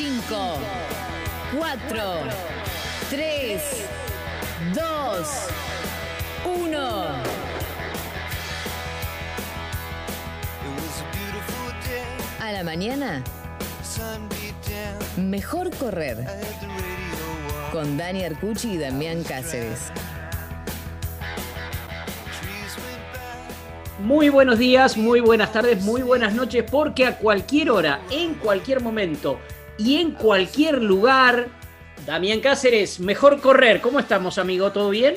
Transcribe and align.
5, 0.00 0.58
4, 1.58 2.02
3, 3.10 3.62
2, 4.74 5.28
1. 6.46 6.78
A 12.40 12.52
la 12.52 12.64
mañana, 12.64 13.22
mejor 15.18 15.68
correr. 15.76 16.24
Con 17.70 17.98
Dani 17.98 18.24
Arcucci 18.24 18.72
y 18.72 18.78
Damián 18.78 19.22
Cáceres. 19.22 19.92
Muy 23.98 24.30
buenos 24.30 24.58
días, 24.58 24.96
muy 24.96 25.20
buenas 25.20 25.52
tardes, 25.52 25.82
muy 25.82 26.00
buenas 26.00 26.32
noches, 26.32 26.64
porque 26.70 27.04
a 27.04 27.18
cualquier 27.18 27.70
hora, 27.70 28.00
en 28.10 28.32
cualquier 28.32 28.80
momento 28.80 29.38
y 29.84 29.96
en 29.96 30.12
cualquier 30.12 30.82
lugar, 30.82 31.48
Damián 32.06 32.40
Cáceres, 32.40 33.00
mejor 33.00 33.40
correr. 33.40 33.80
¿Cómo 33.80 33.98
estamos, 33.98 34.36
amigo? 34.38 34.70
¿Todo 34.72 34.90
bien? 34.90 35.14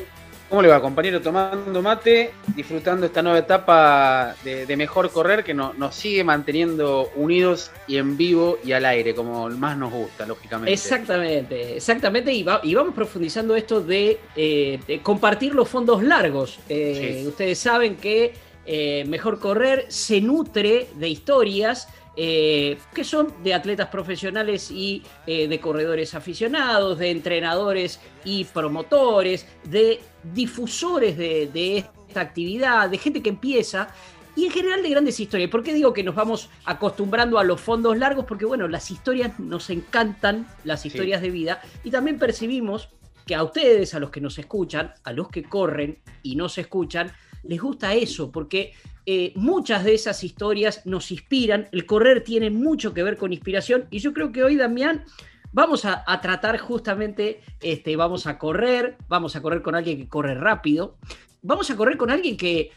¿Cómo 0.49 0.61
le 0.61 0.67
va, 0.69 0.79
compañero? 0.81 1.19
Tomando 1.19 1.81
mate, 1.81 2.31
disfrutando 2.55 3.05
esta 3.05 3.21
nueva 3.21 3.39
etapa 3.39 4.35
de, 4.43 4.77
mejor 4.77 5.09
correr 5.11 5.43
que 5.43 5.53
nos 5.53 5.95
sigue 5.95 6.23
manteniendo 6.23 7.11
unidos 7.15 7.71
y 7.87 7.97
en 7.97 8.15
vivo 8.15 8.59
y 8.63 8.71
al 8.71 8.85
aire, 8.85 9.15
como 9.15 9.49
más 9.49 9.77
nos 9.77 9.91
gusta, 9.91 10.25
lógicamente. 10.25 10.71
Exactamente, 10.71 11.77
exactamente. 11.77 12.31
Y, 12.31 12.43
vamos 12.43 12.93
profundizando 12.93 13.55
esto 13.55 13.81
de, 13.81 14.19
eh, 14.35 14.99
compartir 15.01 15.55
los 15.55 15.67
fondos 15.67 16.03
largos. 16.03 16.59
Eh, 16.69 17.25
ustedes 17.27 17.57
saben 17.57 17.95
que 17.95 18.33
eh, 18.65 19.03
Mejor 19.07 19.39
Correr 19.39 19.85
se 19.89 20.21
nutre 20.21 20.87
de 20.95 21.09
historias 21.09 21.89
eh, 22.15 22.77
que 22.93 23.03
son 23.03 23.33
de 23.43 23.55
atletas 23.55 23.87
profesionales 23.87 24.69
y 24.69 25.01
eh, 25.25 25.47
de 25.47 25.59
corredores 25.59 26.13
aficionados, 26.13 26.99
de 26.99 27.09
entrenadores 27.09 27.99
y 28.23 28.43
promotores, 28.45 29.47
de 29.63 29.99
difusores 30.23 31.17
de, 31.17 31.85
esta 32.07 32.21
actividad, 32.21 32.89
de 32.89 32.99
gente 32.99 33.23
que 33.23 33.29
empieza 33.29 33.87
y 34.35 34.45
en 34.45 34.51
general 34.51 34.83
de 34.83 34.89
grandes 34.89 35.19
historias. 35.19 35.49
¿Por 35.49 35.63
qué 35.63 35.73
digo 35.73 35.91
que 35.91 36.03
nos 36.03 36.13
vamos 36.13 36.49
acostumbrando 36.65 37.39
a 37.39 37.43
los 37.43 37.59
fondos 37.59 37.97
largos? 37.97 38.25
Porque 38.25 38.45
bueno, 38.45 38.67
las 38.67 38.91
historias 38.91 39.39
nos 39.39 39.71
encantan, 39.71 40.47
las 40.63 40.85
historias 40.85 41.21
de 41.21 41.31
vida, 41.31 41.61
y 41.83 41.89
también 41.89 42.19
percibimos 42.19 42.89
que 43.25 43.33
a 43.33 43.43
ustedes, 43.43 43.95
a 43.95 43.99
los 43.99 44.11
que 44.11 44.21
nos 44.21 44.37
escuchan, 44.37 44.93
a 45.03 45.13
los 45.13 45.29
que 45.29 45.43
corren 45.43 45.97
y 46.21 46.35
no 46.35 46.47
se 46.49 46.61
escuchan, 46.61 47.11
les 47.43 47.61
gusta 47.61 47.93
eso, 47.93 48.31
porque 48.31 48.73
eh, 49.05 49.33
muchas 49.35 49.83
de 49.83 49.93
esas 49.93 50.23
historias 50.23 50.85
nos 50.85 51.11
inspiran, 51.11 51.67
el 51.71 51.85
correr 51.85 52.23
tiene 52.23 52.49
mucho 52.49 52.93
que 52.93 53.03
ver 53.03 53.17
con 53.17 53.33
inspiración. 53.33 53.85
Y 53.89 53.99
yo 53.99 54.13
creo 54.13 54.31
que 54.31 54.43
hoy, 54.43 54.55
Damián, 54.55 55.03
vamos 55.51 55.85
a, 55.85 56.03
tratar 56.21 56.57
justamente, 56.57 57.41
este, 57.61 57.95
vamos 57.95 58.27
a 58.27 58.37
correr, 58.37 58.97
vamos 59.07 59.35
a 59.35 59.41
correr 59.41 59.61
con 59.61 59.75
alguien 59.75 59.97
que 59.97 60.07
corre 60.07 60.35
rápido, 60.35 60.97
vamos 61.41 61.69
a 61.69 61.75
correr 61.75 61.97
con 61.97 62.11
alguien 62.11 62.37
que, 62.37 62.71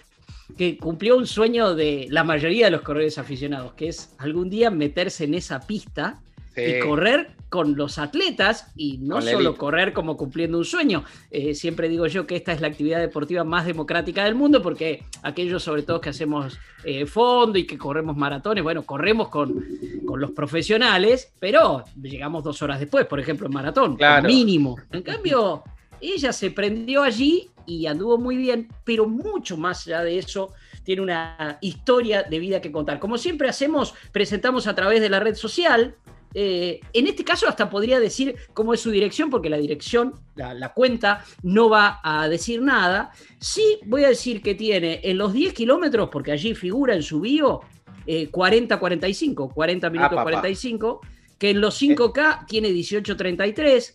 que 0.57 0.77
cumplió 0.79 1.17
un 1.17 1.27
sueño 1.27 1.75
de 1.75 2.07
la 2.11 2.25
mayoría 2.25 2.67
de 2.67 2.73
los 2.73 2.83
corredores 2.83 3.19
aficionados, 3.19 3.75
que 3.75 3.89
es 3.89 4.15
algún 4.19 4.51
día 4.51 4.71
meterse 4.71 5.25
en 5.25 5.35
esa 5.35 5.61
pista 5.61 6.21
y 6.57 6.81
correr 6.81 7.37
con 7.49 7.77
los 7.77 7.99
atletas 7.99 8.73
y 8.77 8.99
no 8.99 9.23
solo 9.23 9.57
correr 9.57 9.93
como 9.93 10.17
cumpliendo 10.17 10.59
un 10.59 10.65
sueño. 10.65 11.05
Eh, 11.31 11.55
siempre 11.55 11.89
digo 11.89 12.07
yo 12.07 12.27
que 12.27 12.37
esta 12.37 12.53
es 12.53 12.61
la 12.61 12.69
actividad 12.69 12.99
deportiva 12.99 13.45
más 13.45 13.67
democrática 13.67 14.25
del 14.25 14.35
mundo 14.35 14.63
porque 14.63 15.05
aquellos 15.23 15.63
sobre 15.63 15.83
todo 15.83 16.01
que 16.01 16.11
hacemos 16.11 16.59
eh, 16.85 17.07
fondo 17.07 17.59
y 17.59 17.67
que 17.67 17.79
corremos 17.79 18.17
maratones, 18.17 18.65
bueno, 18.65 18.85
corremos 18.85 19.29
con, 19.29 19.65
con, 20.05 20.21
los 20.21 20.33
profesionales, 20.33 21.33
pero 21.39 21.85
llegamos 22.01 22.43
dos 22.43 22.61
horas 22.63 22.81
después, 22.81 23.07
por 23.07 23.21
ejemplo, 23.21 23.47
en 23.47 23.53
maratón, 23.53 23.99
mínimo. 24.25 24.77
En 24.91 25.03
cambio, 25.03 25.63
ella 26.01 26.33
se 26.33 26.51
prendió 26.51 27.03
allí 27.03 27.51
y 27.67 27.87
anduvo 27.87 28.19
muy 28.19 28.37
bien, 28.37 28.69
pero 28.85 29.07
mucho 29.07 29.57
más 29.57 29.87
allá 29.87 30.03
de 30.03 30.19
eso 30.19 30.53
tiene 30.85 31.03
una 31.03 31.59
historia 31.61 32.23
de 32.23 32.39
vida 32.39 32.61
que 32.61 32.71
contar. 32.71 33.01
Como 33.01 33.19
siempre 33.19 33.49
hacemos, 33.49 33.95
presentamos 34.13 34.67
a 34.69 34.75
través 34.75 35.01
de 35.01 35.09
la 35.09 35.19
red 35.19 35.35
social, 35.35 35.97
eh, 36.35 36.81
en 36.93 37.07
este 37.07 37.25
caso 37.25 37.49
hasta 37.49 37.71
podría 37.71 38.01
decir 38.01 38.37
cómo 38.53 38.75
es 38.75 38.81
su 38.81 38.91
dirección, 38.91 39.31
porque 39.31 39.51
la 39.51 39.57
dirección, 39.57 40.15
la, 40.35 40.73
cuenta, 40.73 41.25
no 41.43 41.69
va 41.69 42.01
a 42.03 42.29
decir 42.29 42.63
nada. 42.63 43.11
Sí 43.39 43.79
voy 43.87 44.05
a 44.05 44.09
decir 44.09 44.43
que 44.43 44.55
tiene 44.55 45.01
en 45.03 45.19
los 45.19 45.33
10 45.33 45.55
kilómetros, 45.55 46.09
porque 46.11 46.33
allí 46.33 46.55
figura 46.55 46.95
en 46.95 47.03
su 47.03 47.21
bio, 47.21 47.61
40-45, 48.07 49.53
40 49.53 49.91
minutos 49.91 50.23
45, 50.23 51.01
que 51.39 51.51
en 51.51 51.61
los 51.61 51.81
5K 51.81 52.47
tiene 52.47 52.71
18-33, 52.71 53.95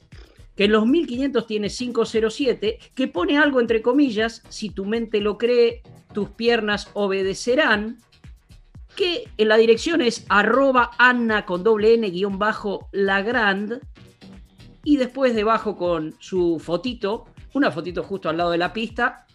que 0.56 0.66
en 0.66 0.72
los 0.72 0.86
1500 0.86 1.48
tiene 1.48 1.70
507, 1.70 2.80
que 2.94 3.08
pone 3.08 3.38
algo 3.38 3.60
entre 3.60 3.82
comillas, 3.82 4.44
si 4.50 4.70
tu 4.70 4.86
mente 4.86 5.22
lo 5.22 5.38
cree, 5.38 5.82
tus 6.14 6.30
piernas 6.30 6.90
obedecerán 6.94 7.98
que 8.96 9.26
en 9.38 9.48
la 9.48 9.58
dirección 9.58 10.02
es 10.02 10.26
arroba 10.30 10.92
Anna 10.98 11.46
con 11.46 11.64
doble 11.64 11.94
N 11.94 12.10
guion 12.10 12.38
bajo 12.38 12.90
Lagrand 12.92 13.82
y 14.84 14.98
después 14.98 15.36
debajo 15.36 15.78
con 15.78 16.16
su 16.20 16.60
fotito, 16.60 17.26
una 17.54 17.72
fotito 17.72 18.04
justo 18.04 18.30
al 18.30 18.38
lado 18.38 18.52
de 18.52 18.58
la 18.58 18.74
pista, 18.74 19.26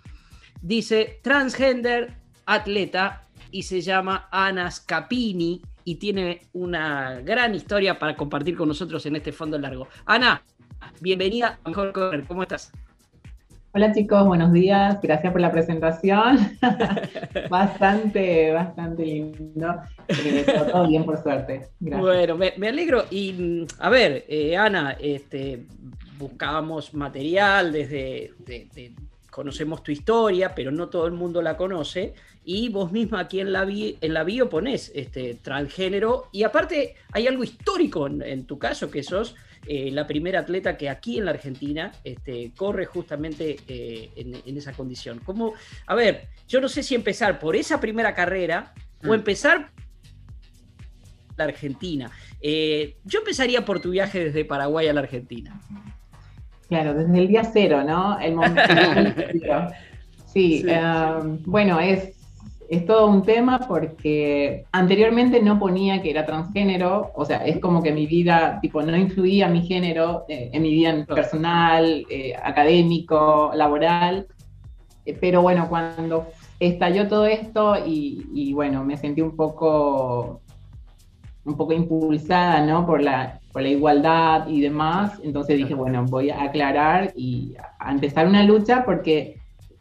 dice 0.60 1.20
transgender 1.22 2.14
atleta 2.46 3.26
y 3.50 3.62
se 3.62 3.80
llama 3.80 4.28
Ana 4.30 4.70
Scapini 4.70 5.62
y 5.84 5.96
tiene 5.96 6.42
una 6.52 7.20
gran 7.20 7.54
historia 7.54 7.98
para 7.98 8.16
compartir 8.16 8.56
con 8.56 8.68
nosotros 8.68 9.06
en 9.06 9.16
este 9.16 9.32
fondo 9.32 9.58
largo. 9.58 9.88
Ana, 10.04 10.42
bienvenida 11.00 11.58
a 11.62 11.68
Mejor 11.68 11.92
Correr, 11.92 12.24
¿cómo 12.26 12.42
estás? 12.42 12.72
Hola 13.76 13.92
chicos, 13.92 14.26
buenos 14.26 14.54
días. 14.54 14.98
Gracias 15.02 15.30
por 15.30 15.42
la 15.42 15.52
presentación. 15.52 16.38
bastante, 17.50 18.50
bastante 18.50 19.04
lindo. 19.04 19.74
Todo 20.72 20.88
bien 20.88 21.04
por 21.04 21.22
suerte. 21.22 21.68
Bueno, 21.80 22.38
me, 22.38 22.68
alegro. 22.68 23.04
Y 23.10 23.34
mm, 23.34 23.66
a 23.80 23.90
ver, 23.90 24.24
eh, 24.28 24.56
Ana, 24.56 24.96
este, 24.98 25.66
buscábamos 26.18 26.94
material 26.94 27.70
desde... 27.70 28.32
conocemos 29.30 29.82
tu 29.82 29.92
historia, 29.92 30.54
pero 30.54 30.70
no 30.70 30.88
todo 30.88 31.04
el 31.06 31.12
mundo 31.12 31.42
la 31.42 31.58
conoce. 31.58 32.14
Y 32.46 32.70
vos 32.70 32.92
misma 32.92 33.20
aquí 33.20 33.40
en 33.40 33.52
la, 33.52 33.66
en 33.68 34.14
la 34.14 34.24
bio 34.24 34.48
ponés 34.48 34.90
este, 34.94 35.34
transgénero. 35.34 36.30
Y 36.32 36.44
aparte 36.44 36.94
hay 37.12 37.26
algo 37.26 37.44
histórico 37.44 38.06
en, 38.06 38.22
en 38.22 38.46
tu 38.46 38.58
caso, 38.58 38.90
que 38.90 39.02
sos 39.02 39.36
eh, 39.68 39.90
la 39.90 40.06
primera 40.06 40.40
atleta 40.40 40.76
que 40.76 40.88
aquí 40.88 41.18
en 41.18 41.24
la 41.24 41.32
Argentina 41.32 41.92
este, 42.04 42.52
corre 42.56 42.86
justamente 42.86 43.56
eh, 43.66 44.10
en, 44.16 44.56
esa 44.56 44.72
condición. 44.72 45.20
Como, 45.24 45.54
a 45.86 45.94
ver, 45.94 46.28
yo 46.46 46.60
no 46.60 46.68
sé 46.68 46.82
si 46.82 46.94
empezar 46.94 47.38
por 47.38 47.56
esa 47.56 47.80
primera 47.80 48.14
carrera 48.14 48.72
o 49.04 49.08
mm. 49.08 49.14
empezar 49.14 49.70
la 51.36 51.44
Argentina. 51.44 52.10
Eh, 52.40 52.96
yo 53.04 53.18
empezaría 53.18 53.64
por 53.64 53.80
tu 53.80 53.90
viaje 53.90 54.24
desde 54.24 54.44
Paraguay 54.44 54.88
a 54.88 54.92
la 54.92 55.00
Argentina. 55.00 55.60
Claro, 56.68 56.94
desde 56.94 57.18
el 57.18 57.28
día 57.28 57.44
cero, 57.44 57.84
¿no? 57.84 58.18
El 58.18 58.34
momento. 58.34 58.62
sí, 60.26 60.64
bueno, 61.44 61.80
es 61.80 62.15
es 62.68 62.84
todo 62.84 63.06
un 63.06 63.22
tema 63.22 63.60
porque 63.60 64.64
anteriormente 64.72 65.40
no 65.42 65.58
ponía 65.58 66.02
que 66.02 66.10
era 66.10 66.26
transgénero, 66.26 67.12
o 67.14 67.24
sea, 67.24 67.46
es 67.46 67.60
como 67.60 67.82
que 67.82 67.92
mi 67.92 68.06
vida, 68.06 68.58
tipo, 68.60 68.82
no 68.82 68.96
influía 68.96 69.48
mi 69.48 69.66
género 69.66 70.24
eh, 70.28 70.50
en 70.52 70.62
mi 70.62 70.70
vida 70.72 71.04
personal, 71.06 72.04
eh, 72.10 72.34
académico, 72.42 73.52
laboral, 73.54 74.26
eh, 75.04 75.16
pero 75.20 75.42
bueno, 75.42 75.68
cuando 75.68 76.26
estalló 76.58 77.06
todo 77.08 77.26
esto 77.26 77.76
y, 77.86 78.52
bueno, 78.54 78.84
me 78.84 78.96
sentí 78.96 79.20
un 79.20 79.36
poco, 79.36 80.40
un 81.44 81.56
poco 81.56 81.72
impulsada, 81.72 82.64
¿no? 82.64 82.86
Por 82.86 83.02
la, 83.02 83.40
por 83.52 83.62
la 83.62 83.68
igualdad 83.68 84.48
y 84.48 84.60
demás, 84.60 85.20
entonces 85.22 85.58
dije, 85.58 85.74
bueno, 85.74 86.04
voy 86.06 86.30
a 86.30 86.42
aclarar 86.42 87.12
y 87.14 87.54
a 87.78 87.92
empezar 87.92 88.26
una 88.26 88.42
lucha 88.42 88.84
porque 88.84 89.36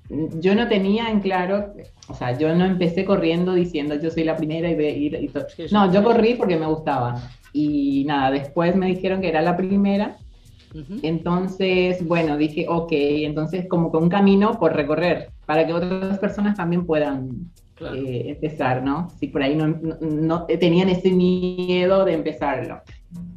yo 0.09 0.53
no 0.53 0.67
tenía 0.67 1.09
en 1.09 1.19
claro, 1.19 1.73
o 2.07 2.13
sea, 2.13 2.37
yo 2.37 2.53
no 2.55 2.65
empecé 2.65 3.05
corriendo 3.05 3.53
diciendo 3.53 3.95
yo 3.95 4.11
soy 4.11 4.23
la 4.23 4.37
primera 4.37 4.69
y, 4.69 4.75
ir 4.75 5.15
y 5.15 5.27
todo. 5.27 5.45
No, 5.71 5.91
yo 5.91 6.03
corrí 6.03 6.35
porque 6.35 6.57
me 6.57 6.67
gustaba. 6.67 7.21
Y 7.53 8.03
nada, 8.05 8.31
después 8.31 8.75
me 8.75 8.87
dijeron 8.87 9.21
que 9.21 9.29
era 9.29 9.41
la 9.41 9.57
primera. 9.57 10.17
Entonces, 11.03 12.05
bueno, 12.05 12.35
dije, 12.35 12.65
ok, 12.67 12.91
entonces 12.91 13.65
como 13.69 13.91
que 13.91 13.97
un 13.97 14.09
camino 14.09 14.59
por 14.59 14.75
recorrer 14.75 15.29
para 15.45 15.65
que 15.65 15.71
otras 15.71 16.19
personas 16.19 16.57
también 16.57 16.85
puedan 16.85 17.49
eh, 17.79 18.25
empezar, 18.27 18.83
¿no? 18.83 19.09
Si 19.17 19.27
por 19.27 19.41
ahí 19.41 19.55
no, 19.55 19.67
no, 19.67 20.45
tenían 20.45 20.89
ese 20.89 21.11
miedo 21.11 22.03
de 22.03 22.13
empezarlo. 22.13 22.81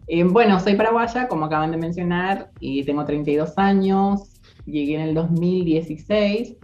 Eh, 0.09 0.25
bueno, 0.25 0.59
soy 0.59 0.75
paraguaya, 0.75 1.29
como 1.29 1.45
acaban 1.45 1.71
de 1.71 1.77
mencionar, 1.77 2.51
y 2.59 2.83
tengo 2.83 3.05
32 3.05 3.57
años 3.57 4.33
llegué 4.71 4.97
en 4.97 5.01
el 5.03 5.15
2016, 5.15 6.57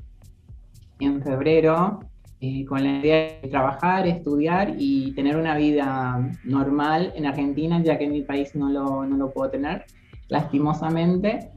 en 0.99 1.23
febrero, 1.23 2.01
eh, 2.41 2.65
con 2.67 2.83
la 2.83 2.99
idea 2.99 3.39
de 3.43 3.49
trabajar, 3.49 4.07
estudiar 4.07 4.75
y 4.79 5.13
tener 5.13 5.37
una 5.37 5.57
vida 5.57 6.33
normal 6.45 7.13
en 7.17 7.27
Argentina, 7.27 7.83
ya 7.83 7.99
que 7.99 8.05
en 8.05 8.13
mi 8.13 8.23
país 8.23 8.55
no 8.55 8.69
lo, 8.71 9.05
no 9.07 9.17
lo 9.17 9.33
puedo 9.33 9.51
tener, 9.51 9.85
lastimosamente. 10.29 11.51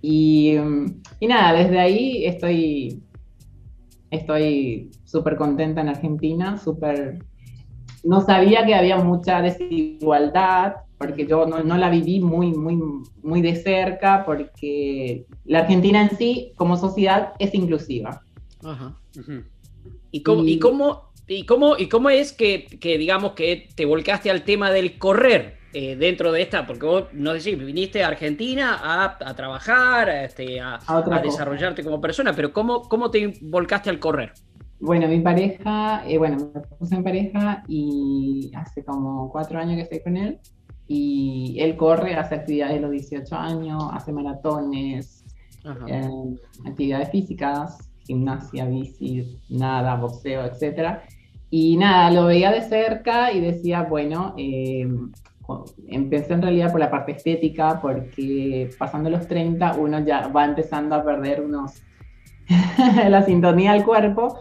Y, 0.00 0.54
y 1.20 1.26
nada, 1.26 1.52
desde 1.58 1.78
ahí 1.78 2.24
estoy 2.24 3.02
estoy 4.10 4.90
súper 5.04 5.36
contenta 5.36 5.80
en 5.80 5.88
Argentina, 5.88 6.58
súper... 6.58 7.18
No 8.04 8.20
sabía 8.20 8.64
que 8.64 8.74
había 8.74 8.96
mucha 8.98 9.42
desigualdad, 9.42 10.76
porque 10.98 11.26
yo 11.26 11.46
no, 11.46 11.76
la 11.76 11.90
viví 11.90 12.20
muy, 12.20 12.52
muy, 12.52 12.80
muy 13.22 13.42
de 13.42 13.56
cerca, 13.56 14.24
porque 14.24 15.26
la 15.44 15.60
Argentina 15.60 16.02
en 16.02 16.16
sí, 16.16 16.52
como 16.56 16.76
sociedad, 16.76 17.32
es 17.38 17.54
inclusiva. 17.54 18.22
Ajá. 18.62 18.96
¿Y 20.10 20.22
cómo, 20.22 20.44
y... 20.44 20.58
cómo, 20.58 21.08
y 21.26 21.44
cómo, 21.44 21.76
y 21.76 21.88
cómo 21.88 22.10
es 22.10 22.32
que, 22.32 22.66
que, 22.66 22.98
digamos, 22.98 23.32
que 23.32 23.68
te 23.74 23.84
volcaste 23.84 24.30
al 24.30 24.42
tema 24.42 24.70
del 24.70 24.98
correr 24.98 25.58
eh, 25.72 25.96
dentro 25.96 26.32
de 26.32 26.42
esta? 26.42 26.66
Porque 26.66 26.86
vos, 26.86 27.04
no 27.12 27.32
sé 27.34 27.40
si 27.40 27.54
viniste 27.54 28.02
a 28.02 28.08
Argentina 28.08 28.78
a, 28.82 29.18
a 29.20 29.34
trabajar, 29.34 30.08
a, 30.08 30.24
este, 30.24 30.60
a, 30.60 30.78
a 30.86 31.20
desarrollarte 31.22 31.84
como 31.84 32.00
persona, 32.00 32.32
pero 32.32 32.52
¿cómo, 32.52 32.82
¿cómo 32.82 33.10
te 33.10 33.34
volcaste 33.42 33.90
al 33.90 33.98
correr? 33.98 34.32
Bueno, 34.80 35.08
mi 35.08 35.20
pareja, 35.20 36.04
eh, 36.06 36.18
bueno, 36.18 36.52
me 36.54 36.60
puse 36.60 36.94
en 36.94 37.02
pareja 37.02 37.64
y 37.66 38.52
hace 38.54 38.84
como 38.84 39.28
cuatro 39.30 39.58
años 39.58 39.74
que 39.74 39.82
estoy 39.82 40.00
con 40.02 40.16
él 40.16 40.38
y 40.86 41.56
él 41.58 41.76
corre, 41.76 42.14
hace 42.14 42.36
actividades 42.36 42.76
de 42.76 42.80
los 42.80 42.92
18 42.92 43.34
años, 43.34 43.84
hace 43.92 44.12
maratones, 44.12 45.24
eh, 45.88 46.08
actividades 46.64 47.10
físicas, 47.10 47.87
gimnasia, 48.08 48.64
bici, 48.64 49.38
nada, 49.50 49.94
boxeo, 49.94 50.46
etc. 50.46 50.98
Y 51.50 51.76
nada, 51.76 52.10
lo 52.10 52.26
veía 52.26 52.50
de 52.50 52.62
cerca 52.62 53.32
y 53.32 53.40
decía, 53.40 53.82
bueno, 53.82 54.34
eh, 54.36 54.88
empecé 55.86 56.32
en 56.32 56.42
realidad 56.42 56.72
por 56.72 56.80
la 56.80 56.90
parte 56.90 57.12
estética, 57.12 57.80
porque 57.80 58.70
pasando 58.78 59.08
los 59.10 59.28
30 59.28 59.74
uno 59.74 60.00
ya 60.00 60.28
va 60.28 60.44
empezando 60.44 60.94
a 60.94 61.04
perder 61.04 61.42
unos 61.42 61.82
la 63.08 63.22
sintonía 63.22 63.72
del 63.74 63.84
cuerpo 63.84 64.40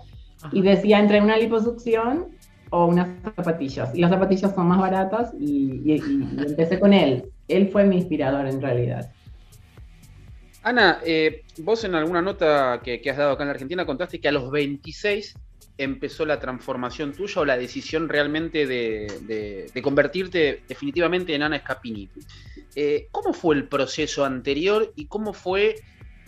y 0.52 0.62
decía 0.62 1.00
entre 1.00 1.22
una 1.22 1.38
liposucción 1.38 2.28
o 2.70 2.86
unas 2.86 3.10
zapatillas. 3.36 3.94
Y 3.96 4.02
las 4.02 4.12
zapatillas 4.12 4.54
son 4.54 4.68
más 4.68 4.80
baratas 4.80 5.34
y, 5.40 6.02
empecé 6.46 6.80
con 6.80 6.94
él. 6.94 7.32
Él 7.48 7.70
fue 7.70 7.86
mi 7.86 7.98
inspirador 7.98 8.48
en 8.48 8.62
realidad. 8.62 9.12
Ana, 10.64 11.00
eh, 11.06 11.44
vos 11.60 11.84
en 11.84 11.96
alguna 11.96 12.22
nota 12.22 12.82
que, 12.84 13.02
has 13.10 13.18
dado 13.18 13.32
acá 13.32 13.44
en 13.44 13.50
la 13.50 13.54
Argentina 13.54 13.86
contaste 13.86 14.20
que 14.20 14.28
a 14.28 14.32
los 14.32 14.52
26 14.52 15.36
empezó 15.78 16.26
la 16.26 16.40
transformación 16.40 17.14
tuya 17.14 17.42
o 17.42 17.46
la 17.46 17.58
decisión 17.58 18.10
realmente 18.10 18.66
de, 18.66 19.72
convertirte 19.82 20.64
definitivamente 20.68 21.36
en 21.36 21.44
Ana 21.44 21.60
Scapini. 21.60 22.10
Eh, 22.76 23.08
¿Cómo 23.12 23.34
fue 23.34 23.56
el 23.56 23.68
proceso 23.68 24.26
anterior 24.26 24.94
y 24.96 25.06
cómo 25.06 25.34
fue 25.34 25.76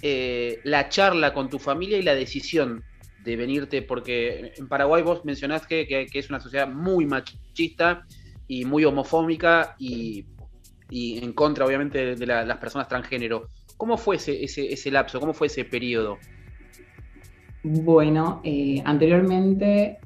eh, 0.02 0.62
la 0.64 0.88
charla 0.90 1.34
con 1.34 1.50
tu 1.50 1.60
familia 1.60 1.98
y 1.98 2.04
la 2.04 2.16
decisión 2.16 2.84
de 3.24 3.36
venirte, 3.36 3.81
porque 3.81 4.54
en 4.56 4.68
Paraguay 4.68 5.04
vos 5.04 5.26
mencionaste 5.26 5.88
que, 5.88 6.08
es 6.12 6.30
una 6.30 6.40
sociedad 6.40 6.68
muy 6.68 7.06
machista 7.06 8.06
y 8.48 8.64
muy 8.66 8.86
homofóbica 8.86 9.76
y, 9.78 10.26
en 10.90 11.34
contra, 11.34 11.66
obviamente, 11.66 12.16
de 12.16 12.26
las 12.26 12.58
personas 12.58 12.88
transgénero. 12.88 13.50
¿Cómo 13.80 13.98
fue 13.98 14.18
ese, 14.18 14.44
ese, 14.44 14.92
lapso? 14.92 15.20
¿Cómo 15.20 15.34
fue 15.34 15.48
ese 15.48 15.66
periodo? 15.66 16.20
Bueno, 17.64 18.42
eh, 18.44 18.84
anteriormente 18.86 19.98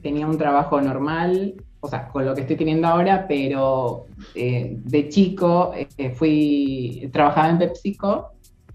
tenía 0.00 0.28
un 0.28 0.38
trabajo 0.38 0.80
normal, 0.80 1.54
o 1.80 1.88
sea, 1.88 2.06
con 2.06 2.24
lo 2.24 2.34
que 2.36 2.42
estoy 2.42 2.54
teniendo 2.54 2.86
ahora, 2.86 3.26
pero 3.26 4.06
eh, 4.36 4.76
de 4.76 5.08
chico 5.08 5.72
eh, 5.74 6.10
fui, 6.10 7.10
trabajaba 7.12 7.50
en 7.50 7.58
PepsiCo 7.58 8.32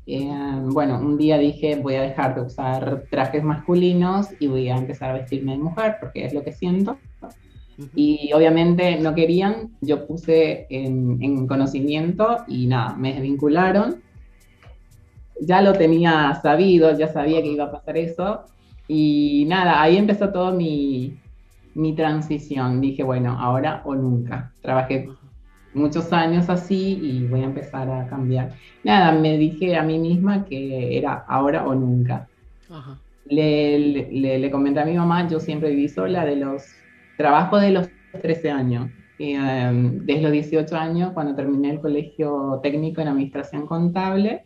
eh, 0.09 0.61
bueno, 0.61 0.99
un 0.99 1.17
día 1.17 1.37
dije 1.37 1.75
voy 1.75 1.95
a 1.95 2.01
dejar 2.01 2.33
de 2.33 2.41
usar 2.41 3.03
trajes 3.11 3.43
masculinos 3.43 4.29
y 4.39 4.47
voy 4.47 4.69
a 4.69 4.77
empezar 4.77 5.09
a 5.09 5.13
vestirme 5.13 5.51
de 5.51 5.57
mujer 5.57 5.97
porque 5.99 6.25
es 6.25 6.33
lo 6.33 6.43
que 6.43 6.53
siento. 6.53 6.97
Y 7.93 8.31
obviamente 8.33 8.97
no 8.99 9.13
querían, 9.13 9.75
yo 9.81 10.07
puse 10.07 10.65
en, 10.69 11.45
conocimiento 11.45 12.37
y 12.47 12.65
nada, 12.65 12.95
me 12.95 13.13
desvincularon. 13.13 14.01
Ya 15.41 15.61
lo 15.61 15.73
tenía 15.73 16.33
sabido, 16.41 16.97
ya 16.97 17.07
sabía 17.07 17.41
que 17.41 17.49
iba 17.49 17.65
a 17.65 17.71
pasar 17.71 17.97
eso. 17.97 18.45
Y 18.87 19.45
nada, 19.47 19.81
ahí 19.81 19.97
empezó 19.97 20.29
todo 20.29 20.51
mi, 20.53 21.19
mi 21.75 21.93
transición. 21.93 22.81
Dije, 22.81 23.03
bueno, 23.03 23.37
ahora 23.39 23.81
o 23.85 23.95
nunca. 23.95 24.51
Trabajé 24.61 25.09
muchos 25.73 26.11
años 26.11 26.49
así 26.49 26.99
y 27.01 27.27
voy 27.27 27.41
a 27.41 27.45
empezar 27.45 27.89
a 27.89 28.07
cambiar. 28.07 28.53
Nada, 28.83 29.11
me 29.11 29.37
dije 29.37 29.75
a 29.77 29.83
mí 29.83 29.99
misma 29.99 30.45
que 30.45 30.97
era 30.97 31.25
ahora 31.27 31.65
o 31.65 31.75
nunca. 31.75 32.27
Le, 33.29 34.09
le, 34.39 34.51
comenté 34.51 34.79
a 34.79 34.85
mi 34.85 34.95
mamá, 34.95 35.27
yo 35.27 35.39
siempre 35.39 35.69
viví 35.69 35.89
sola 35.89 36.25
de 36.25 36.37
los 36.37 36.63
trabajos 37.17 37.61
de 37.61 37.71
los 37.71 37.89
13 38.21 38.51
años. 38.51 38.89
Y, 39.19 39.33
em, 39.33 40.05
desde 40.05 40.21
los 40.23 40.31
18 40.31 40.75
años, 40.75 41.11
cuando 41.13 41.35
terminé 41.35 41.71
el 41.71 41.79
colegio 41.79 42.59
técnico 42.63 43.01
en 43.01 43.09
administración 43.09 43.65
contable, 43.65 44.45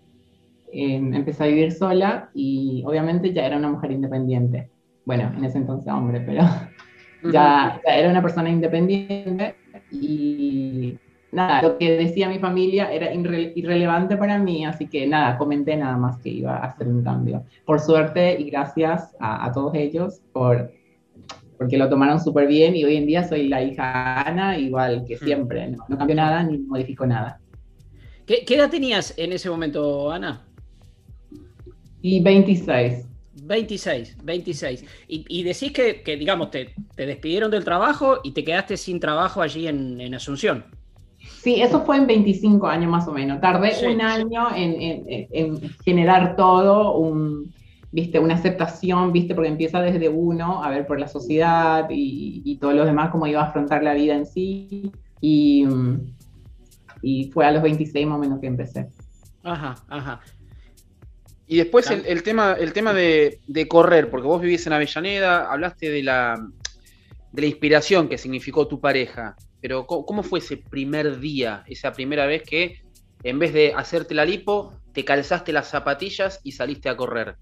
em, 0.71 1.13
empecé 1.13 1.43
a 1.43 1.47
vivir 1.47 1.71
sola 1.71 2.29
y 2.33 2.83
obviamente 2.85 3.33
ya 3.33 3.45
era 3.45 3.57
una 3.57 3.69
mujer 3.69 3.91
independiente. 3.91 4.69
Bueno, 5.05 5.31
en 5.35 5.43
ese 5.43 5.57
entonces 5.57 5.91
hombre, 5.91 6.21
pero 6.21 6.43
ya, 7.31 7.81
ya 7.85 7.95
era 7.95 8.09
una 8.09 8.21
persona 8.21 8.49
independiente 8.49 9.55
y 9.91 10.97
nada, 11.31 11.61
lo 11.61 11.77
que 11.77 11.97
decía 11.97 12.29
mi 12.29 12.39
familia 12.39 12.91
era 12.91 13.13
irrelevante 13.13 14.17
para 14.17 14.37
mí, 14.37 14.65
así 14.65 14.87
que 14.87 15.07
nada, 15.07 15.37
comenté 15.37 15.75
nada 15.75 15.97
más 15.97 16.17
que 16.19 16.29
iba 16.29 16.57
a 16.57 16.65
hacer 16.65 16.87
un 16.87 17.03
cambio. 17.03 17.43
Por 17.65 17.79
suerte 17.79 18.39
y 18.39 18.49
gracias 18.49 19.15
a, 19.19 19.51
todos 19.51 19.73
ellos 19.75 20.21
por 20.33 20.71
porque 21.57 21.77
lo 21.77 21.87
tomaron 21.89 22.19
súper 22.19 22.47
bien 22.47 22.75
y 22.75 22.83
hoy 22.83 22.95
en 22.95 23.05
día 23.05 23.23
soy 23.23 23.47
la 23.47 23.61
hija 23.61 24.21
Ana, 24.21 24.57
igual 24.57 25.05
que 25.07 25.15
siempre, 25.15 25.67
no, 25.67 25.85
no 25.87 25.97
cambió 25.97 26.15
nada 26.15 26.41
ni 26.43 26.57
modificó 26.57 27.05
nada. 27.05 27.39
¿Qué, 28.25 28.55
edad 28.55 28.69
tenías 28.69 29.13
en 29.17 29.33
ese 29.33 29.49
momento, 29.49 30.11
Ana? 30.11 30.45
Y 32.01 32.21
26. 32.21 33.07
26, 33.43 34.17
26. 34.23 34.85
Y, 35.07 35.43
decís 35.43 35.71
que, 35.71 36.03
digamos, 36.17 36.51
te, 36.51 36.73
te, 36.95 37.05
despidieron 37.05 37.49
del 37.49 37.63
trabajo 37.63 38.19
y 38.23 38.31
te 38.31 38.43
quedaste 38.43 38.77
sin 38.77 38.99
trabajo 38.99 39.41
allí 39.41 39.67
en, 39.67 39.99
en 40.01 40.13
Asunción. 40.13 40.65
Sí, 41.41 41.61
eso 41.61 41.81
fue 41.81 41.97
en 41.97 42.07
25 42.07 42.67
años 42.67 42.91
más 42.91 43.07
o 43.07 43.11
menos. 43.11 43.39
Tardé 43.41 43.71
un 43.87 44.01
año 44.01 44.47
en, 44.55 45.59
generar 45.83 46.35
todo, 46.35 46.97
un, 46.97 47.53
¿viste? 47.91 48.19
una 48.19 48.35
aceptación, 48.35 49.11
¿viste? 49.11 49.33
porque 49.33 49.49
empieza 49.49 49.81
desde 49.81 50.09
uno, 50.09 50.63
a 50.63 50.69
ver, 50.69 50.85
por 50.85 50.99
la 50.99 51.07
sociedad 51.07 51.87
y, 51.89 52.41
y 52.43 52.57
todo 52.57 52.73
lo 52.73 52.85
demás, 52.85 53.11
cómo 53.11 53.27
iba 53.27 53.41
a 53.41 53.45
afrontar 53.45 53.83
la 53.83 53.93
vida 53.93 54.15
en 54.15 54.25
sí. 54.25 54.91
Y, 55.19 55.65
y 57.01 57.31
fue 57.31 57.45
a 57.45 57.51
los 57.51 57.63
26 57.63 58.07
más 58.07 58.17
o 58.17 58.19
menos 58.19 58.39
que 58.39 58.47
empecé. 58.47 58.89
Ajá, 59.43 59.75
ajá. 59.89 60.21
Y 61.51 61.57
después 61.57 61.91
el, 61.91 62.23
tema, 62.23 62.55
el 62.57 62.71
tema 62.71 62.93
de, 62.93 63.41
de, 63.45 63.67
correr, 63.67 64.09
porque 64.09 64.25
vos 64.25 64.41
vivís 64.41 64.65
en 64.67 64.71
Avellaneda, 64.71 65.51
hablaste 65.51 65.89
de 65.89 66.01
la, 66.01 66.47
de 67.33 67.41
la 67.41 67.45
inspiración 67.45 68.07
que 68.07 68.17
significó 68.17 68.69
tu 68.69 68.79
pareja. 68.79 69.35
Pero 69.59 69.85
¿cómo, 69.85 70.23
fue 70.23 70.39
ese 70.39 70.55
primer 70.55 71.19
día, 71.19 71.65
esa 71.67 71.91
primera 71.91 72.25
vez 72.25 72.43
que 72.43 72.79
en 73.23 73.37
vez 73.37 73.51
de 73.51 73.73
hacerte 73.75 74.15
la 74.15 74.23
lipo, 74.23 74.71
te 74.93 75.03
calzaste 75.03 75.51
las 75.51 75.67
zapatillas 75.67 76.39
y 76.41 76.53
saliste 76.53 76.87
a 76.87 76.95
correr? 76.95 77.35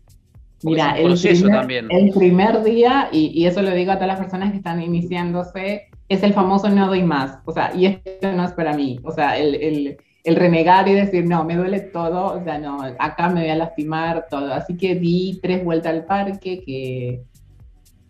Mira, 0.63 0.97
el 0.97 1.13
primer, 1.13 1.85
el 1.91 2.09
primer 2.09 2.63
día, 2.63 3.09
y, 3.11 3.45
eso 3.45 3.61
lo 3.61 3.75
digo 3.75 3.91
a 3.91 3.95
todas 3.97 4.07
las 4.07 4.19
personas 4.19 4.49
que 4.49 4.57
están 4.57 4.81
iniciándose, 4.81 5.87
es 6.07 6.23
el 6.23 6.33
famoso 6.33 6.67
no 6.71 6.87
doy 6.87 7.03
más. 7.03 7.37
O 7.45 7.51
sea, 7.51 7.75
y 7.75 7.85
esto 7.85 8.31
no 8.31 8.43
es 8.43 8.53
para 8.53 8.73
mí. 8.73 8.99
O 9.03 9.11
sea, 9.11 9.37
el, 9.37 9.53
el, 9.53 9.97
el, 10.23 10.35
renegar 10.35 10.87
y 10.87 10.93
decir, 10.93 11.25
no, 11.25 11.43
me 11.43 11.55
duele 11.55 11.79
todo, 11.79 12.39
o 12.39 12.43
sea, 12.43 12.57
no, 12.57 12.81
acá 12.99 13.29
me 13.29 13.41
voy 13.41 13.49
a 13.49 13.55
lastimar 13.55 14.27
todo. 14.29 14.53
Así 14.53 14.77
que 14.77 14.95
di 14.95 15.39
tres 15.41 15.63
vueltas 15.63 15.93
al 15.93 16.05
parque, 16.05 16.63
que 16.63 17.23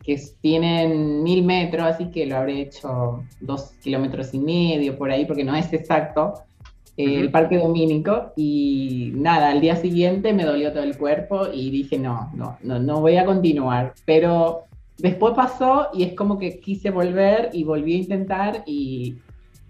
que 0.10 0.20
tienen 0.42 1.24
mil 1.24 1.44
metros, 1.44 1.84
así 1.84 2.10
que 2.10 2.26
lo 2.26 2.38
habré 2.38 2.62
hecho 2.62 3.24
dos 3.42 3.74
kilómetros 3.84 4.34
y 4.34 4.40
medio 4.40 4.98
por 4.98 5.12
ahí, 5.12 5.26
porque 5.26 5.44
no 5.44 5.56
es 5.56 5.72
exacto, 5.74 6.34
eh, 6.98 7.20
el 7.20 7.32
parque 7.32 7.58
domínico, 7.58 8.32
y 8.36 9.12
nada, 9.16 9.50
al 9.50 9.62
día 9.62 9.76
siguiente 9.76 10.34
me 10.34 10.46
dolió 10.46 10.72
todo 10.72 10.84
el 10.84 10.98
cuerpo 10.98 11.48
y 11.54 11.70
dije, 11.70 11.98
no, 11.98 12.32
no, 12.34 12.58
no, 12.64 12.80
no 12.80 13.02
voy 13.02 13.18
a 13.18 13.26
continuar, 13.26 13.94
pero 14.06 14.64
después 14.98 15.34
pasó 15.36 15.90
y 15.94 16.04
es 16.04 16.14
como 16.14 16.40
que 16.40 16.60
quise 16.60 16.90
volver 16.90 17.50
y 17.54 17.64
volví 17.64 17.94
a 17.94 17.98
intentar 17.98 18.64
y, 18.66 19.16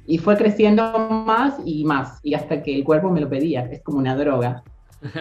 y 0.09 0.17
fue 0.17 0.35
creciendo 0.35 0.97
más 0.97 1.59
y 1.65 1.83
más, 1.83 2.19
y 2.23 2.33
hasta 2.33 2.63
que 2.63 2.75
el 2.75 2.83
cuerpo 2.83 3.11
me 3.11 3.21
lo 3.21 3.29
pedía, 3.29 3.69
es 3.71 3.83
como 3.83 3.99
una 3.99 4.15
droga. 4.15 4.63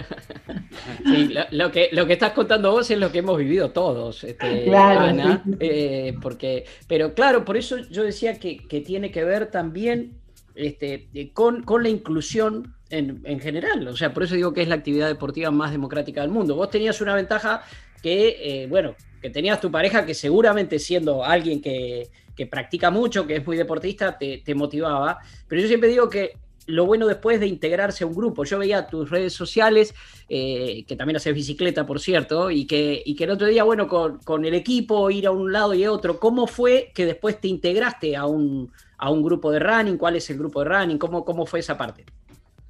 Sí, 1.04 1.32
lo, 1.52 1.70
que, 1.70 1.90
lo 1.92 2.06
que 2.06 2.14
estás 2.14 2.32
contando 2.32 2.72
vos 2.72 2.90
es 2.90 2.98
lo 2.98 3.12
que 3.12 3.18
hemos 3.18 3.38
vivido 3.38 3.70
todos, 3.70 4.24
este, 4.24 4.74
Ana, 4.76 5.44
eh, 5.60 6.16
porque, 6.20 6.64
pero 6.88 7.14
claro, 7.14 7.44
por 7.44 7.56
eso 7.56 7.76
yo 7.76 8.02
decía 8.02 8.38
que, 8.38 8.56
tiene 8.84 9.10
que 9.10 9.24
ver 9.24 9.50
también 9.50 10.14
este, 10.54 11.08
con, 11.32 11.62
con 11.62 11.82
la 11.82 11.90
inclusión 11.90 12.74
en, 12.90 13.20
en, 13.24 13.40
general, 13.40 13.86
o 13.86 13.96
sea, 13.96 14.12
por 14.12 14.24
eso 14.24 14.34
digo 14.34 14.52
que 14.52 14.62
es 14.62 14.68
la 14.68 14.74
actividad 14.76 15.06
deportiva 15.06 15.50
más 15.50 15.70
democrática 15.70 16.22
del 16.22 16.30
mundo. 16.30 16.56
Vos 16.56 16.70
tenías 16.70 17.00
una 17.00 17.14
ventaja 17.14 17.62
que, 18.02 18.36
eh, 18.40 18.66
bueno, 18.68 18.96
que 19.20 19.30
tenías 19.30 19.60
tu 19.60 19.70
pareja 19.70 20.06
que 20.06 20.14
seguramente 20.14 20.78
siendo 20.78 21.24
alguien 21.24 21.60
que, 21.60 22.08
que 22.38 22.46
practica 22.46 22.92
mucho, 22.92 23.26
que 23.26 23.34
es 23.34 23.44
muy 23.44 23.56
deportista, 23.56 24.16
te, 24.16 24.38
te 24.38 24.54
motivaba, 24.54 25.18
pero 25.48 25.60
yo 25.60 25.66
siempre 25.66 25.88
digo 25.88 26.08
que 26.08 26.36
lo 26.68 26.86
bueno 26.86 27.06
después 27.06 27.40
de 27.40 27.46
integrarse 27.46 28.04
a 28.04 28.06
un 28.06 28.14
grupo. 28.14 28.44
Yo 28.44 28.58
veía 28.58 28.86
tus 28.86 29.10
redes 29.10 29.32
sociales, 29.32 29.94
eh, 30.28 30.84
que 30.86 30.96
también 30.96 31.16
haces 31.16 31.34
bicicleta, 31.34 31.84
por 31.84 31.98
cierto, 31.98 32.50
y 32.50 32.66
que, 32.66 33.02
y 33.04 33.16
que 33.16 33.24
el 33.24 33.30
otro 33.30 33.46
día, 33.48 33.64
bueno, 33.64 33.88
con, 33.88 34.44
el 34.44 34.54
equipo, 34.54 35.10
ir 35.10 35.26
a 35.26 35.30
un 35.30 35.50
lado 35.50 35.74
y 35.74 35.82
a 35.82 35.90
otro, 35.90 36.20
¿cómo 36.20 36.46
fue 36.46 36.92
que 36.94 37.06
después 37.06 37.40
te 37.40 37.48
integraste 37.48 38.14
a 38.14 38.26
un, 38.26 38.70
a 38.98 39.10
un 39.10 39.22
grupo 39.22 39.50
de 39.50 39.58
running? 39.58 39.96
¿Cuál 39.96 40.16
es 40.16 40.28
el 40.30 40.38
grupo 40.38 40.62
de 40.62 40.68
running? 40.68 40.98
¿Cómo, 40.98 41.24
cómo 41.24 41.46
fue 41.46 41.60
esa 41.60 41.76
parte? 41.76 42.04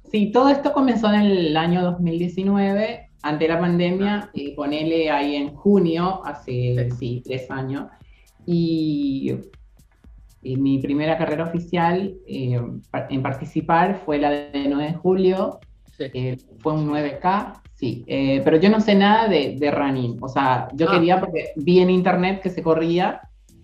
Sí, 0.09 0.31
todo 0.31 0.49
esto 0.49 0.73
comenzó 0.73 1.13
en 1.13 1.21
el 1.21 1.57
año 1.57 1.83
2019, 1.83 3.09
ante 3.21 3.47
la 3.49 3.59
pandemia, 3.59 4.29
y 4.33 4.51
ponele 4.51 5.11
ahí 5.11 5.35
en 5.35 5.53
junio, 5.53 6.21
hace 6.25 6.89
sí, 6.97 7.21
tres 7.23 7.51
años. 7.51 7.87
Y 8.45 9.35
mi 10.41 10.79
primera 10.79 11.17
carrera 11.17 11.43
oficial 11.43 12.15
eh, 12.27 12.59
en 13.09 13.21
participar 13.21 14.01
fue 14.05 14.17
la 14.17 14.29
de 14.29 14.65
9 14.67 14.83
de 14.83 14.93
julio, 14.93 15.59
fue 16.59 16.73
un 16.73 16.89
9K, 16.89 17.61
sí, 17.73 18.03
eh, 18.07 18.41
pero 18.43 18.57
yo 18.57 18.69
no 18.69 18.79
sé 18.79 18.95
nada 18.95 19.27
de, 19.27 19.57
de 19.59 19.71
running, 19.71 20.17
o 20.21 20.29
sea, 20.29 20.69
yo 20.73 20.87
ah. 20.89 20.93
quería 20.93 21.19
porque 21.19 21.51
vi 21.57 21.79
en 21.79 21.89
internet 21.89 22.41
que 22.41 22.49
se 22.49 22.63
corría 22.63 23.21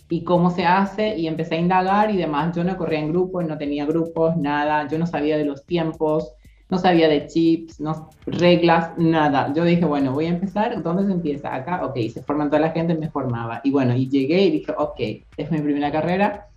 y 0.09 0.23
cómo 0.23 0.51
se 0.51 0.65
hace 0.65 1.17
y 1.17 1.27
empecé 1.27 1.55
a 1.55 1.59
indagar 1.59 2.11
y 2.11 2.17
demás, 2.17 2.55
yo 2.55 2.63
no 2.63 2.77
corría 2.77 2.99
en 2.99 3.09
grupos, 3.09 3.45
no 3.45 3.57
tenía 3.57 3.85
grupos, 3.85 4.35
nada, 4.37 4.87
yo 4.87 4.99
no 4.99 5.07
sabía 5.07 5.37
de 5.37 5.45
los 5.45 5.65
tiempos, 5.65 6.33
no 6.69 6.77
sabía 6.77 7.07
de 7.07 7.27
chips, 7.27 7.79
no, 7.79 8.09
reglas, 8.25 8.97
nada. 8.97 9.53
Yo 9.53 9.63
dije, 9.63 9.85
bueno, 9.85 10.13
voy 10.13 10.25
a 10.25 10.29
empezar, 10.29 10.81
¿dónde 10.81 11.05
se 11.05 11.11
empieza? 11.11 11.53
Acá, 11.53 11.85
ok, 11.85 11.95
se 12.11 12.23
forman 12.23 12.49
toda 12.49 12.61
la 12.61 12.71
gente, 12.71 12.95
me 12.95 13.09
formaba. 13.09 13.61
Y 13.63 13.71
bueno, 13.71 13.95
y 13.95 14.09
llegué 14.09 14.41
y 14.43 14.51
dije, 14.51 14.73
ok, 14.75 14.99
es 15.37 15.51
mi 15.51 15.59
primera 15.59 15.91
carrera, 15.91 16.47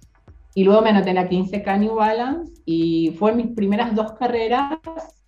y 0.59 0.65
luego 0.65 0.83
me 0.83 0.91
anoté 0.91 1.11
en 1.11 1.15
la 1.15 1.29
15K 1.29 1.79
New 1.79 1.95
Balance 1.95 2.53
y 2.67 3.15
fue 3.17 3.33
mis 3.33 3.47
primeras 3.55 3.95
dos 3.95 4.11
carreras 4.15 4.77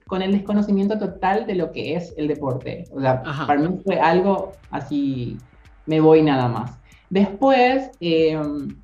con 0.09 0.23
el 0.23 0.33
desconocimiento 0.33 0.99
total 0.99 1.47
de 1.47 1.55
lo 1.55 1.71
que 1.71 1.95
es 1.95 2.13
el 2.17 2.27
deporte. 2.27 2.83
O 2.91 3.01
sea, 3.01 3.23
para 3.47 3.61
mí 3.61 3.79
fue 3.85 4.01
algo 4.01 4.51
así, 4.73 5.39
me 5.87 6.01
voy 6.01 6.23
nada 6.23 6.49
más. 6.49 6.81
Después, 7.11 7.93
em, 8.01 8.75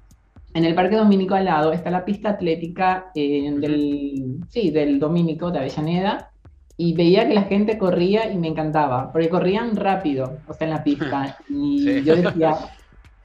en 0.55 0.65
el 0.65 0.77
Parque 0.77 0.95
Dominico 0.95 1.35
al 1.35 1.47
lado 1.47 1.73
está 1.73 1.91
la 1.91 2.05
pista 2.05 2.29
atlética 2.29 3.11
eh, 3.17 3.53
del, 3.59 4.39
sí, 4.49 4.71
del 4.71 5.01
Dominico 5.01 5.51
de 5.51 5.59
Avellaneda 5.59 6.31
y 6.77 6.95
veía 6.95 7.27
que 7.27 7.35
la 7.35 7.43
gente 7.43 7.77
corría 7.77 8.31
y 8.31 8.39
me 8.39 8.47
encantaba, 8.47 9.11
porque 9.11 9.29
corrían 9.29 9.75
rápido, 9.75 10.39
o 10.47 10.55
sea, 10.55 10.69
en 10.69 10.75
la 10.75 10.85
pista. 10.85 11.39
Y 11.49 12.05
yo 12.05 12.15
decía, 12.15 12.57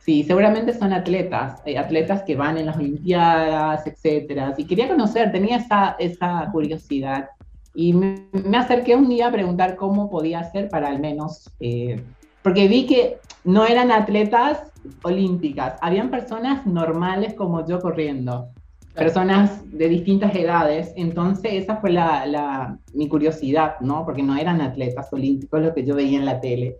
Sí, 0.04 0.24
seguramente 0.24 0.74
son 0.74 0.94
atletas, 0.94 1.62
eh, 1.64 1.78
atletas 1.78 2.24
que 2.24 2.36
van 2.36 2.58
en 2.58 2.66
las 2.66 2.78
Olimpiadas, 2.78 3.86
etcétera. 3.86 4.56
Y 4.58 4.66
quería 4.66 4.88
conocer, 4.88 5.32
tenía 5.32 5.58
esa, 5.58 5.96
esa 6.00 6.50
curiosidad. 6.52 7.30
Y 7.76 7.94
me, 7.94 8.28
acerqué 8.58 8.96
un 8.96 9.10
día 9.10 9.28
a 9.28 9.32
preguntar 9.32 9.76
cómo 9.76 10.10
podía 10.10 10.40
hacer 10.40 10.70
para 10.70 10.88
al 10.88 11.00
menos, 11.00 11.52
eh, 11.60 12.02
porque 12.42 12.68
vi 12.68 12.88
que 12.88 13.18
no 13.44 13.66
eran 13.66 13.92
atletas 13.92 14.72
olímpicas, 15.04 15.76
habían 15.82 16.10
personas 16.10 16.66
normales 16.66 17.36
como 17.36 17.66
yo 17.68 17.80
corriendo, 17.80 18.50
personas 18.96 19.62
de 19.72 19.88
distintas 19.88 20.36
edades. 20.36 20.94
Entonces 20.96 21.54
esa 21.54 21.78
fue 21.78 21.92
la, 21.92 22.26
la, 22.26 22.78
mi 22.94 23.08
curiosidad, 23.08 23.80
¿no? 23.82 24.04
Porque 24.04 24.24
no 24.24 24.36
eran 24.36 24.62
atletas 24.62 25.14
olímpicos 25.14 25.62
lo 25.62 25.74
que 25.76 25.86
yo 25.86 25.94
veía 25.96 26.18
en 26.18 26.26
la 26.26 26.42
tele. 26.42 26.78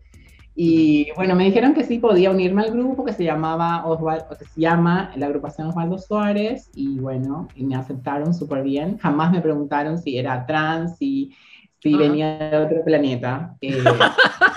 Y 0.54 1.12
bueno, 1.16 1.36
me 1.36 1.46
dijeron 1.46 1.74
que 1.74 1.86
sí 1.86 1.98
podía 1.98 2.30
unirme 2.30 2.64
al 2.64 2.72
grupo 2.72 3.06
que 3.06 3.14
se 3.14 3.24
llamaba 3.24 3.86
Osvaldo, 3.86 4.38
que 4.38 4.46
se 4.46 4.60
llama 4.60 5.12
la 5.16 5.28
agrupación 5.28 5.68
Osvaldo 5.68 5.98
Suárez 5.98 6.70
y 6.76 7.00
bueno, 7.00 7.48
y 7.56 7.64
me 7.64 7.76
aceptaron 7.76 8.34
súper 8.34 8.62
bien. 8.64 8.98
Jamás 8.98 9.32
me 9.32 9.42
preguntaron 9.42 9.98
si 9.98 10.18
era 10.18 10.46
trans, 10.46 10.98
si, 10.98 11.34
si 11.80 11.96
venía 11.96 12.38
de 12.38 12.58
otro 12.58 12.84
planeta. 12.84 13.56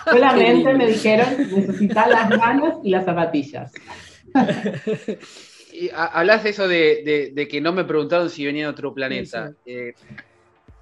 Eh, 0.07 0.21
solamente 0.21 0.75
me 0.75 0.87
dijeron 0.87 1.27
necesitar 1.39 2.11
las 2.11 2.29
manos 2.37 2.75
y 2.83 2.91
las 2.91 3.07
zapatillas. 3.07 3.73
y 5.73 5.89
hablas 5.95 6.45
de 6.45 6.51
eso 6.51 6.69
de, 6.69 7.33
de, 7.35 7.49
que 7.49 7.61
no 7.63 7.73
me 7.73 7.85
preguntaron 7.85 8.29
si 8.29 8.45
venía 8.45 8.65
de 8.65 8.71
otro 8.71 8.93
planeta. 8.93 9.53
Eh, 9.65 9.95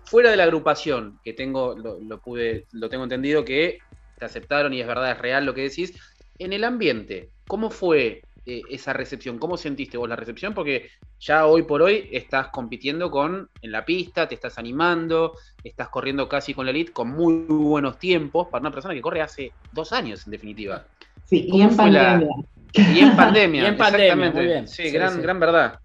fuera 0.05 0.31
de 0.31 0.37
la 0.37 0.43
agrupación, 0.43 1.21
que 1.23 1.33
tengo, 1.33 1.77
lo, 1.77 2.01
lo, 2.01 2.21
pude, 2.21 2.67
lo 2.73 2.89
tengo 2.89 3.05
entendido 3.05 3.45
que 3.45 3.79
aceptaron 4.25 4.73
y 4.73 4.81
es 4.81 4.87
verdad, 4.87 5.13
es 5.13 5.19
real 5.19 5.45
lo 5.45 5.55
que 5.55 5.63
decís. 5.63 5.95
En 6.39 6.53
el 6.53 6.65
ambiente, 6.65 7.31
¿cómo 7.47 7.71
fue 7.71 8.23
eh, 8.47 8.63
esa 8.71 8.93
recepción? 8.93 9.39
¿Cómo 9.39 9.57
sentiste 9.57 9.97
vos 9.97 10.09
la 10.09 10.17
recepción? 10.17 10.55
Porque 10.55 10.91
ya 11.21 11.47
hoy 11.47 11.63
por 11.63 11.83
hoy 11.83 12.09
estás 12.11 12.49
compitiendo 12.49 13.11
con 13.11 13.49
en 13.61 13.73
la 13.73 13.85
pista, 13.85 14.27
te 14.27 14.35
estás 14.35 14.59
animando, 14.59 15.35
estás 15.63 15.89
corriendo 15.89 16.29
casi 16.29 16.53
con 16.53 16.67
la 16.67 16.73
elite 16.73 16.93
con 16.93 17.11
muy, 17.11 17.45
buenos 17.47 17.99
tiempos 17.99 18.49
para 18.49 18.63
una 18.63 18.73
persona 18.73 18.95
que 18.95 19.01
corre 19.01 19.23
hace 19.23 19.53
dos 19.71 19.93
años, 19.93 20.27
en 20.27 20.33
definitiva. 20.33 20.85
Sí, 21.25 21.49
y 21.53 21.63
en 21.63 21.77
pandemia. 21.77 22.29
Y 22.73 22.99
en 22.99 23.17
pandemia, 23.17 23.69
exactamente. 23.69 24.67
Sí, 24.67 24.91
gran, 24.91 25.23
gran 25.23 25.39
verdad. 25.39 25.79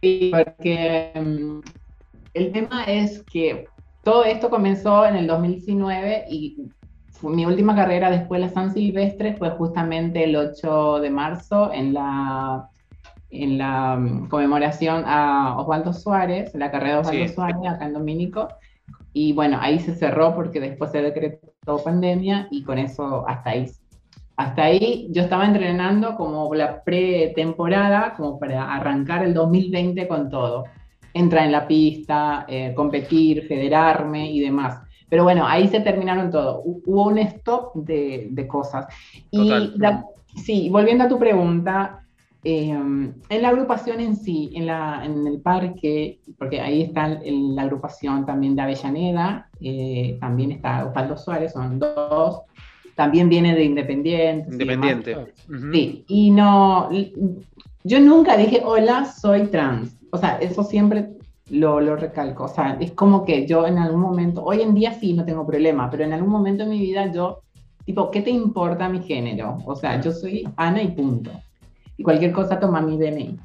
Sí, 0.00 0.30
porque 0.30 1.12
mm, 1.14 1.60
el 2.34 2.52
tema 2.52 2.84
es 2.84 3.22
que 3.24 3.66
todo 4.02 4.24
esto 4.24 4.48
comenzó 4.48 5.04
en 5.04 5.16
el 5.16 5.26
2019 5.26 6.26
y 6.30 6.70
mi 7.22 7.44
última 7.44 7.74
carrera 7.74 8.10
después 8.10 8.40
de 8.40 8.46
la 8.46 8.52
San 8.52 8.72
Silvestre 8.72 9.34
fue 9.34 9.50
justamente 9.50 10.24
el 10.24 10.36
8 10.36 11.00
de 11.00 11.10
marzo 11.10 11.72
en 11.72 11.92
la, 11.92 12.68
en 13.30 13.58
la 13.58 13.96
mm, 13.96 14.28
conmemoración 14.28 15.04
a 15.06 15.58
Osvaldo 15.58 15.92
Suárez, 15.92 16.54
la 16.54 16.70
carrera 16.70 16.94
de 16.94 17.00
Osvaldo 17.00 17.28
Suárez 17.28 17.56
acá 17.68 17.86
en 17.86 17.92
Domínico. 17.92 18.48
Y 19.12 19.32
bueno, 19.32 19.58
ahí 19.60 19.80
se 19.80 19.94
cerró 19.94 20.34
porque 20.34 20.60
después 20.60 20.92
se 20.92 21.02
decretó 21.02 21.82
pandemia 21.84 22.48
y 22.50 22.62
con 22.62 22.78
eso 22.78 23.26
hasta 23.28 23.50
ahí. 23.50 23.66
Hasta 24.36 24.62
ahí 24.62 25.08
yo 25.10 25.22
estaba 25.22 25.44
entrenando 25.44 26.16
como 26.16 26.54
la 26.54 26.82
pretemporada, 26.82 28.14
como 28.16 28.38
para 28.38 28.72
arrancar 28.74 29.22
el 29.24 29.34
2020 29.34 30.08
con 30.08 30.30
todo. 30.30 30.64
Entrar 31.12 31.44
en 31.44 31.52
la 31.52 31.66
pista, 31.66 32.46
eh, 32.48 32.72
competir, 32.74 33.46
federarme 33.46 34.30
y 34.30 34.40
demás. 34.40 34.80
Pero 35.10 35.24
bueno, 35.24 35.46
ahí 35.46 35.68
se 35.68 35.80
terminaron 35.80 36.30
todo. 36.30 36.62
Hubo 36.64 37.08
un 37.08 37.18
stop 37.18 37.74
de, 37.74 38.28
de 38.30 38.46
cosas. 38.46 38.86
Y 39.30 39.72
sí, 40.36 40.68
volviendo 40.70 41.04
a 41.04 41.08
tu 41.08 41.18
pregunta, 41.18 42.04
em, 42.44 43.12
en 43.28 43.42
la 43.42 43.48
agrupación 43.48 44.00
en 44.00 44.16
sí, 44.16 44.52
en, 44.54 44.66
la, 44.66 45.04
en, 45.04 45.26
el 45.26 45.40
parque, 45.40 46.20
porque 46.38 46.60
ahí 46.60 46.82
está 46.82 47.20
la 47.24 47.62
agrupación 47.62 48.24
también 48.24 48.54
de 48.54 48.62
Avellaneda, 48.62 49.48
eh, 49.60 50.16
también 50.20 50.52
está 50.52 50.86
Osvaldo 50.86 51.18
Suárez, 51.18 51.52
son 51.52 51.80
dos, 51.80 52.42
también 52.94 53.28
viene 53.28 53.54
de 53.54 53.64
Independiente. 53.64 54.48
Independiente. 54.52 55.16
Sí, 55.72 56.04
y 56.06 56.30
no, 56.30 56.88
yo 57.82 57.98
nunca 57.98 58.36
dije, 58.36 58.62
hola, 58.64 59.06
soy 59.06 59.48
trans. 59.48 59.96
O 60.12 60.18
sea, 60.18 60.38
eso 60.38 60.62
siempre 60.62 61.08
lo, 61.50 61.80
lo, 61.80 61.96
recalco. 61.96 62.44
O 62.44 62.48
sea, 62.48 62.76
es 62.80 62.92
como 62.92 63.24
que 63.24 63.46
yo 63.46 63.66
en 63.66 63.78
algún 63.78 64.00
momento, 64.00 64.44
hoy 64.44 64.62
en 64.62 64.74
día 64.74 64.94
sí 64.94 65.12
no 65.12 65.24
tengo 65.24 65.46
problema, 65.46 65.90
pero 65.90 66.04
en 66.04 66.12
algún 66.12 66.30
momento 66.30 66.64
de 66.64 66.70
mi 66.70 66.78
vida 66.78 67.12
yo, 67.12 67.40
tipo, 67.84 68.10
¿qué 68.10 68.22
te 68.22 68.30
importa 68.30 68.88
mi 68.88 69.02
género? 69.02 69.58
O 69.66 69.74
sea, 69.76 70.00
yo 70.00 70.12
soy 70.12 70.48
Ana 70.56 70.82
y 70.82 70.88
punto. 70.88 71.30
Y 71.96 72.02
cualquier 72.02 72.32
cosa 72.32 72.58
toma 72.58 72.80
mi 72.80 72.96
DNI. 72.96 73.38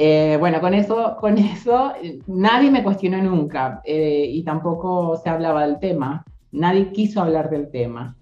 Eh, 0.00 0.36
bueno, 0.38 0.60
con 0.60 0.74
eso, 0.74 1.16
con 1.20 1.36
eso 1.38 1.92
nadie 2.28 2.70
me 2.70 2.84
cuestionó 2.84 3.20
nunca 3.20 3.82
eh, 3.84 4.26
y 4.30 4.44
tampoco 4.44 5.16
se 5.16 5.28
hablaba 5.28 5.66
del 5.66 5.80
tema. 5.80 6.24
Nadie 6.52 6.92
quiso 6.92 7.20
hablar 7.20 7.50
del 7.50 7.70
tema. 7.70 8.16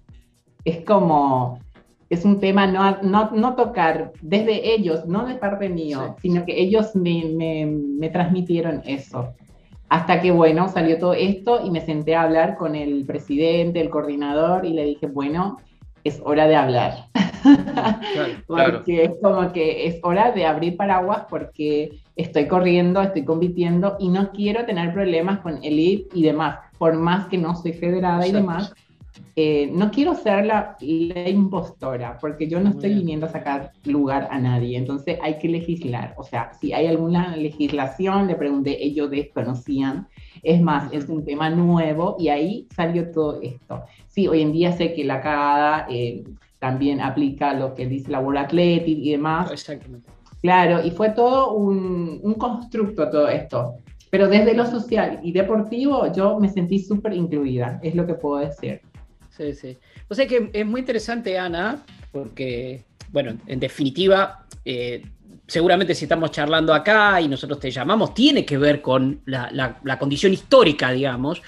Es 0.65 0.83
como, 0.83 1.59
es 2.09 2.25
un 2.25 2.39
tema 2.39 2.67
no, 2.67 3.01
no, 3.01 3.31
no, 3.31 3.55
tocar 3.55 4.13
desde 4.21 4.73
ellos, 4.73 5.05
no 5.05 5.25
de 5.25 5.35
parte 5.35 5.69
mío, 5.69 6.15
sino 6.21 6.45
que 6.45 6.59
ellos 6.59 6.95
me, 6.95 7.25
me, 7.25 7.65
me, 7.65 8.09
transmitieron 8.09 8.81
eso. 8.85 9.33
Hasta 9.89 10.21
que, 10.21 10.31
bueno, 10.31 10.69
salió 10.69 10.97
todo 10.97 11.13
esto 11.13 11.65
y 11.65 11.71
me 11.71 11.81
senté 11.81 12.15
a 12.15 12.23
hablar 12.23 12.57
con 12.57 12.75
el 12.75 13.05
presidente, 13.05 13.81
el 13.81 13.89
coordinador, 13.89 14.65
y 14.65 14.73
le 14.73 14.85
dije, 14.85 15.07
bueno, 15.07 15.57
es 16.03 16.21
hora 16.23 16.47
de 16.47 16.55
hablar. 16.55 17.07
porque 18.47 19.03
es 19.03 19.11
como 19.21 19.51
que 19.51 19.87
es 19.87 19.99
hora 20.03 20.31
de 20.31 20.45
abrir 20.45 20.77
paraguas 20.77 21.23
porque 21.29 22.01
estoy 22.15 22.47
corriendo, 22.47 23.01
estoy 23.01 23.23
compitiendo 23.23 23.97
y 23.99 24.09
no 24.09 24.31
quiero 24.31 24.65
tener 24.65 24.93
problemas 24.93 25.39
con 25.39 25.63
elite 25.63 26.09
y 26.13 26.23
demás, 26.23 26.59
por 26.77 26.95
más 26.95 27.27
que 27.27 27.37
no 27.37 27.55
soy 27.55 27.73
federada 27.73 28.25
y 28.27 28.31
demás. 28.31 28.73
Eh, 29.39 29.69
no 29.71 29.91
quiero 29.91 30.15
ser 30.15 30.47
la, 30.47 30.75
impostora, 30.79 32.17
porque 32.19 32.47
yo 32.49 32.59
no 32.59 32.71
estoy 32.71 32.95
viniendo 32.95 33.27
a 33.27 33.29
sacar 33.29 33.71
lugar 33.83 34.27
a 34.31 34.39
nadie, 34.39 34.75
entonces 34.75 35.19
hay 35.21 35.37
que 35.37 35.47
legislar. 35.47 36.15
O 36.17 36.23
sea, 36.23 36.53
si 36.59 36.73
hay 36.73 36.87
alguna 36.87 37.37
legislación, 37.37 38.25
le 38.25 38.33
pregunté, 38.33 38.83
ellos 38.83 39.11
desconocían. 39.11 40.07
Es 40.41 40.59
más, 40.59 40.91
es 40.91 41.07
un 41.07 41.23
tema 41.23 41.51
nuevo 41.51 42.15
y 42.17 42.29
ahí 42.29 42.67
salió 42.75 43.11
todo 43.11 43.39
esto. 43.43 43.83
Sí, 44.07 44.27
hoy 44.27 44.41
en 44.41 44.53
día 44.53 44.71
sé 44.71 44.95
que 44.95 45.03
la 45.03 45.21
CADA 45.21 45.85
eh, 45.87 46.23
también 46.57 46.99
aplica 46.99 47.53
lo 47.53 47.75
que 47.75 47.85
dice 47.85 48.09
la 48.09 48.19
World 48.19 48.39
Athletic 48.39 48.97
y 48.97 49.11
demás. 49.11 49.51
Exactamente. 49.51 50.09
Claro, 50.41 50.83
y 50.83 50.89
fue 50.89 51.11
todo 51.11 51.53
un, 51.53 52.19
un 52.23 52.33
constructo 52.33 53.07
todo 53.11 53.27
esto. 53.27 53.75
Pero 54.09 54.29
desde 54.29 54.55
lo 54.55 54.65
social 54.65 55.19
y 55.21 55.31
deportivo 55.31 56.11
yo 56.11 56.39
me 56.39 56.49
sentí 56.49 56.79
súper 56.79 57.13
incluida, 57.13 57.79
es 57.83 57.93
lo 57.93 58.07
que 58.07 58.15
puedo 58.15 58.37
decir. 58.37 58.81
Sí, 59.37 59.53
sí. 59.53 59.77
O 60.07 60.15
sea 60.15 60.27
que 60.27 60.49
es 60.51 60.65
muy 60.65 60.79
interesante, 60.79 61.37
Ana, 61.37 61.85
porque, 62.11 62.83
bueno, 63.11 63.37
en 63.45 63.59
definitiva, 63.59 64.45
eh, 64.65 65.03
seguramente 65.45 65.93
si 65.93 66.05
estamos 66.05 66.31
charlando 66.31 66.73
acá 66.73 67.21
y 67.21 67.27
nosotros 67.27 67.59
te 67.59 67.69
llamamos, 67.69 68.15
tiene 68.15 68.45
que 68.45 68.57
ver 68.57 68.81
con 68.81 69.21
la, 69.25 69.97
condición 69.99 70.33
histórica, 70.33 70.91
digamos, 70.91 71.41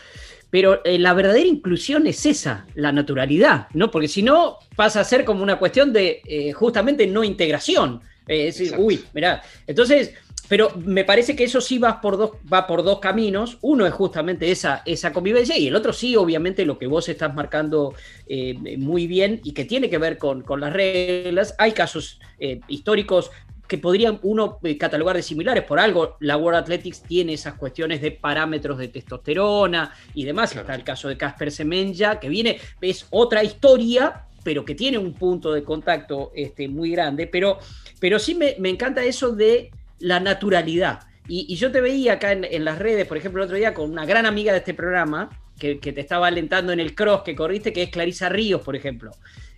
pero 0.51 0.83
eh, 0.83 0.99
la 0.99 1.13
verdadera 1.13 1.47
inclusión 1.47 2.05
es 2.05 2.25
esa, 2.25 2.67
la 2.75 2.91
naturalidad, 2.91 3.67
¿no? 3.73 3.89
Porque 3.89 4.07
si 4.07 4.21
no, 4.21 4.59
pasa 4.75 5.01
a 5.01 5.03
ser 5.03 5.25
como 5.25 5.41
una 5.41 5.57
cuestión 5.57 5.91
de 5.91 6.21
eh, 6.25 6.51
justamente 6.53 7.07
no 7.07 7.23
integración. 7.23 8.01
es 8.27 8.57
decir, 8.57 8.75
uy, 8.77 9.03
mirá. 9.13 9.41
Entonces, 9.65 10.13
pero 10.49 10.71
me 10.83 11.05
parece 11.05 11.35
que 11.35 11.43
eso 11.43 11.61
sí 11.61 11.77
va 11.77 12.01
por 12.01 12.17
dos, 12.17 12.31
va 12.51 12.65
por 12.65 12.83
dos 12.83 12.99
caminos. 12.99 13.59
Uno 13.61 13.85
es 13.85 13.93
justamente 13.93 14.49
esa, 14.49 14.81
esa 14.83 15.13
convivencia 15.13 15.55
y 15.55 15.67
el 15.67 15.75
otro 15.75 15.93
sí, 15.93 16.15
obviamente, 16.15 16.65
lo 16.65 16.79
que 16.79 16.87
vos 16.87 17.07
estás 17.07 17.33
marcando 17.35 17.93
eh, 18.27 18.55
muy 18.77 19.05
bien 19.05 19.39
y 19.43 19.53
que 19.53 19.65
tiene 19.65 19.91
que 19.91 19.99
ver 19.99 20.17
con, 20.17 20.43
las 20.59 20.73
reglas. 20.73 21.53
Hay 21.59 21.73
casos 21.73 22.19
eh, 22.39 22.61
históricos 22.67 23.29
que 23.67 23.77
podrían 23.77 24.19
uno 24.23 24.57
eh, 24.63 24.75
catalogar 24.79 25.15
de 25.15 25.21
similares. 25.21 25.63
Por 25.65 25.79
algo, 25.79 26.17
la 26.19 26.35
World 26.35 26.61
Athletics 26.61 27.03
tiene 27.03 27.33
esas 27.33 27.53
cuestiones 27.53 28.01
de 28.01 28.09
parámetros 28.09 28.79
de 28.79 28.87
testosterona 28.87 29.93
y 30.15 30.25
demás. 30.25 30.55
Está 30.55 30.73
el 30.73 30.83
caso 30.83 31.09
de 31.09 31.17
Casper 31.17 31.51
Semenya, 31.51 32.19
que 32.19 32.27
viene, 32.27 32.59
es 32.81 33.05
otra 33.11 33.43
historia, 33.43 34.25
pero 34.43 34.65
que 34.65 34.73
tiene 34.73 34.97
un 34.97 35.13
punto 35.13 35.53
de 35.53 35.63
contacto 35.63 36.31
este, 36.33 36.67
muy 36.67 36.89
grande. 36.89 37.27
Pero, 37.27 37.59
pero 37.99 38.17
sí 38.17 38.33
me, 38.33 38.55
me 38.57 38.69
encanta 38.69 39.03
eso 39.03 39.29
de 39.35 39.69
la 39.99 40.19
naturalidad. 40.19 41.01
Y, 41.27 41.55
yo 41.55 41.71
te 41.71 41.79
veía 41.79 42.13
acá 42.13 42.31
en, 42.31 42.65
las 42.65 42.79
redes, 42.79 43.05
por 43.07 43.17
ejemplo, 43.17 43.43
el 43.43 43.45
otro 43.45 43.57
día 43.57 43.73
con 43.73 43.91
una 43.91 44.05
gran 44.05 44.25
amiga 44.25 44.51
de 44.51 44.59
este 44.59 44.73
programa, 44.73 45.29
que, 45.59 45.75
te 45.75 45.99
estaba 45.99 46.27
alentando 46.27 46.71
en 46.71 46.79
el 46.79 46.95
cross 46.95 47.21
que 47.23 47.35
corriste, 47.35 47.71
que 47.71 47.83
es 47.83 47.89
Clarisa 47.89 48.29
Ríos, 48.29 48.61
por 48.61 48.75
ejemplo. 48.75 49.11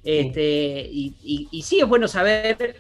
Este, 0.04 0.90
y, 0.92 1.16
y, 1.52 1.62
sí 1.62 1.80
es 1.80 1.88
bueno 1.88 2.08
saber 2.08 2.76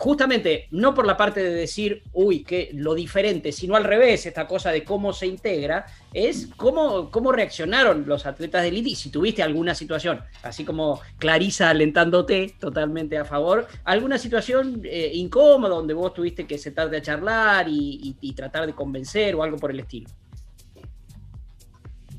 justamente 0.00 0.66
no 0.70 0.94
por 0.94 1.06
la 1.06 1.18
parte 1.18 1.42
de 1.42 1.50
decir, 1.50 2.04
uy, 2.14 2.42
que 2.42 2.70
lo 2.72 2.94
diferente, 2.94 3.52
sino 3.52 3.76
al 3.76 3.84
revés, 3.84 4.24
esta 4.24 4.46
cosa 4.46 4.72
de 4.72 4.82
cómo 4.82 5.12
se 5.12 5.26
integra, 5.26 5.84
es 6.14 6.48
cómo, 6.56 7.10
cómo 7.10 7.32
reaccionaron 7.32 8.04
los 8.06 8.24
atletas 8.24 8.62
de 8.62 8.68
élite 8.68 8.88
y 8.88 8.94
si 8.94 9.10
tuviste 9.10 9.42
alguna 9.42 9.74
situación, 9.74 10.22
así 10.42 10.64
como 10.64 11.02
Clarisa 11.18 11.68
alentándote 11.68 12.54
totalmente 12.58 13.18
a 13.18 13.26
favor, 13.26 13.68
alguna 13.84 14.16
situación 14.16 14.80
eh, 14.84 15.10
incómoda 15.12 15.74
donde 15.74 15.92
vos 15.92 16.14
tuviste 16.14 16.46
que 16.46 16.56
sentarte 16.56 16.96
a 16.96 17.02
charlar 17.02 17.66
y, 17.68 18.16
tratar 18.34 18.64
de 18.64 18.72
convencer 18.72 19.34
o 19.34 19.42
algo 19.42 19.58
por 19.58 19.70
el 19.70 19.80
estilo. 19.80 20.08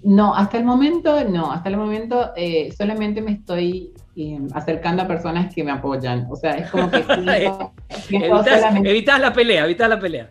No, 0.04 0.34
hasta 0.34 0.58
el 0.58 0.64
momento 0.64 1.24
no, 1.30 1.52
hasta 1.52 1.70
el 1.70 1.78
momento 1.78 2.32
eh, 2.36 2.74
solamente 2.76 3.22
me 3.22 3.34
estoy 3.34 3.94
acercando 4.54 5.04
a 5.04 5.08
personas 5.08 5.54
que 5.54 5.64
me 5.64 5.72
apoyan. 5.72 6.28
O 6.30 6.36
sea, 6.36 6.52
es 6.52 6.70
como 6.70 6.90
que... 6.92 6.98
evitas, 8.10 9.20
la 9.20 9.34
pelea, 9.34 9.66
evitas 9.66 9.90
la 9.90 10.00
pelea. 10.00 10.30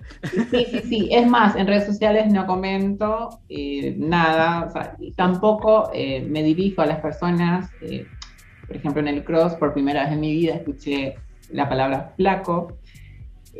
Sí, 0.50 0.66
sí, 0.70 0.80
sí. 0.88 1.08
Es 1.10 1.26
más, 1.26 1.56
en 1.56 1.66
redes 1.66 1.86
sociales 1.86 2.30
no 2.32 2.46
comento 2.46 3.40
eh, 3.48 3.94
nada. 3.98 4.66
O 4.66 4.70
sea, 4.70 4.96
tampoco 5.16 5.90
eh, 5.94 6.26
me 6.28 6.42
dirijo 6.42 6.82
a 6.82 6.86
las 6.86 7.00
personas. 7.00 7.70
Eh, 7.82 8.06
por 8.66 8.76
ejemplo, 8.76 9.00
en 9.00 9.08
el 9.08 9.24
cross, 9.24 9.54
por 9.54 9.72
primera 9.72 10.04
vez 10.04 10.12
en 10.12 10.20
mi 10.20 10.32
vida, 10.32 10.54
escuché 10.54 11.16
la 11.50 11.68
palabra 11.68 12.12
flaco. 12.16 12.76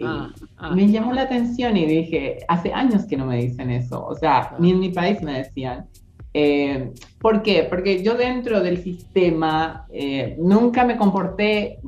Ah, 0.03 0.31
ah. 0.57 0.75
me 0.75 0.91
llamó 0.91 1.13
la 1.13 1.23
atención 1.23 1.77
y 1.77 1.87
dije, 1.87 2.39
hace 2.49 2.73
años 2.73 3.05
que 3.07 3.17
no 3.17 3.27
me 3.27 3.37
dicen 3.37 3.71
eso. 3.71 4.05
O 4.05 4.15
sea, 4.15 4.57
ni 4.59 4.71
en 4.71 4.81
mi 4.81 4.91
país 4.91 5.23
me 5.23 5.39
decían. 5.39 5.87
Eh, 6.33 6.93
¿Por 7.19 7.43
qué? 7.43 7.67
Porque 7.69 8.03
yo 8.05 8.15
dentro 8.15 8.61
del 8.61 8.83
sistema 8.83 9.87
eh, 9.91 10.37
nunca 10.39 10.85
me 10.85 10.97
comporté 10.97 11.81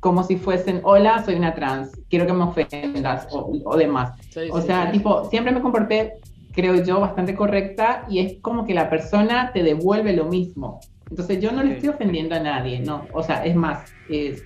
como 0.00 0.24
si 0.24 0.36
fuesen, 0.36 0.80
hola, 0.82 1.24
soy 1.24 1.36
una 1.36 1.54
trans, 1.54 1.92
quiero 2.10 2.26
que 2.26 2.32
me 2.32 2.42
ofendas 2.42 3.28
o, 3.30 3.76
demás. 3.76 4.18
o 4.50 4.60
sea, 4.60 4.90
tipo, 4.90 5.26
siempre 5.30 5.52
me 5.52 5.60
comporté, 5.60 6.14
creo 6.52 6.82
yo, 6.82 6.98
bastante 6.98 7.36
correcta 7.36 8.04
y 8.08 8.18
es 8.18 8.40
como 8.40 8.66
que 8.66 8.74
la 8.74 8.90
persona 8.90 9.52
te 9.52 9.62
devuelve 9.62 10.12
lo 10.12 10.24
mismo. 10.24 10.80
Entonces 11.12 11.42
yo 11.42 11.52
no 11.52 11.62
le 11.62 11.74
estoy 11.74 11.90
ofendiendo 11.90 12.34
a 12.34 12.40
nadie, 12.40 12.80
no. 12.80 13.06
O 13.12 13.22
sea, 13.22 13.44
es 13.44 13.54
más, 13.54 13.92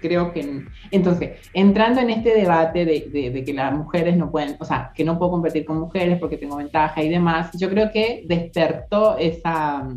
creo 0.03 0.33
que... 0.33 0.65
Entonces, 0.91 1.39
entrando 1.55 2.01
en 2.01 2.11
este 2.11 2.35
debate 2.35 2.85
de, 2.85 3.45
que 3.45 3.53
las 3.53 3.73
mujeres 3.73 4.17
no 4.17 4.33
pueden, 4.33 4.57
o 4.59 4.65
sea, 4.65 4.91
que 4.93 5.05
no 5.05 5.17
puedo 5.17 5.31
competir 5.31 5.65
con 5.65 5.79
mujeres 5.79 6.19
porque 6.19 6.37
tengo 6.37 6.57
ventaja 6.57 7.05
y 7.05 7.09
demás, 7.09 7.57
yo 7.57 7.71
creo 7.71 7.93
que 7.93 8.25
despertó 8.27 9.17
esa, 9.17 9.89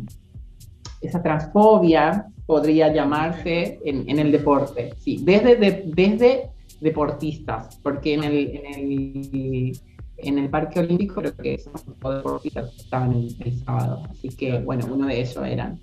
esa 1.00 1.20
transfobia, 1.20 2.26
podría 2.46 2.94
llamarse, 2.94 3.80
en, 3.84 4.16
el 4.16 4.30
deporte. 4.30 4.94
Sí, 4.96 5.18
desde, 5.24 5.56
desde 5.86 6.50
deportistas, 6.80 7.80
porque 7.82 8.14
en 8.14 8.22
el, 8.22 8.36
en 8.54 8.66
el 8.66 9.80
en 10.22 10.38
el 10.38 10.50
Parque 10.50 10.80
Olímpico 10.80 11.14
creo 11.14 11.34
que 11.34 11.54
esos 11.54 11.72
deportistas 11.86 12.76
estaban 12.76 13.12
el, 13.12 13.34
el, 13.40 13.58
sábado, 13.64 14.02
así 14.10 14.28
que 14.28 14.58
bueno, 14.58 14.86
uno 14.90 15.06
de 15.06 15.20
ellos 15.20 15.36
eran. 15.44 15.80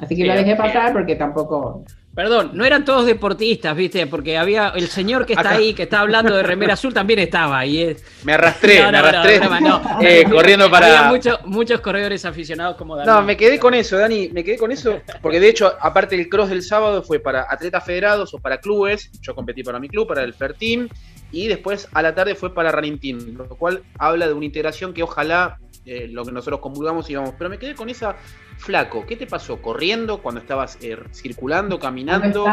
Así 0.00 0.16
que 0.16 0.24
lo 0.24 0.34
dejé 0.34 0.56
pasar 0.56 0.92
porque 0.92 1.16
tampoco. 1.16 1.84
Perdón, 2.14 2.50
no 2.52 2.66
eran 2.66 2.84
todos 2.84 3.06
deportistas, 3.06 3.74
¿viste? 3.74 4.06
Porque 4.06 4.36
había 4.36 4.68
el 4.76 4.88
señor 4.88 5.24
que 5.24 5.32
está 5.32 5.52
ahí, 5.52 5.72
que 5.72 5.84
está 5.84 6.00
hablando 6.00 6.36
de 6.36 6.42
remera 6.42 6.74
azul, 6.74 6.92
también 6.92 7.20
estaba. 7.20 7.64
Y 7.64 7.82
es... 7.82 8.04
Me 8.24 8.34
arrastré, 8.34 8.80
me 8.90 8.98
arrastré. 8.98 9.40
Eh, 10.02 10.24
corriendo 10.30 10.70
para. 10.70 11.08
Había 11.08 11.38
muchos 11.46 11.80
corredores 11.80 12.24
aficionados 12.24 12.76
como 12.76 12.96
Dani. 12.96 13.08
No, 13.10 13.22
me 13.22 13.36
quedé 13.36 13.58
con 13.58 13.72
eso, 13.72 13.96
Dani. 13.96 14.28
Me 14.28 14.44
quedé 14.44 14.58
con 14.58 14.72
eso. 14.72 15.00
Porque 15.22 15.40
de 15.40 15.48
hecho, 15.48 15.72
aparte 15.80 16.14
el 16.14 16.28
cross 16.28 16.50
del 16.50 16.62
sábado 16.62 17.02
fue 17.02 17.18
para 17.18 17.46
atletas 17.48 17.84
federados 17.84 18.34
o 18.34 18.38
para 18.38 18.58
clubes. 18.58 19.10
Yo 19.22 19.34
competí 19.34 19.62
para 19.62 19.78
mi 19.78 19.88
club, 19.88 20.06
para 20.06 20.22
el 20.22 20.34
Fertín. 20.34 20.90
Y 21.30 21.48
después 21.48 21.88
a 21.92 22.02
la 22.02 22.14
tarde 22.14 22.34
fue 22.34 22.52
para 22.52 22.72
Running 22.72 22.98
Team. 22.98 23.34
Lo 23.36 23.48
cual 23.56 23.82
habla 23.98 24.26
de 24.26 24.34
una 24.34 24.44
integración 24.44 24.92
que 24.92 25.02
ojalá 25.02 25.58
eh, 25.86 26.08
lo 26.08 26.24
que 26.24 26.32
nosotros 26.32 26.60
comulgamos 26.60 27.08
y 27.08 27.14
vamos. 27.14 27.34
Pero 27.38 27.48
me 27.48 27.58
quedé 27.58 27.74
con 27.74 27.88
esa 27.88 28.16
flaco, 28.62 29.04
¿qué 29.06 29.16
te 29.16 29.26
pasó? 29.26 29.60
¿Corriendo 29.60 30.22
cuando 30.22 30.40
estabas 30.40 30.78
eh, 30.82 30.96
circulando, 31.12 31.78
caminando? 31.78 32.46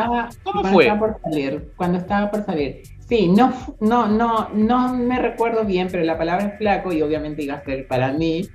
¿Cómo 0.43 0.63
fue? 0.65 0.85
Estaba 0.85 0.99
por 0.99 1.21
salir, 1.21 1.71
cuando 1.75 1.97
estaba 1.99 2.31
por 2.31 2.45
salir. 2.45 2.81
Sí, 3.07 3.27
no, 3.27 3.53
no, 3.79 4.07
no, 4.07 4.49
no 4.49 4.93
me 4.93 5.19
recuerdo 5.19 5.63
bien, 5.65 5.87
pero 5.89 6.03
la 6.03 6.17
palabra 6.17 6.55
flaco, 6.57 6.91
y 6.91 7.01
obviamente 7.01 7.43
iba 7.43 7.55
a 7.55 7.63
ser 7.63 7.87
para 7.87 8.11
mí, 8.11 8.47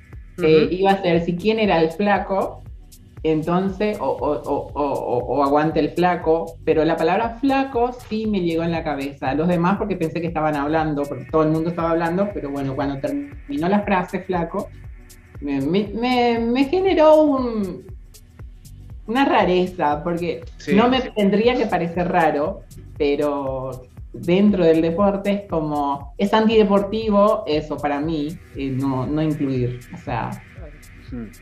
eh, 0.42 0.68
iba 0.70 0.90
a 0.90 1.02
ser 1.02 1.24
si 1.24 1.36
quién 1.36 1.58
era 1.58 1.80
el 1.80 1.90
flaco, 1.90 2.62
entonces, 3.24 3.96
o, 4.00 4.06
o, 4.06 4.70
o, 4.74 5.42
aguante 5.42 5.80
el 5.80 5.92
flaco, 5.92 6.58
pero 6.64 6.84
la 6.84 6.94
palabra 6.94 7.38
flaco 7.40 7.92
sí 7.92 8.26
me 8.26 8.42
llegó 8.42 8.64
en 8.64 8.70
la 8.70 8.84
cabeza. 8.84 9.32
Los 9.32 9.48
demás 9.48 9.78
porque 9.78 9.96
pensé 9.96 10.20
que 10.20 10.26
estaban 10.26 10.54
hablando, 10.54 11.04
porque 11.04 11.24
todo 11.30 11.44
el 11.44 11.50
mundo 11.50 11.70
estaba 11.70 11.92
hablando, 11.92 12.28
pero 12.34 12.50
bueno, 12.50 12.74
cuando 12.74 12.98
terminó 12.98 13.68
la 13.68 13.80
frase 13.80 14.20
flaco, 14.20 14.68
me, 15.44 16.64
generó 16.70 17.22
una 19.06 19.24
rareza, 19.24 20.02
porque 20.02 20.42
no 20.72 20.88
me 20.88 21.00
tendría 21.02 21.54
que 21.54 21.66
parecer 21.66 22.08
raro, 22.08 22.62
pero 22.96 23.86
dentro 24.12 24.64
del 24.64 24.80
deporte 24.80 25.30
es 25.32 25.50
como, 25.50 26.14
es 26.16 26.32
antideportivo 26.32 27.44
eso 27.46 27.76
para 27.76 28.00
mí, 28.00 28.38
eh, 28.56 28.70
no, 28.70 29.06
no 29.06 29.22
incluir, 29.22 29.80
o 29.92 29.98
sea, 29.98 30.30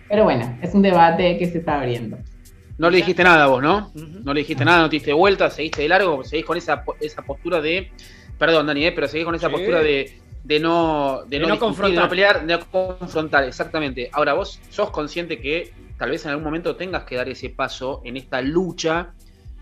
pero 0.09 0.25
bueno, 0.25 0.59
es 0.61 0.75
un 0.75 0.83
debate 0.83 1.39
que 1.39 1.47
se 1.47 1.59
está 1.59 1.79
abriendo. 1.79 2.19
No 2.79 2.91
le 2.91 2.97
dijiste 2.99 3.23
nada 3.23 3.47
vos, 3.47 3.63
¿no? 3.63 3.93
No 3.95 4.35
le 4.35 4.41
dijiste 4.41 4.65
nada, 4.65 4.83
no 4.83 4.91
te 4.91 4.97
diste 4.97 5.13
vuelta, 5.13 5.51
seguiste 5.51 5.83
de 5.83 5.89
largo, 5.89 6.25
seguís 6.25 6.45
con 6.45 6.57
esa, 6.57 6.85
esa 7.01 7.23
postura 7.23 7.61
de, 7.61 7.93
perdón 8.39 8.67
Dani, 8.67 8.87
eh, 8.87 8.93
pero 8.93 9.07
seguís 9.07 9.25
con 9.25 9.35
esa 9.35 9.51
postura 9.51 9.81
de 9.81 10.22
de 10.45 10.59
no, 10.59 11.23
de, 11.27 11.39
no, 11.39 11.59
confrontar. 11.59 12.09
pelear, 12.09 12.47
de 12.47 12.57
no 12.57 12.67
confrontar, 12.71 13.45
exactamente. 13.45 14.11
Ahora, 14.13 14.35
vos 14.35 14.61
sos 14.71 14.91
consciente 14.91 15.41
que 15.41 15.73
tal 15.99 16.11
vez 16.11 16.25
en 16.25 16.33
algún 16.33 16.45
momento 16.45 16.75
tengas 16.75 17.05
que 17.05 17.17
dar 17.17 17.29
ese 17.29 17.51
paso 17.51 18.03
en 18.05 18.17
esta 18.17 18.41
lucha 18.43 19.13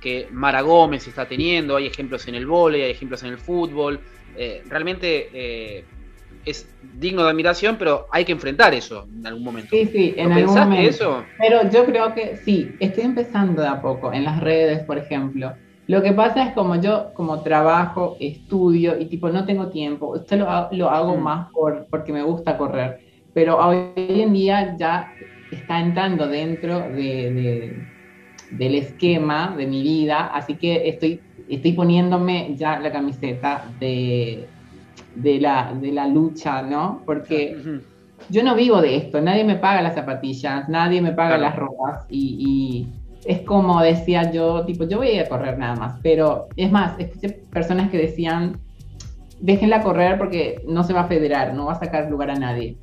que 0.00 0.28
Mara 0.30 0.62
Gómez 0.62 1.06
está 1.06 1.28
teniendo, 1.28 1.76
hay 1.76 1.86
ejemplos 1.86 2.26
en 2.28 2.34
el 2.34 2.46
vóley, 2.46 2.82
hay 2.82 2.90
ejemplos 2.90 3.22
en 3.22 3.30
el 3.30 3.38
fútbol. 3.38 4.00
Eh, 4.36 4.62
realmente 4.66 5.28
eh, 5.34 5.84
es 6.46 6.66
digno 6.94 7.24
de 7.24 7.30
admiración, 7.30 7.76
pero 7.78 8.06
hay 8.10 8.24
que 8.24 8.32
enfrentar 8.32 8.72
eso 8.72 9.06
en 9.14 9.26
algún 9.26 9.44
momento. 9.44 9.68
Sí, 9.70 9.86
sí, 9.86 10.14
en 10.16 10.32
algún 10.32 10.54
momento. 10.54 10.88
eso? 10.88 11.24
Pero 11.38 11.70
yo 11.70 11.84
creo 11.84 12.14
que 12.14 12.38
sí, 12.38 12.72
estoy 12.80 13.04
empezando 13.04 13.60
de 13.60 13.68
a 13.68 13.82
poco, 13.82 14.12
en 14.12 14.24
las 14.24 14.40
redes, 14.40 14.82
por 14.84 14.96
ejemplo. 14.96 15.54
Lo 15.90 16.02
que 16.02 16.12
pasa 16.12 16.44
es 16.44 16.52
como 16.52 16.76
yo, 16.76 17.12
como 17.14 17.40
trabajo, 17.40 18.16
estudio 18.20 18.96
y 18.96 19.06
tipo 19.06 19.28
no 19.30 19.44
tengo 19.44 19.70
tiempo, 19.70 20.14
esto 20.14 20.36
lo, 20.36 20.88
hago 20.88 21.16
mm. 21.16 21.20
más 21.20 21.50
por, 21.50 21.88
porque 21.90 22.12
me 22.12 22.22
gusta 22.22 22.56
correr, 22.56 23.00
pero 23.34 23.58
hoy 23.58 23.90
en 23.96 24.32
día 24.32 24.76
ya 24.76 25.12
está 25.50 25.80
entrando 25.80 26.28
dentro 26.28 26.78
de, 26.78 27.76
del 28.52 28.74
esquema 28.76 29.52
de 29.56 29.66
mi 29.66 29.82
vida, 29.82 30.30
así 30.32 30.54
que 30.54 30.88
estoy, 30.88 31.20
estoy 31.48 31.72
poniéndome 31.72 32.54
ya 32.54 32.78
la 32.78 32.92
camiseta 32.92 33.64
de, 33.80 34.46
de, 35.16 35.40
la, 35.40 35.74
de 35.74 35.90
la 35.90 36.06
lucha, 36.06 36.62
¿no? 36.62 37.02
Porque 37.04 37.80
yo 38.28 38.44
no 38.44 38.54
vivo 38.54 38.80
de 38.80 38.96
esto, 38.96 39.20
nadie 39.20 39.42
me 39.42 39.56
paga 39.56 39.82
las 39.82 39.96
zapatillas, 39.96 40.68
nadie 40.68 41.02
me 41.02 41.10
paga 41.10 41.36
las 41.36 41.56
ropas 41.56 42.06
y, 42.08 42.86
es 43.24 43.40
como 43.42 43.80
decía 43.82 44.30
yo, 44.32 44.64
tipo, 44.64 44.84
yo 44.84 44.98
voy 44.98 45.18
a 45.18 45.28
correr 45.28 45.58
nada 45.58 45.76
más, 45.76 46.00
pero 46.02 46.48
es 46.56 46.70
más, 46.70 46.98
escuché 46.98 47.28
personas 47.52 47.90
que 47.90 47.98
decían, 47.98 48.60
déjenla 49.40 49.82
correr 49.82 50.18
porque 50.18 50.62
no 50.66 50.84
se 50.84 50.92
va 50.92 51.02
a 51.02 51.06
federar, 51.06 51.54
no 51.54 51.66
va 51.66 51.72
a 51.72 51.78
sacar 51.78 52.10
lugar 52.10 52.30
a 52.30 52.34
nadie. 52.34 52.76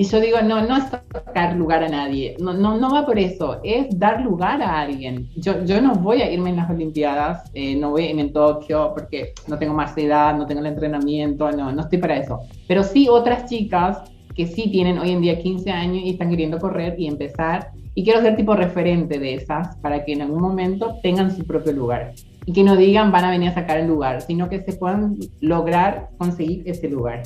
Y 0.00 0.04
yo 0.04 0.20
digo, 0.20 0.40
no, 0.42 0.64
no 0.64 0.76
es 0.76 0.84
sacar 0.84 1.56
lugar 1.56 1.82
a 1.82 1.88
nadie, 1.88 2.36
no, 2.38 2.54
no, 2.54 2.78
no 2.78 2.94
va 2.94 3.04
por 3.04 3.18
eso, 3.18 3.58
es 3.64 3.86
dar 3.98 4.20
lugar 4.20 4.62
a 4.62 4.80
alguien. 4.80 5.28
Yo, 5.34 5.64
yo 5.64 5.80
no 5.80 5.96
voy 5.96 6.22
a 6.22 6.30
irme 6.30 6.50
en 6.50 6.56
las 6.56 6.70
Olimpiadas, 6.70 7.50
eh, 7.52 7.74
no 7.74 7.90
voy 7.90 8.04
a 8.04 8.10
irme 8.10 8.22
en 8.22 8.32
Tokio 8.32 8.92
porque 8.94 9.32
no 9.48 9.58
tengo 9.58 9.74
más 9.74 9.98
edad, 9.98 10.36
no 10.36 10.46
tengo 10.46 10.60
el 10.60 10.68
entrenamiento, 10.68 11.50
no, 11.50 11.72
no 11.72 11.82
estoy 11.82 11.98
para 11.98 12.16
eso. 12.16 12.38
Pero 12.68 12.84
sí 12.84 13.08
otras 13.08 13.46
chicas 13.46 13.98
que 14.36 14.46
sí 14.46 14.70
tienen 14.70 15.00
hoy 15.00 15.10
en 15.10 15.20
día 15.20 15.36
15 15.42 15.68
años 15.68 16.04
y 16.04 16.10
están 16.10 16.30
queriendo 16.30 16.60
correr 16.60 16.94
y 16.96 17.08
empezar. 17.08 17.72
Y 17.98 18.04
quiero 18.04 18.20
ser 18.20 18.36
tipo 18.36 18.54
referente 18.54 19.18
de 19.18 19.34
esas 19.34 19.74
para 19.78 20.04
que 20.04 20.12
en 20.12 20.22
algún 20.22 20.40
momento 20.40 21.00
tengan 21.02 21.36
su 21.36 21.44
propio 21.44 21.72
lugar. 21.72 22.12
Y 22.46 22.52
que 22.52 22.62
no 22.62 22.76
digan 22.76 23.10
van 23.10 23.24
a 23.24 23.30
venir 23.32 23.48
a 23.48 23.54
sacar 23.54 23.76
el 23.76 23.88
lugar, 23.88 24.20
sino 24.20 24.48
que 24.48 24.62
se 24.62 24.74
puedan 24.74 25.16
lograr 25.40 26.10
conseguir 26.16 26.62
ese 26.64 26.88
lugar. 26.88 27.24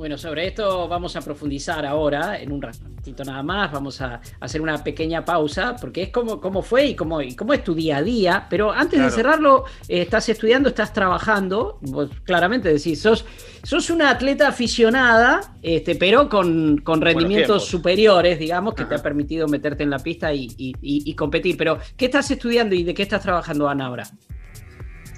Bueno, 0.00 0.16
sobre 0.16 0.46
esto 0.46 0.88
vamos 0.88 1.14
a 1.16 1.20
profundizar 1.20 1.84
ahora, 1.84 2.40
en 2.40 2.52
un 2.52 2.62
ratito 2.62 3.22
nada 3.22 3.42
más, 3.42 3.70
vamos 3.70 4.00
a 4.00 4.18
hacer 4.40 4.62
una 4.62 4.82
pequeña 4.82 5.26
pausa, 5.26 5.76
porque 5.78 6.04
es 6.04 6.08
como, 6.08 6.62
fue 6.62 6.86
y 6.86 6.94
cómo, 6.94 7.20
y 7.20 7.36
cómo 7.36 7.52
es 7.52 7.62
tu 7.62 7.74
día 7.74 7.98
a 7.98 8.02
día, 8.02 8.46
pero 8.48 8.72
antes 8.72 8.98
de 8.98 9.10
cerrarlo, 9.10 9.66
eh, 9.88 10.00
estás 10.00 10.26
estudiando, 10.30 10.70
estás 10.70 10.94
trabajando, 10.94 11.80
vos 11.82 12.08
claramente 12.24 12.72
decís, 12.72 13.02
sos, 13.02 13.26
sos 13.62 13.90
una 13.90 14.08
atleta 14.08 14.48
aficionada, 14.48 15.54
este, 15.60 15.96
pero 15.96 16.30
con, 16.30 16.78
con 16.78 17.02
rendimientos 17.02 17.66
superiores, 17.66 18.38
digamos, 18.38 18.72
que 18.72 18.86
te 18.86 18.94
ha 18.94 19.02
permitido 19.02 19.48
meterte 19.48 19.82
en 19.82 19.90
la 19.90 19.98
pista 19.98 20.32
y, 20.32 20.48
y 20.56 21.14
competir, 21.14 21.58
pero 21.58 21.78
¿qué 21.98 22.06
estás 22.06 22.30
estudiando 22.30 22.74
y 22.74 22.84
de 22.84 22.94
qué 22.94 23.02
estás 23.02 23.20
trabajando, 23.20 23.68
Ana, 23.68 23.88
ahora? 23.88 24.04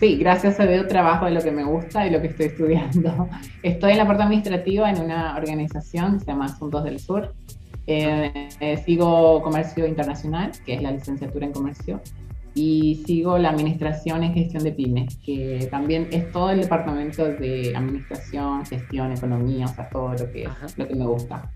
Sí, 0.03 0.17
gracias 0.17 0.59
a 0.59 0.67
Dios 0.67 0.88
trabajo 0.88 1.27
de 1.27 1.31
lo 1.31 1.41
que 1.41 1.53
me 1.53 1.62
gusta 1.62 2.05
y 2.05 2.11
lo 2.11 2.21
que 2.21 2.27
estoy 2.27 2.47
estudiando. 2.47 3.29
Estoy 3.62 3.93
en 3.93 3.99
la 3.99 4.05
parte 4.05 4.25
administrativa 4.25 4.91
en 4.91 5.01
una 5.01 5.37
organización 5.37 6.15
que 6.15 6.25
se 6.25 6.27
llama 6.27 6.47
Asuntos 6.47 6.83
del 6.83 6.99
Sur. 6.99 7.33
Eh, 7.87 8.49
eh, 8.59 8.79
sigo 8.79 9.41
comercio 9.43 9.87
internacional, 9.87 10.51
que 10.67 10.75
es 10.75 10.83
la 10.83 10.91
licenciatura 10.91 11.47
en 11.47 11.53
comercio, 11.53 12.01
y 12.53 13.05
sigo 13.07 13.38
la 13.38 13.51
administración 13.51 14.25
en 14.25 14.35
gestión 14.35 14.65
de 14.65 14.73
pymes, 14.73 15.19
que 15.19 15.69
también 15.71 16.09
es 16.11 16.33
todo 16.33 16.51
el 16.51 16.62
departamento 16.62 17.25
de 17.25 17.73
administración, 17.77 18.67
gestión, 18.67 19.12
economía, 19.12 19.67
o 19.67 19.69
sea, 19.69 19.88
todo 19.88 20.15
lo 20.15 20.33
que, 20.33 20.49
lo 20.79 20.88
que 20.88 20.95
me 20.97 21.07
gusta. 21.07 21.49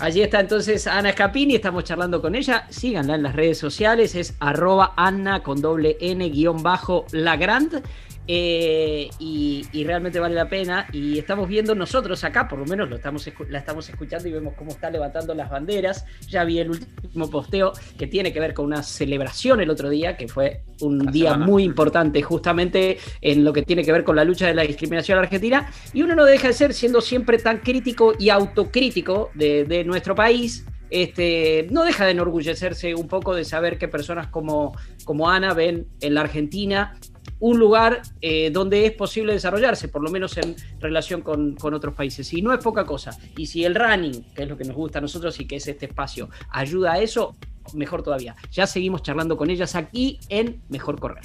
Allí 0.00 0.22
está 0.22 0.40
entonces 0.40 0.86
Ana 0.86 1.12
Scapini, 1.12 1.56
estamos 1.56 1.84
charlando 1.84 2.22
con 2.22 2.34
ella. 2.34 2.66
Síganla 2.70 3.16
en 3.16 3.22
las 3.22 3.36
redes 3.36 3.58
sociales, 3.58 4.14
es 4.14 4.34
arroba 4.40 4.94
Ana 4.96 5.42
con 5.42 5.60
doble 5.60 5.98
N 6.00 6.26
guion 6.30 6.62
bajo 6.62 7.04
Lagrand. 7.12 7.82
Eh, 8.26 9.10
y, 9.18 9.84
realmente 9.84 10.20
vale 10.20 10.34
la 10.34 10.48
pena. 10.48 10.86
Y 10.92 11.18
estamos 11.18 11.48
viendo 11.48 11.74
nosotros 11.74 12.22
acá, 12.24 12.46
por 12.46 12.58
lo 12.58 12.66
menos 12.66 12.88
lo 12.88 12.96
estamos, 12.96 13.28
la 13.48 13.58
estamos 13.58 13.88
escuchando 13.88 14.28
y 14.28 14.32
vemos 14.32 14.54
cómo 14.54 14.70
está 14.70 14.90
levantando 14.90 15.34
las 15.34 15.50
banderas. 15.50 16.04
Ya 16.28 16.44
vi 16.44 16.58
el 16.58 16.70
último 16.70 17.28
posteo 17.30 17.72
que 17.98 18.06
tiene 18.06 18.32
que 18.32 18.40
ver 18.40 18.54
con 18.54 18.66
una 18.66 18.82
celebración 18.82 19.60
el 19.60 19.70
otro 19.70 19.88
día, 19.88 20.16
que 20.16 20.28
fue 20.28 20.62
un 20.80 21.10
día 21.10 21.36
muy 21.36 21.64
importante 21.64 22.22
justamente 22.22 22.98
en 23.20 23.44
lo 23.44 23.52
que 23.52 23.62
tiene 23.62 23.84
que 23.84 23.92
ver 23.92 24.04
con 24.04 24.16
la 24.16 24.24
lucha 24.24 24.46
de 24.46 24.54
la 24.54 24.62
discriminación 24.62 25.18
argentina. 25.18 25.70
Y 25.92 26.02
uno 26.02 26.14
no 26.14 26.24
deja 26.24 26.48
de 26.48 26.54
ser, 26.54 26.74
siendo 26.74 27.00
siempre 27.00 27.38
tan 27.38 27.58
crítico 27.58 28.14
y 28.18 28.28
autocrítico 28.28 29.30
de, 29.34 29.64
de 29.64 29.84
nuestro 29.84 30.14
país, 30.14 30.64
este, 30.90 31.68
no 31.70 31.84
deja 31.84 32.04
de 32.04 32.10
enorgullecerse 32.10 32.94
un 32.94 33.06
poco 33.06 33.34
de 33.34 33.44
saber 33.44 33.78
que 33.78 33.86
personas 33.86 34.26
como, 34.26 34.76
como 35.04 35.30
Ana 35.30 35.54
ven 35.54 35.86
en 36.00 36.14
la 36.14 36.22
Argentina 36.22 36.96
un 37.40 37.58
lugar 37.58 38.02
eh, 38.20 38.50
donde 38.50 38.86
es 38.86 38.92
posible 38.92 39.32
desarrollarse, 39.32 39.88
por 39.88 40.02
lo 40.02 40.10
menos 40.10 40.36
en 40.36 40.54
relación 40.78 41.22
con, 41.22 41.56
otros 41.60 41.94
países. 41.94 42.32
Y 42.32 42.42
no 42.42 42.52
es 42.52 42.62
poca 42.62 42.84
cosa. 42.84 43.18
Y 43.36 43.46
si 43.46 43.64
el 43.64 43.74
running, 43.74 44.22
que 44.34 44.42
es 44.42 44.48
lo 44.48 44.56
que 44.56 44.64
nos 44.64 44.76
gusta 44.76 44.98
a 44.98 45.02
nosotros 45.02 45.38
y 45.40 45.46
que 45.46 45.56
es 45.56 45.66
este 45.66 45.86
espacio, 45.86 46.28
ayuda 46.50 46.92
a 46.92 47.00
eso, 47.00 47.34
mejor 47.74 48.02
todavía. 48.02 48.36
Ya 48.52 48.66
seguimos 48.66 49.02
charlando 49.02 49.36
con 49.36 49.50
ellas 49.50 49.74
aquí 49.74 50.20
en 50.28 50.62
Mejor 50.68 51.00
Correr. 51.00 51.24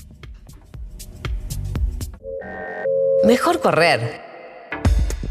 Mejor 3.25 3.59
Correr. 3.59 4.25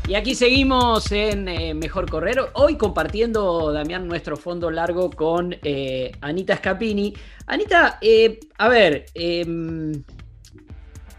Y 0.06 0.16
aquí 0.16 0.34
seguimos 0.34 1.10
en 1.12 1.48
eh, 1.48 1.72
Mejor 1.72 2.10
Correr. 2.10 2.38
Hoy 2.52 2.76
compartiendo, 2.76 3.72
Damián, 3.72 4.06
nuestro 4.06 4.36
fondo 4.36 4.70
largo 4.70 5.08
con 5.08 5.56
eh, 5.62 6.12
Anita 6.20 6.56
Scapini. 6.56 7.14
Anita, 7.46 7.98
a 8.58 8.68
ver, 8.68 9.06
em, 9.14 10.02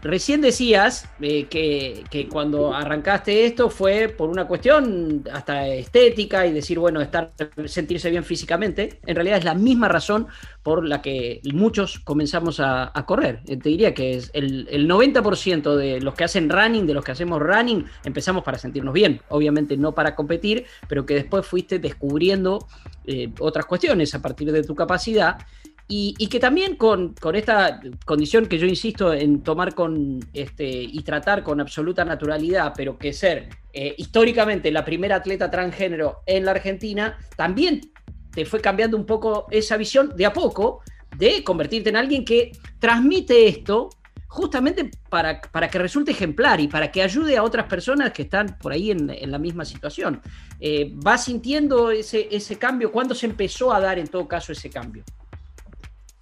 Recién 0.06 0.40
decías 0.40 1.08
eh, 1.20 1.46
que, 1.46 2.28
cuando 2.30 2.72
arrancaste 2.72 3.44
esto 3.44 3.70
fue 3.70 4.08
por 4.08 4.30
una 4.30 4.46
cuestión 4.46 5.24
hasta 5.32 5.66
estética 5.66 6.46
y 6.46 6.52
decir, 6.52 6.78
bueno, 6.78 7.00
estar, 7.00 7.32
sentirse 7.64 8.08
bien 8.08 8.22
físicamente. 8.22 9.00
En 9.04 9.16
realidad 9.16 9.38
es 9.38 9.44
la 9.44 9.54
misma 9.54 9.88
razón 9.88 10.28
por 10.62 10.86
la 10.86 11.02
que 11.02 11.40
muchos 11.52 11.98
comenzamos 11.98 12.60
a, 12.60 12.92
correr. 13.04 13.40
Eh, 13.46 13.56
te 13.56 13.68
diría 13.68 13.94
que 13.94 14.22
el, 14.32 14.88
90% 14.88 15.74
de 15.74 16.00
los 16.00 16.14
que 16.14 16.22
hacen 16.22 16.50
running, 16.50 16.86
de 16.86 16.94
los 16.94 17.04
que 17.04 17.10
hacemos 17.10 17.42
running, 17.42 17.84
empezamos 18.04 18.44
para 18.44 18.58
sentirnos 18.58 18.94
bien. 18.94 19.20
Obviamente 19.28 19.76
no 19.76 19.92
para 19.92 20.14
competir, 20.14 20.66
pero 20.88 21.04
que 21.04 21.14
después 21.14 21.44
fuiste 21.44 21.80
descubriendo 21.80 22.68
eh, 23.06 23.32
otras 23.40 23.66
cuestiones 23.66 24.14
a 24.14 24.22
partir 24.22 24.52
de 24.52 24.62
tu 24.62 24.76
capacidad 24.76 25.38
y, 25.88 26.26
que 26.28 26.40
también 26.40 26.74
con, 26.74 27.14
esta 27.34 27.80
condición 28.04 28.46
que 28.46 28.58
yo 28.58 28.66
insisto 28.66 29.12
en 29.12 29.42
tomar 29.42 29.74
con 29.74 30.18
este, 30.32 30.66
y 30.68 31.00
tratar 31.02 31.44
con 31.44 31.60
absoluta 31.60 32.04
naturalidad, 32.04 32.72
pero 32.76 32.98
que 32.98 33.12
ser 33.12 33.48
eh, 33.72 33.94
históricamente 33.96 34.72
la 34.72 34.84
primera 34.84 35.16
atleta 35.16 35.48
transgénero 35.48 36.22
en 36.26 36.44
la 36.44 36.50
Argentina, 36.52 37.16
también 37.36 37.92
te 38.32 38.44
fue 38.44 38.60
cambiando 38.60 38.96
un 38.96 39.06
poco 39.06 39.46
esa 39.50 39.76
visión 39.76 40.12
de 40.16 40.26
a 40.26 40.32
poco 40.32 40.80
de 41.16 41.44
convertirte 41.44 41.88
en 41.90 41.96
alguien 41.96 42.24
que 42.24 42.50
transmite 42.80 43.46
esto 43.46 43.88
justamente 44.26 44.90
para, 45.08 45.40
para, 45.40 45.70
que 45.70 45.78
resulte 45.78 46.10
ejemplar 46.10 46.60
y 46.60 46.66
para 46.66 46.90
que 46.90 47.00
ayude 47.00 47.36
a 47.36 47.42
otras 47.42 47.66
personas 47.66 48.12
que 48.12 48.22
están 48.22 48.58
por 48.58 48.72
ahí 48.72 48.90
en, 48.90 49.30
la 49.30 49.38
misma 49.38 49.64
situación. 49.64 50.20
Eh, 50.60 50.90
¿Vas 50.94 51.24
sintiendo 51.24 51.90
ese, 51.90 52.28
ese 52.30 52.56
cambio? 52.56 52.90
¿Cuándo 52.90 53.14
se 53.14 53.26
empezó 53.26 53.72
a 53.72 53.80
dar 53.80 53.98
en 53.98 54.08
todo 54.08 54.26
caso 54.26 54.52
ese 54.52 54.68
cambio? 54.68 55.04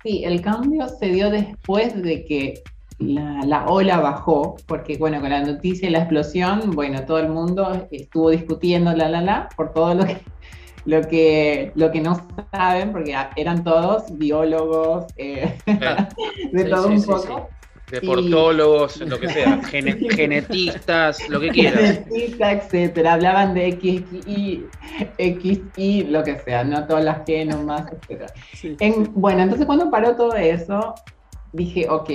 Sí, 0.05 0.23
el 0.23 0.43
cambio 0.43 0.87
se 0.87 1.07
dio 1.07 1.31
después 1.31 2.03
de 2.03 2.27
que 2.27 2.63
la, 2.99 3.65
ola 3.67 4.01
bajó, 4.01 4.57
porque 4.67 4.99
bueno, 4.99 5.19
con 5.19 5.31
la 5.31 5.43
noticia 5.43 5.89
y 5.89 5.93
la 5.93 6.01
explosión, 6.01 6.73
bueno, 6.73 7.07
todo 7.07 7.21
el 7.21 7.31
mundo 7.31 7.89
estuvo 7.91 8.29
discutiendo 8.29 8.93
la 8.93 9.09
la 9.09 9.23
la 9.23 9.49
por 9.57 9.73
todo 9.73 9.95
lo 9.95 10.05
que 10.05 10.21
lo 10.85 11.01
que, 11.01 11.73
lo 11.75 11.91
que 11.91 12.03
no 12.03 12.21
saben, 12.53 12.93
porque 12.93 13.17
eran 13.37 13.65
todos 13.65 14.19
biólogos, 14.19 15.07
eh, 15.17 15.57
de 16.53 16.65
todo 16.65 16.89
un 16.89 17.03
poco 17.03 17.49
deportólogos, 17.91 19.01
lo 19.01 19.19
que 19.21 19.29
sea, 19.29 19.63
genetistas, 19.63 21.29
lo 21.29 21.41
que 21.41 21.49
quieras. 21.49 21.81
Genetistas, 21.81 22.65
etcétera. 22.65 23.15
Hablaban 23.15 23.55
de 23.55 23.73
XY, 23.73 24.67
XY, 25.19 26.05
lo 26.05 26.25
que 26.25 26.39
sea, 26.39 26.65
no 26.65 26.87
todas 26.87 27.05
las 27.05 27.25
genomas, 27.27 27.85
etcétera. 27.93 28.33
bueno, 29.15 29.43
entonces 29.43 29.67
cuando 29.67 29.91
paró 29.91 30.17
todo 30.17 30.35
eso, 30.35 30.95
dije, 31.53 31.89
ok, 31.89 32.11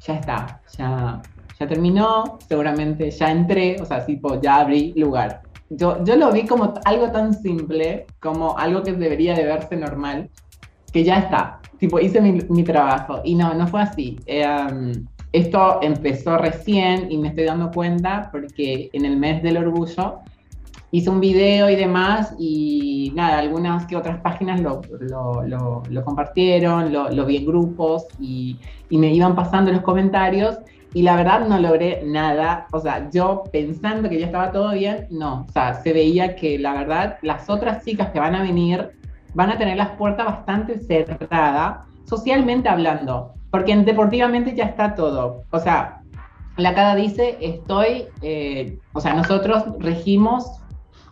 ya 0.00 0.14
está, 0.14 0.60
ya, 0.76 1.22
ya 1.58 1.66
terminó, 1.66 2.38
seguramente 2.48 3.10
ya 3.10 3.30
entré, 3.30 3.80
o 3.80 3.86
sea, 3.86 4.04
tipo, 4.04 4.40
ya 4.40 4.56
abrí 4.56 4.92
lugar. 4.96 5.42
Yo, 5.70 6.04
yo 6.04 6.16
lo 6.16 6.30
vi 6.32 6.46
como 6.46 6.74
algo 6.84 7.10
tan 7.10 7.32
simple, 7.32 8.06
como 8.20 8.58
algo 8.58 8.82
que 8.82 8.92
debería 8.92 9.34
de 9.34 9.44
verse 9.44 9.74
normal, 9.76 10.28
que 10.92 11.04
ya 11.04 11.18
está, 11.18 11.62
tipo, 11.82 11.98
hice 11.98 12.20
mi, 12.20 12.62
trabajo. 12.62 13.22
Y 13.24 13.34
no, 13.34 13.54
no 13.54 13.66
fue 13.66 13.82
así. 13.82 14.16
Em, 14.26 15.04
esto 15.32 15.80
empezó 15.82 16.36
recién 16.36 17.10
y 17.10 17.18
me 17.18 17.28
estoy 17.28 17.44
dando 17.44 17.70
cuenta 17.70 18.28
porque 18.30 18.90
en 18.92 19.04
el 19.04 19.16
mes 19.16 19.42
del 19.42 19.56
orgullo 19.56 20.18
hice 20.90 21.08
un 21.08 21.20
video 21.20 21.70
y 21.70 21.76
demás 21.76 22.34
y 22.38 23.12
nada, 23.14 23.38
algunas 23.38 23.86
que 23.86 23.96
otras 23.96 24.20
páginas 24.20 24.60
lo, 24.60 24.82
lo, 25.00 25.82
lo, 25.88 26.04
compartieron, 26.04 26.92
lo, 26.92 27.24
vi 27.24 27.38
en 27.38 27.46
grupos 27.46 28.06
y, 28.20 28.58
y, 28.90 28.98
me 28.98 29.12
iban 29.12 29.34
pasando 29.34 29.72
los 29.72 29.80
comentarios 29.80 30.58
y 30.92 31.00
la 31.00 31.16
verdad 31.16 31.48
no 31.48 31.58
logré 31.58 32.02
nada, 32.04 32.66
o 32.70 32.78
sea, 32.78 33.08
yo 33.10 33.44
pensando 33.50 34.10
que 34.10 34.20
ya 34.20 34.26
estaba 34.26 34.52
todo 34.52 34.72
bien, 34.72 35.06
no, 35.10 35.46
o 35.48 35.52
sea, 35.52 35.74
se 35.82 35.94
veía 35.94 36.36
que 36.36 36.58
la 36.58 36.74
verdad 36.74 37.16
las 37.22 37.48
otras 37.48 37.82
chicas 37.82 38.10
que 38.10 38.20
van 38.20 38.34
a 38.34 38.42
venir 38.42 38.90
van 39.32 39.48
a 39.48 39.56
tener 39.56 39.78
las 39.78 39.90
puertas 39.92 40.26
bastante 40.26 40.78
cerradas, 40.78 41.86
socialmente 42.04 42.68
hablando, 42.68 43.32
porque 43.52 43.76
deportivamente 43.76 44.56
ya 44.56 44.64
está 44.64 44.94
todo, 44.96 45.44
o 45.50 45.58
sea, 45.60 46.02
la 46.56 46.74
CADA 46.74 46.96
dice, 46.96 47.36
estoy, 47.40 48.06
eh, 48.22 48.78
o 48.94 49.00
sea, 49.00 49.14
nosotros 49.14 49.64
regimos 49.78 50.60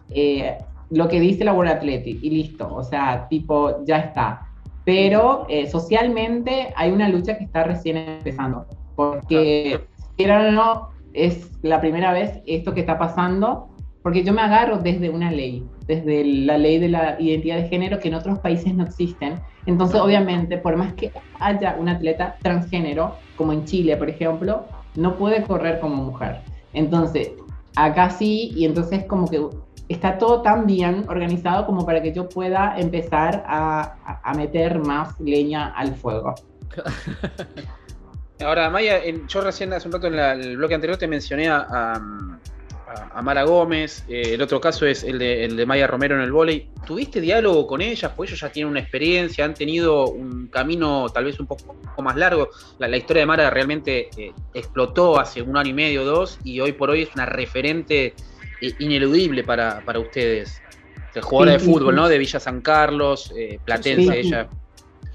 eh, 0.08 0.56
lo 0.90 1.08
que 1.08 1.20
dice 1.20 1.44
la 1.44 1.52
World 1.52 1.72
Athletic 1.72 2.18
y 2.22 2.30
listo, 2.30 2.74
o 2.74 2.82
sea, 2.82 3.28
tipo, 3.28 3.84
ya 3.84 3.98
está. 3.98 4.46
Pero 4.84 5.46
eh, 5.48 5.68
socialmente 5.68 6.72
hay 6.76 6.90
una 6.90 7.08
lucha 7.10 7.36
que 7.36 7.44
está 7.44 7.62
recién 7.62 7.98
empezando, 7.98 8.66
porque, 8.96 9.86
era 10.16 10.50
no, 10.50 10.90
es 11.12 11.50
la 11.62 11.80
primera 11.80 12.12
vez 12.12 12.40
esto 12.46 12.72
que 12.72 12.80
está 12.80 12.98
pasando, 12.98 13.68
porque 14.02 14.24
yo 14.24 14.32
me 14.32 14.40
agarro 14.40 14.78
desde 14.78 15.10
una 15.10 15.30
ley, 15.30 15.62
desde 15.86 16.24
la 16.24 16.56
ley 16.56 16.78
de 16.78 16.88
la 16.88 17.20
identidad 17.20 17.56
de 17.56 17.68
género 17.68 17.98
que 17.98 18.08
en 18.08 18.14
otros 18.14 18.38
países 18.38 18.74
no 18.74 18.84
existen. 18.84 19.40
Entonces, 19.66 20.00
obviamente, 20.00 20.58
por 20.58 20.76
más 20.76 20.94
que 20.94 21.12
haya 21.38 21.76
un 21.78 21.88
atleta 21.88 22.36
transgénero, 22.42 23.16
como 23.36 23.52
en 23.52 23.64
Chile, 23.64 23.96
por 23.96 24.08
ejemplo, 24.08 24.64
no 24.96 25.16
puede 25.16 25.42
correr 25.42 25.80
como 25.80 25.96
mujer. 25.96 26.40
Entonces, 26.72 27.32
acá 27.76 28.10
sí, 28.10 28.52
y 28.54 28.64
entonces 28.64 29.04
como 29.04 29.28
que 29.28 29.46
está 29.88 30.18
todo 30.18 30.42
tan 30.42 30.66
bien 30.66 31.04
organizado 31.08 31.66
como 31.66 31.84
para 31.84 32.00
que 32.00 32.12
yo 32.12 32.28
pueda 32.28 32.78
empezar 32.78 33.44
a, 33.46 34.20
a, 34.22 34.34
meter 34.34 34.78
más 34.78 35.18
leña 35.20 35.68
al 35.74 35.94
fuego. 35.96 36.34
Ahora, 38.40 38.70
Maya, 38.70 39.00
yo 39.28 39.40
recién 39.40 39.72
hace 39.72 39.88
un 39.88 39.92
rato 39.92 40.06
en 40.06 40.14
el 40.18 40.56
bloque 40.56 40.74
anterior 40.74 40.96
te 40.96 41.08
mencioné 41.08 41.48
a, 41.48 41.66
a 41.68 42.00
Mara 43.22 43.44
Gómez, 43.44 44.04
eh, 44.08 44.34
el 44.34 44.42
otro 44.42 44.60
caso 44.60 44.86
es 44.86 45.04
el 45.04 45.18
de, 45.18 45.44
el 45.44 45.56
de 45.56 45.66
Maya 45.66 45.86
Romero 45.86 46.16
en 46.16 46.22
el 46.22 46.32
vóley. 46.32 46.68
¿Tuviste 46.86 47.20
diálogo 47.20 47.66
con 47.66 47.80
ellas? 47.80 48.12
Pues 48.16 48.30
ellos 48.30 48.40
ya 48.40 48.50
tienen 48.50 48.70
una 48.70 48.80
experiencia, 48.80 49.44
han 49.44 49.54
tenido 49.54 50.08
un 50.08 50.48
camino 50.48 51.08
tal 51.08 51.24
vez 51.24 51.38
un 51.38 51.46
poco, 51.46 51.76
más 52.02 52.16
largo. 52.16 52.48
La, 52.78 52.96
historia 52.96 53.22
de 53.22 53.26
Mara 53.26 53.50
realmente 53.50 54.08
eh, 54.16 54.32
explotó 54.54 55.18
hace 55.20 55.42
un 55.42 55.56
año 55.56 55.70
y 55.70 55.74
medio, 55.74 56.04
dos, 56.04 56.38
y 56.44 56.60
hoy 56.60 56.72
por 56.72 56.90
hoy 56.90 57.02
es 57.02 57.14
una 57.14 57.26
referente 57.26 58.14
ineludible 58.78 59.44
para, 59.44 59.82
para 59.84 59.98
ustedes. 59.98 60.60
jugadora 61.20 61.52
de 61.52 61.58
fútbol, 61.58 61.94
¿no? 61.94 62.08
De 62.08 62.18
Villa 62.18 62.40
San 62.40 62.60
Carlos, 62.60 63.32
eh, 63.36 63.58
Platense, 63.64 64.20
ella. 64.20 64.48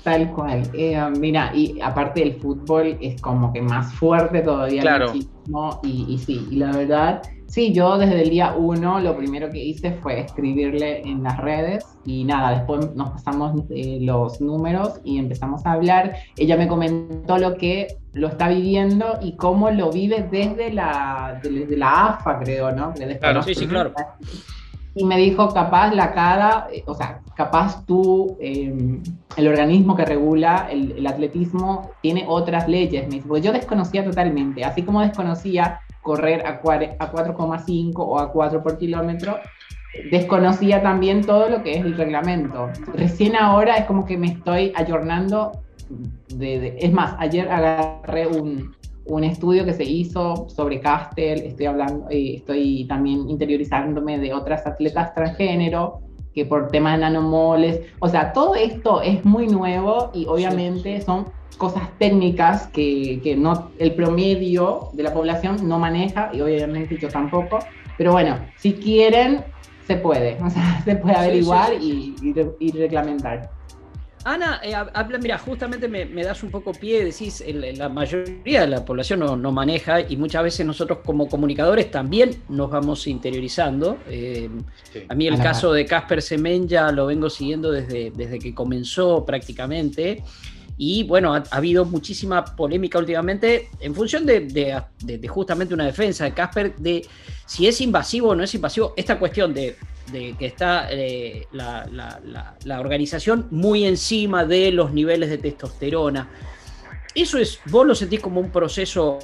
Tal 0.04 0.32
cual. 0.32 0.70
Eh, 0.74 1.04
mira, 1.18 1.52
y 1.56 1.82
aparte 1.82 2.20
del 2.20 2.36
fútbol 2.36 2.96
es 3.02 3.20
como 3.22 3.52
que 3.52 3.62
más 3.62 3.92
fuerte 3.96 4.42
todavía 4.42 4.84
claro. 4.84 5.14
y, 5.16 6.06
y, 6.08 6.18
sí, 6.20 6.48
y 6.52 6.58
la 6.58 6.72
verdad, 6.72 7.24
sí, 7.48 7.74
yo 7.74 7.98
desde 7.98 8.22
el 8.22 8.30
día 8.30 8.54
uno 8.58 9.00
lo 9.00 9.16
primero 9.16 9.50
que 9.50 9.64
hice 9.64 9.94
fue 9.94 10.20
escribirle 10.20 11.02
en 11.02 11.24
las 11.24 11.38
redes 11.38 11.86
y 12.06 12.24
nada, 12.24 12.52
después 12.52 12.94
nos 12.96 13.12
pasamos 13.12 13.64
eh, 13.70 14.00
los 14.02 14.42
números 14.42 15.00
y 15.04 15.18
empezamos 15.18 15.66
a 15.66 15.74
hablar. 15.74 16.16
Ella 16.38 16.58
me 16.58 16.68
comentó 16.68 17.38
lo 17.38 17.56
que 17.56 17.88
lo 18.14 18.28
está 18.28 18.50
viviendo 18.50 19.20
y 19.22 19.36
cómo 19.36 19.70
lo 19.72 19.92
vive 19.92 20.28
desde 20.30 20.72
la, 20.72 21.40
desde 21.44 21.78
la 21.78 22.08
AFA, 22.08 22.40
creo, 22.40 22.72
¿no? 22.72 22.94
Claro, 23.20 23.44
sí, 23.44 23.56
sí, 23.56 23.68
claro. 23.68 23.94
Y 24.98 25.04
me 25.04 25.18
dijo, 25.18 25.54
capaz 25.54 25.94
la 25.94 26.14
CADA, 26.14 26.68
eh, 26.72 26.84
o 26.88 26.96
sea, 26.96 27.20
capaz 27.36 27.86
tú, 27.86 28.38
em, 28.40 29.04
el 29.36 29.48
organismo 29.50 29.94
que 29.94 30.06
regula 30.06 30.70
el, 30.72 31.06
atletismo, 31.06 31.92
tiene 32.02 32.24
otras 32.26 32.70
leyes. 32.70 33.06
Me 33.10 33.16
dice, 33.16 33.28
pues 33.28 33.44
yo 33.44 33.52
desconocía 33.52 34.06
totalmente, 34.06 34.64
así 34.64 34.84
como 34.84 35.02
desconocía 35.02 35.82
correr 36.06 36.46
a 36.46 36.62
4,5 36.62 37.94
o 37.98 38.20
a 38.20 38.32
4 38.32 38.62
por 38.62 38.78
kilómetro, 38.78 39.40
desconocía 40.12 40.82
también 40.84 41.26
todo 41.26 41.50
lo 41.50 41.64
que 41.64 41.72
es 41.72 41.84
el 41.84 41.98
reglamento. 41.98 42.70
Recién 42.94 43.36
ahora 43.36 43.78
es 43.78 43.86
como 43.86 44.06
que 44.06 44.16
me 44.18 44.28
estoy 44.28 44.72
ayornando. 44.76 45.52
De, 46.30 46.78
es 46.80 46.94
más, 46.94 47.16
ayer 47.18 47.50
agarré 47.52 48.28
un, 48.28 48.76
un, 49.06 49.24
estudio 49.24 49.66
que 49.66 49.74
se 49.74 49.84
hizo 49.84 50.48
sobre 50.48 50.80
Castel, 50.80 51.42
estoy 51.42 51.66
hablando, 51.66 52.08
eh, 52.10 52.36
estoy 52.36 52.86
también 52.88 53.28
interiorizándome 53.28 54.20
de 54.20 54.34
otras 54.34 54.66
atletas 54.66 55.14
transgénero 55.14 56.02
que 56.34 56.46
por 56.46 56.68
temas 56.68 56.96
de 56.96 57.02
nanomoles, 57.02 57.82
o 58.00 58.10
sea, 58.10 58.34
todo 58.34 58.56
esto 58.56 59.02
es 59.02 59.24
muy 59.24 59.48
nuevo 59.48 60.12
y 60.14 60.26
obviamente 60.26 61.02
son 61.02 61.26
cosas 61.56 61.90
técnicas 61.98 62.68
que, 62.68 63.20
que, 63.24 63.36
no 63.36 63.72
el 63.80 63.94
promedio 63.94 64.90
de 64.94 65.04
la 65.04 65.14
población 65.14 65.68
no 65.68 65.80
maneja 65.80 66.30
y 66.34 66.42
obviamente 66.42 66.98
yo 66.98 67.10
tampoco, 67.10 67.60
pero 67.98 68.12
bueno, 68.12 68.38
si 68.58 68.74
quieren 68.74 69.44
se 69.88 69.98
puede, 69.98 70.38
o 70.44 70.50
sea, 70.50 70.82
se 70.84 70.96
puede 70.96 71.16
averiguar 71.16 71.74
Y, 71.82 72.16
y, 72.60 72.72
reglamentar. 72.72 73.52
Ana, 74.24 74.60
eh, 74.64 74.74
habla, 74.74 75.20
mira, 75.20 75.38
justamente 75.38 75.88
me, 75.88 76.24
das 76.24 76.42
un 76.42 76.50
poco 76.50 76.72
pie, 76.72 77.06
decís, 77.06 77.44
la 77.48 77.90
mayoría 77.90 78.62
de 78.62 78.68
la 78.68 78.84
población 78.84 79.20
no, 79.20 79.52
maneja 79.52 80.02
y 80.02 80.18
muchas 80.18 80.42
veces 80.42 80.66
nosotros 80.66 81.00
como 81.06 81.28
comunicadores 81.28 81.92
también 81.92 82.32
nos 82.50 82.72
vamos 82.72 83.06
interiorizando. 83.06 84.00
Eh, 84.10 84.50
a 85.08 85.14
mí 85.14 85.28
el 85.28 85.38
caso 85.38 85.72
de 85.72 85.86
Casper 85.86 86.24
Semenya 86.24 86.92
lo 86.92 87.06
vengo 87.06 87.30
siguiendo 87.30 87.72
desde, 87.72 88.10
desde 88.16 88.40
que 88.40 88.56
comenzó 88.56 89.24
prácticamente. 89.24 90.24
Y 90.78 91.04
bueno, 91.04 91.34
ha, 91.34 91.44
habido 91.52 91.86
muchísima 91.86 92.44
polémica 92.44 93.00
últimamente 93.00 93.70
en 93.80 93.96
función 93.96 94.26
de, 94.26 94.84
justamente 95.28 95.74
una 95.74 95.86
defensa 95.86 96.26
de 96.26 96.34
Casper 96.34 96.76
de 96.76 97.06
si 97.46 97.68
es 97.68 97.80
invasivo 97.82 98.30
o 98.30 98.36
no 98.36 98.44
es 98.44 98.54
invasivo. 98.56 98.94
Esta 98.98 99.18
cuestión 99.18 99.54
de, 99.54 99.78
que 100.12 100.46
está 100.46 100.88
eh, 100.92 101.48
la, 101.52 102.80
organización 102.80 103.48
muy 103.52 103.86
encima 103.86 104.46
de 104.46 104.72
los 104.72 104.92
niveles 104.92 105.30
de 105.30 105.38
testosterona. 105.38 106.30
Eso 107.14 107.38
es, 107.38 107.60
vos 107.68 107.88
lo 107.88 107.96
sentís 107.96 108.20
como 108.20 108.42
un 108.42 108.52
proceso 108.52 109.20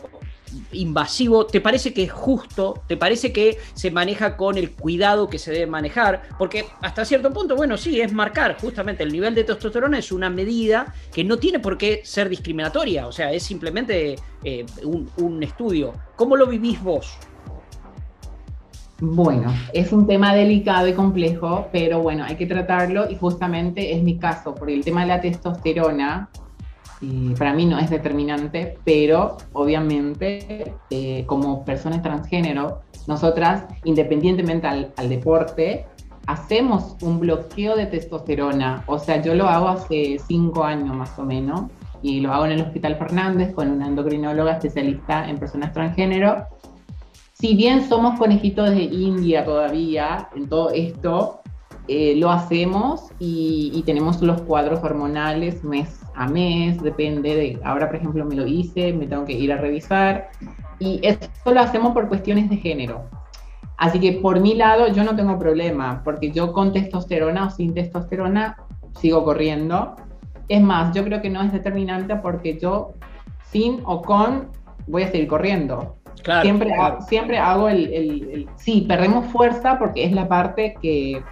invasivo, 0.71 1.45
¿te 1.45 1.61
parece 1.61 1.93
que 1.93 2.03
es 2.03 2.11
justo? 2.11 2.83
¿Te 2.87 2.97
parece 2.97 3.31
que 3.31 3.57
se 3.73 3.91
maneja 3.91 4.37
con 4.37 4.57
el 4.57 4.71
cuidado 4.71 5.29
que 5.29 5.39
se 5.39 5.51
debe 5.51 5.67
manejar? 5.67 6.23
Porque 6.37 6.65
hasta 6.81 7.05
cierto 7.05 7.31
punto, 7.31 7.55
bueno, 7.55 7.77
sí, 7.77 8.01
es 8.01 8.13
marcar 8.13 8.57
justamente 8.59 9.03
el 9.03 9.11
nivel 9.11 9.35
de 9.35 9.43
testosterona 9.43 9.99
es 9.99 10.11
una 10.11 10.29
medida 10.29 10.93
que 11.13 11.23
no 11.23 11.37
tiene 11.37 11.59
por 11.59 11.77
qué 11.77 12.01
ser 12.03 12.29
discriminatoria, 12.29 13.07
o 13.07 13.11
sea, 13.11 13.31
es 13.31 13.43
simplemente 13.43 14.15
eh, 14.43 14.65
un, 14.83 15.41
estudio. 15.43 15.93
¿Cómo 16.15 16.35
lo 16.35 16.47
vivís 16.47 16.81
vos? 16.81 17.17
Bueno, 18.99 19.51
es 19.73 19.91
un 19.91 20.05
tema 20.05 20.35
delicado 20.35 20.87
y 20.87 20.93
complejo, 20.93 21.67
pero 21.71 22.01
bueno, 22.01 22.23
hay 22.23 22.35
que 22.35 22.45
tratarlo 22.45 23.09
y 23.09 23.15
justamente 23.15 23.95
es 23.95 24.03
mi 24.03 24.19
caso, 24.19 24.53
por 24.53 24.69
el 24.69 24.83
tema 24.83 25.01
de 25.01 25.07
la 25.07 25.21
testosterona, 25.21 26.29
para 27.37 27.53
mí 27.53 27.65
no 27.65 27.79
es 27.79 27.89
determinante, 27.89 28.77
pero 28.83 29.37
obviamente 29.53 30.73
eh, 30.89 31.23
como 31.25 31.65
personas 31.65 32.01
transgénero, 32.03 32.81
nosotras, 33.07 33.65
independientemente 33.83 34.67
al, 34.67 35.09
deporte, 35.09 35.85
hacemos 36.27 36.97
un 37.01 37.19
bloqueo 37.19 37.75
de 37.75 37.87
testosterona. 37.87 38.83
O 38.85 38.99
sea, 38.99 39.21
yo 39.21 39.33
lo 39.33 39.47
hago 39.47 39.69
hace 39.69 40.19
cinco 40.27 40.63
años 40.63 40.95
más 40.95 41.17
o 41.17 41.23
menos 41.23 41.63
y 42.03 42.19
lo 42.19 42.31
hago 42.33 42.45
en 42.45 42.51
el 42.53 42.61
Hospital 42.61 42.95
Fernández 42.97 43.53
con 43.53 43.71
una 43.71 43.87
endocrinóloga 43.87 44.53
especialista 44.53 45.27
en 45.27 45.37
personas 45.39 45.73
transgénero. 45.73 46.45
Si 47.33 47.55
bien 47.55 47.87
somos 47.89 48.19
conejitos 48.19 48.69
de 48.69 48.83
India 48.83 49.43
todavía 49.43 50.29
en 50.35 50.47
todo 50.47 50.69
esto, 50.69 51.40
eh, 51.87 52.15
lo 52.17 52.29
hacemos 52.29 53.11
y, 53.19 53.71
y, 53.73 53.83
tenemos 53.83 54.21
los 54.21 54.41
cuadros 54.41 54.83
hormonales 54.83 55.63
mes 55.63 56.01
a 56.15 56.27
mes, 56.27 56.81
depende 56.81 57.35
de, 57.35 57.59
ahora 57.63 57.87
por 57.87 57.97
ejemplo 57.97 58.25
me 58.25 58.35
lo 58.35 58.45
hice, 58.45 58.93
me 58.93 59.07
tengo 59.07 59.25
que 59.25 59.33
ir 59.33 59.51
a 59.51 59.57
revisar 59.57 60.29
y 60.79 60.99
esto 61.03 61.53
lo 61.53 61.61
hacemos 61.61 61.93
por 61.93 62.07
cuestiones 62.07 62.49
de 62.49 62.57
género. 62.57 63.03
Así 63.77 63.99
que 63.99 64.13
por 64.13 64.39
mi 64.39 64.53
lado 64.55 64.89
yo 64.89 65.03
no 65.03 65.15
tengo 65.15 65.39
problema, 65.39 66.01
porque 66.03 66.31
yo 66.31 66.53
con 66.53 66.71
testosterona 66.71 67.47
o 67.47 67.49
sin 67.49 67.73
testosterona 67.73 68.57
sigo 68.99 69.23
corriendo. 69.23 69.95
Es 70.49 70.61
más, 70.61 70.93
yo 70.93 71.03
creo 71.03 71.21
que 71.21 71.29
no 71.29 71.41
es 71.41 71.51
determinante 71.51 72.15
porque 72.17 72.59
yo 72.59 72.93
sin 73.51 73.79
o 73.85 74.01
con 74.01 74.49
voy 74.87 75.03
a 75.03 75.11
seguir 75.11 75.27
corriendo. 75.27 75.97
siempre, 76.41 76.73
Hago, 76.73 77.01
siempre 77.01 77.37
hago 77.37 77.69
el, 77.69 77.91
el, 77.93 78.47
Sí, 78.55 78.85
perdemos 78.87 79.25
fuerza 79.27 79.79
porque 79.79 80.03
es 80.05 80.11
la 80.11 80.27
parte 80.27 80.75
que, 80.81 81.23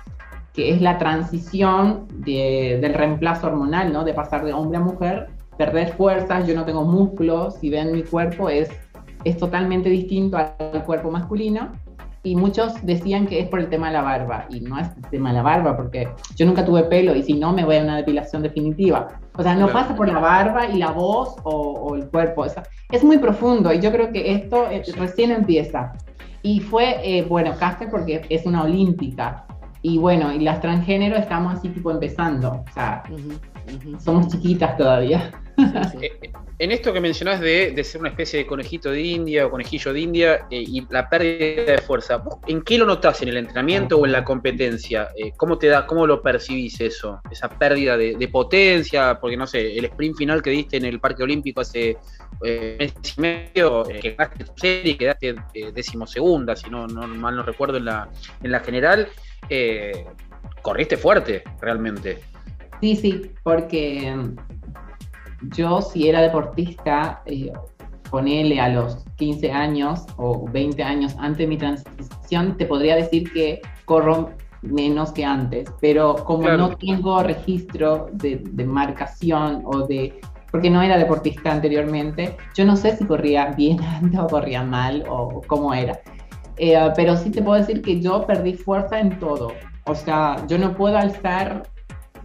que 0.59 0.71
es 0.71 0.81
la 0.81 0.97
transición 0.97 2.05
del 2.25 2.93
reemplazo 2.93 3.47
hormonal, 3.47 3.93
¿no? 3.93 4.03
De 4.03 4.13
pasar 4.13 4.43
de 4.43 4.51
hombre 4.51 4.77
a 4.77 4.81
mujer, 4.81 5.27
perder 5.57 5.93
fuerzas, 5.93 6.45
yo 6.45 6.53
no 6.53 6.65
tengo 6.65 6.83
músculos, 6.83 7.55
si 7.61 7.69
ven 7.69 7.93
mi 7.93 8.03
cuerpo 8.03 8.49
es, 8.49 8.69
es 9.23 9.37
totalmente 9.37 9.89
distinto 9.89 10.35
al 10.35 10.83
cuerpo 10.83 11.11
masculino. 11.11 11.71
Y 12.23 12.35
muchos 12.35 12.73
decían 12.85 13.25
que 13.25 13.39
es 13.39 13.47
por 13.47 13.61
el 13.61 13.69
tema 13.69 13.87
de 13.87 13.93
la 13.93 14.01
barba, 14.01 14.47
y 14.49 14.59
no 14.59 14.77
es 14.77 14.89
el 14.97 15.09
tema 15.09 15.29
de 15.29 15.35
la 15.35 15.43
barba, 15.43 15.77
porque 15.77 16.09
yo 16.35 16.45
nunca 16.45 16.65
tuve 16.65 16.83
pelo 16.83 17.15
y 17.15 17.23
si 17.23 17.35
no 17.35 17.53
me 17.53 17.63
voy 17.63 17.77
a 17.77 17.83
una 17.83 17.95
depilación 17.95 18.43
definitiva. 18.43 19.07
O 19.37 19.43
sea, 19.43 19.55
no 19.55 19.69
pasa 19.69 19.95
por 19.95 20.09
la 20.09 20.19
barba 20.19 20.65
y 20.65 20.77
la 20.77 20.91
voz 20.91 21.37
o, 21.43 21.95
el 21.95 22.09
cuerpo. 22.09 22.43
Es, 22.43 22.55
es 22.91 23.01
muy 23.01 23.17
profundo 23.17 23.71
y 23.71 23.79
yo 23.79 23.93
creo 23.93 24.11
que 24.11 24.33
esto 24.33 24.69
eh, 24.69 24.83
recién 24.97 25.31
empieza. 25.31 25.93
Y 26.41 26.59
fue, 26.59 26.97
eh, 27.01 27.23
bueno, 27.23 27.53
Caster 27.57 27.89
porque 27.89 28.23
es 28.27 28.45
una 28.45 28.63
olímpica. 28.63 29.45
Y 29.81 29.97
bueno, 29.97 30.33
y 30.33 30.39
las 30.39 30.59
transgénero 30.61 31.15
estamos 31.15 31.55
así 31.55 31.69
tipo 31.69 31.91
empezando. 31.91 32.63
O 32.69 32.73
sea, 32.73 33.03
somos 33.99 34.27
chiquitas 34.27 34.75
todavía. 34.77 35.31
Eh, 36.01 36.31
en 36.57 36.71
esto 36.71 36.91
que 36.91 36.99
mencionás 36.99 37.39
de, 37.39 37.81
ser 37.83 38.01
una 38.01 38.09
especie 38.09 38.39
de 38.39 38.45
conejito 38.45 38.91
de 38.91 39.01
India 39.01 39.45
o 39.45 39.49
conejillo 39.49 39.93
de 39.93 39.99
India 39.99 40.47
eh, 40.49 40.63
y 40.67 40.85
la 40.89 41.09
pérdida 41.09 41.73
de 41.73 41.77
fuerza, 41.79 42.23
¿en 42.47 42.61
qué 42.61 42.77
lo 42.77 42.85
notás? 42.85 43.21
¿En 43.21 43.29
el 43.29 43.37
entrenamiento 43.37 43.97
o 43.97 44.05
en 44.05 44.11
la 44.11 44.23
competencia? 44.23 45.09
Eh, 45.15 45.31
¿Cómo 45.37 45.57
te 45.57 45.67
da, 45.67 45.85
cómo 45.85 46.05
lo 46.05 46.21
percibís 46.21 46.79
eso? 46.81 47.21
Esa 47.31 47.49
pérdida 47.49 47.97
de, 47.97 48.29
potencia, 48.29 49.19
porque 49.19 49.37
no 49.37 49.47
sé, 49.47 49.77
el 49.77 49.85
sprint 49.85 50.17
final 50.17 50.41
que 50.41 50.51
diste 50.51 50.77
en 50.77 50.85
el 50.85 50.99
Parque 50.99 51.23
Olímpico 51.23 51.61
hace 51.61 51.97
mes 52.41 52.93
y 53.17 53.21
medio, 53.21 53.83
que 53.83 54.11
ganaste 54.11 54.43
tu 54.43 54.53
serie, 54.55 54.97
quedaste 54.97 55.35
décimo 55.73 56.05
segunda, 56.05 56.55
si 56.55 56.69
no, 56.69 56.87
mal 56.87 57.35
no 57.35 57.43
recuerdo 57.43 57.77
en 57.77 57.85
la, 57.85 58.09
en 58.43 58.51
la 58.51 58.59
general, 58.59 59.07
corriste 60.61 60.97
fuerte 60.97 61.43
realmente. 61.59 62.19
Sí, 62.81 62.95
sí, 62.95 63.31
porque 63.43 64.15
yo 65.55 65.81
si 65.81 66.09
era 66.09 66.21
deportista, 66.21 67.21
eh, 67.25 67.51
ponele 68.09 68.59
a 68.59 68.69
los 68.69 69.05
15 69.17 69.51
años 69.51 70.05
o 70.17 70.47
20 70.49 70.81
años 70.83 71.15
antes 71.19 71.39
de 71.39 71.47
mi 71.47 71.57
transición, 71.57 72.57
te 72.57 72.65
podría 72.65 72.95
decir 72.95 73.31
que 73.31 73.61
corro 73.85 74.31
menos 74.61 75.11
que 75.11 75.23
antes, 75.23 75.71
pero 75.79 76.15
como 76.25 76.49
no 76.49 76.75
tengo 76.75 77.23
registro 77.23 78.09
de, 78.13 78.41
marcación 78.65 79.63
o 79.65 79.87
de, 79.87 80.19
porque 80.51 80.69
no 80.69 80.81
era 80.81 80.97
deportista 80.97 81.51
anteriormente, 81.51 82.35
yo 82.55 82.65
no 82.65 82.75
sé 82.75 82.97
si 82.97 83.05
corría 83.05 83.47
bien 83.47 83.81
antes 84.01 84.19
o 84.19 84.27
corría 84.27 84.63
mal 84.63 85.05
o, 85.09 85.41
cómo 85.47 85.73
era. 85.73 85.99
Eh, 86.57 86.77
pero 86.95 87.15
sí 87.15 87.29
te 87.29 87.41
puedo 87.41 87.57
decir 87.57 87.81
que 87.81 88.01
yo 88.01 88.25
perdí 88.27 88.53
fuerza 88.53 88.99
en 88.99 89.17
todo. 89.19 89.53
O 89.85 89.95
sea, 89.95 90.45
yo 90.47 90.57
no 90.57 90.75
puedo 90.75 90.97
alzar 90.97 91.63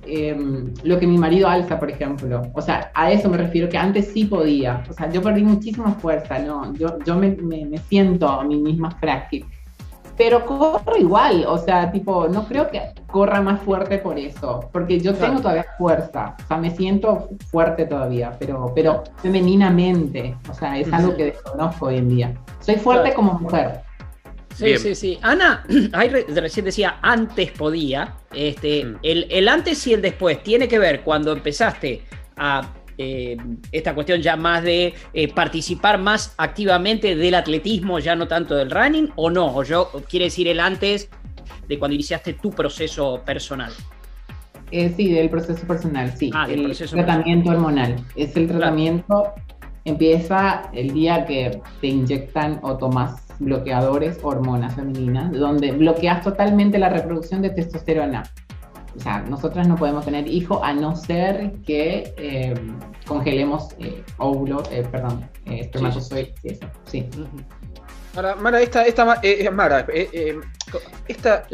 Em, 0.07 0.73
lo 0.83 0.99
que 0.99 1.07
mi 1.07 1.19
marido 1.19 1.49
alza, 1.49 1.79
por 1.79 1.91
ejemplo. 1.91 2.43
O 2.55 2.63
sea, 2.63 2.91
a 2.95 3.11
eso 3.11 3.29
me 3.29 3.37
refiero, 3.37 3.69
que 3.69 3.79
antes 3.79 4.13
sí 4.13 4.25
podía. 4.25 4.83
O 4.89 4.93
sea, 4.93 5.11
yo 5.11 5.23
perdí 5.23 5.43
muchísima 5.43 5.93
fuerza, 5.93 6.39
¿no? 6.39 6.73
Yo, 6.75 6.99
yo 7.05 7.17
me, 7.17 7.31
me, 7.31 7.79
siento 7.89 8.29
a 8.29 8.45
mí 8.45 8.57
misma 8.57 8.91
frágil. 8.93 9.45
Pero 10.17 10.47
corro 10.47 10.97
igual, 10.97 11.45
o 11.49 11.59
sea, 11.59 11.91
tipo, 11.91 12.29
no 12.29 12.47
creo 12.47 12.71
que 12.71 12.81
corra 13.09 13.41
más 13.41 13.61
fuerte 13.63 13.99
por 13.99 14.17
eso, 14.17 14.69
porque 14.73 15.01
yo 15.01 15.13
tengo 15.13 15.41
todavía 15.41 15.67
fuerza, 15.77 16.37
o 16.45 16.47
sea, 16.47 16.57
me 16.57 16.71
siento 16.71 17.31
fuerte 17.51 17.85
todavía, 17.85 18.31
pero, 18.39 18.71
pero 18.77 19.03
femeninamente, 19.17 20.37
o 20.49 20.55
sea, 20.55 20.79
es 20.79 20.93
algo 20.93 21.17
que 21.17 21.25
desconozco 21.25 21.87
hoy 21.87 21.97
en 21.97 22.09
día. 22.09 22.35
Soy 22.61 22.77
fuerte 22.77 23.13
como 23.13 23.41
mujer, 23.41 23.83
Sí, 24.55 24.79
sí, 24.79 24.95
sí. 24.95 25.19
Ana, 25.23 25.65
ahí 25.93 26.09
recién 26.09 26.67
decía 26.67 26.99
antes 27.03 27.51
podía. 27.53 28.15
Este, 28.33 28.85
mm. 28.85 28.99
el, 29.03 29.49
antes 29.49 29.87
y 29.87 29.95
el 29.95 30.03
después 30.03 30.43
tiene 30.43 30.69
que 30.69 30.79
ver 30.79 31.03
cuando 31.03 31.33
empezaste 31.33 32.03
a 32.37 32.73
eh, 32.97 33.37
esta 33.73 33.95
cuestión 33.95 34.23
ya 34.23 34.37
más 34.37 34.63
de 34.63 34.95
eh, 35.13 35.33
participar 35.33 35.99
más 35.99 36.35
activamente 36.39 37.17
del 37.17 37.35
atletismo, 37.35 37.99
ya 37.99 38.15
no 38.15 38.29
tanto 38.29 38.55
del 38.55 38.71
running, 38.71 39.11
o 39.17 39.31
no, 39.31 39.55
o 39.55 39.65
yo 39.65 39.91
quiere 40.09 40.27
decir 40.27 40.47
el 40.47 40.61
antes 40.61 41.09
de 41.69 41.79
cuando 41.79 41.95
iniciaste 41.95 42.35
tu 42.35 42.51
proceso 42.51 43.21
personal. 43.25 43.73
Eh, 44.71 44.93
sí, 44.97 45.13
del 45.13 45.29
proceso 45.29 45.67
personal, 45.67 46.17
sí. 46.17 46.31
Ah, 46.35 46.47
el 46.49 46.77
tratamiento 46.77 47.51
hormonal. 47.51 47.97
Es 48.17 48.37
el 48.37 48.49
tratamiento, 48.49 49.35
empieza 49.85 50.71
el 50.73 50.93
día 50.93 51.27
que 51.27 51.61
te 51.81 51.87
inyectan 51.89 52.61
o 52.63 52.77
tomas 52.77 53.24
bloqueadores 53.39 54.19
hormonas 54.23 54.75
femeninas, 54.75 55.33
donde 55.33 55.73
bloqueas 55.73 56.23
totalmente 56.23 56.79
la 56.79 56.89
reproducción 56.89 57.43
de 57.43 57.51
testosterona. 57.51 58.23
O 58.97 59.01
sea, 59.01 59.21
nosotras 59.23 59.67
no 59.67 59.77
podemos 59.77 60.05
tener 60.05 60.29
hijo 60.29 60.63
a 60.63 60.73
no 60.73 60.95
ser 60.95 61.53
que 61.67 62.15
eh, 62.17 62.55
congelemos 63.07 63.75
eh, 63.81 64.05
óvulos, 64.19 64.69
eh, 64.71 64.87
perdón, 64.91 65.29
espermatozoides 65.47 66.33
sí, 66.41 66.49
eso, 66.49 66.67
sí. 66.85 67.09
Mara, 68.15 68.37
Mara, 68.37 68.63
esta, 68.63 68.87
esta 68.87 69.05
Mara, 69.53 69.87
esta. 71.09 71.47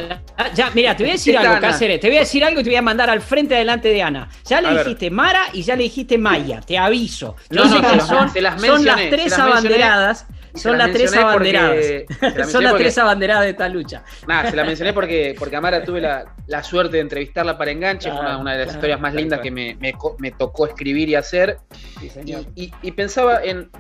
Ya, 0.55 0.71
mira, 0.75 0.95
te 0.95 1.03
voy 1.03 1.11
a 1.11 1.13
decir 1.15 1.39
algo, 1.39 1.59
Cáceres. 1.59 2.01
Te 2.01 2.09
voy 2.09 2.19
a 2.19 2.21
decir 2.21 2.45
algo 2.45 2.61
y 2.61 2.65
te 2.65 2.69
voy 2.69 2.77
a 2.77 2.83
mandar 2.83 3.09
al 3.09 3.23
frente 3.23 3.55
adelante 3.55 3.89
de 3.89 4.03
Ana. 4.03 4.29
Ya 4.45 4.61
le 4.61 4.79
dijiste 4.79 5.11
Mara 5.11 5.45
y 5.55 5.63
ya 5.63 5.77
le 5.77 5.85
dijiste 5.85 6.19
Maya, 6.19 6.61
te 6.61 6.77
aviso. 6.77 7.37
Yo 7.49 7.65
sé 7.67 7.81
que 7.81 8.01
son, 8.01 8.31
son 8.61 8.85
las 8.85 8.97
tres 9.09 9.39
abanderadas. 9.39 10.27
Son 10.61 10.79
las 10.79 10.93
tres 10.93 11.17
abanderadas. 11.17 11.87
Son 12.51 12.63
las 12.63 12.77
tres 12.77 12.99
abanderadas 12.99 13.45
de 13.45 13.51
esta 13.51 13.69
lucha. 13.69 14.05
Nada, 14.27 14.51
se 14.51 14.57
la 14.57 14.65
mencioné 14.65 14.93
porque, 14.93 15.35
porque 15.39 15.57
Amara 15.57 15.85
tuve 15.85 16.01
la, 16.01 16.63
suerte 16.63 16.97
de 16.97 17.03
entrevistarla 17.03 17.57
para 17.57 17.71
Enganche. 17.71 18.11
fue 18.11 18.37
una, 18.37 18.53
de 18.53 18.67
las 18.67 18.75
historias 18.75 19.01
más 19.01 19.15
lindas 19.15 19.41
que 19.41 19.51
me, 19.51 20.33
tocó 20.39 20.67
escribir 20.67 21.09
y 21.09 21.15
hacer. 21.15 21.59
y, 22.55 22.93
pensaba 22.93 23.43
en 23.43 23.71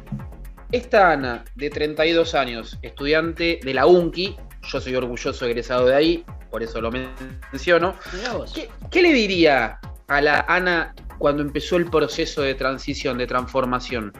esta 0.72 1.12
Ana, 1.12 1.44
de 1.56 1.68
32 1.68 2.34
años, 2.34 2.78
estudiante 2.82 3.60
de 3.62 3.74
la 3.74 3.86
UNCI. 3.86 4.36
Yo 4.62 4.80
soy 4.80 4.94
orgulloso 4.94 5.46
egresado 5.46 5.86
de 5.86 5.94
ahí, 5.94 6.24
por 6.50 6.62
eso 6.62 6.80
lo 6.80 6.90
menciono. 6.90 7.96
¿Qué, 8.54 8.68
¿Qué 8.90 9.02
le 9.02 9.12
diría 9.12 9.80
a 10.06 10.20
la 10.20 10.44
Ana 10.48 10.94
cuando 11.18 11.42
empezó 11.42 11.76
el 11.76 11.86
proceso 11.90 12.42
de 12.42 12.54
transición, 12.54 13.18
de 13.18 13.26
transformación? 13.26 14.12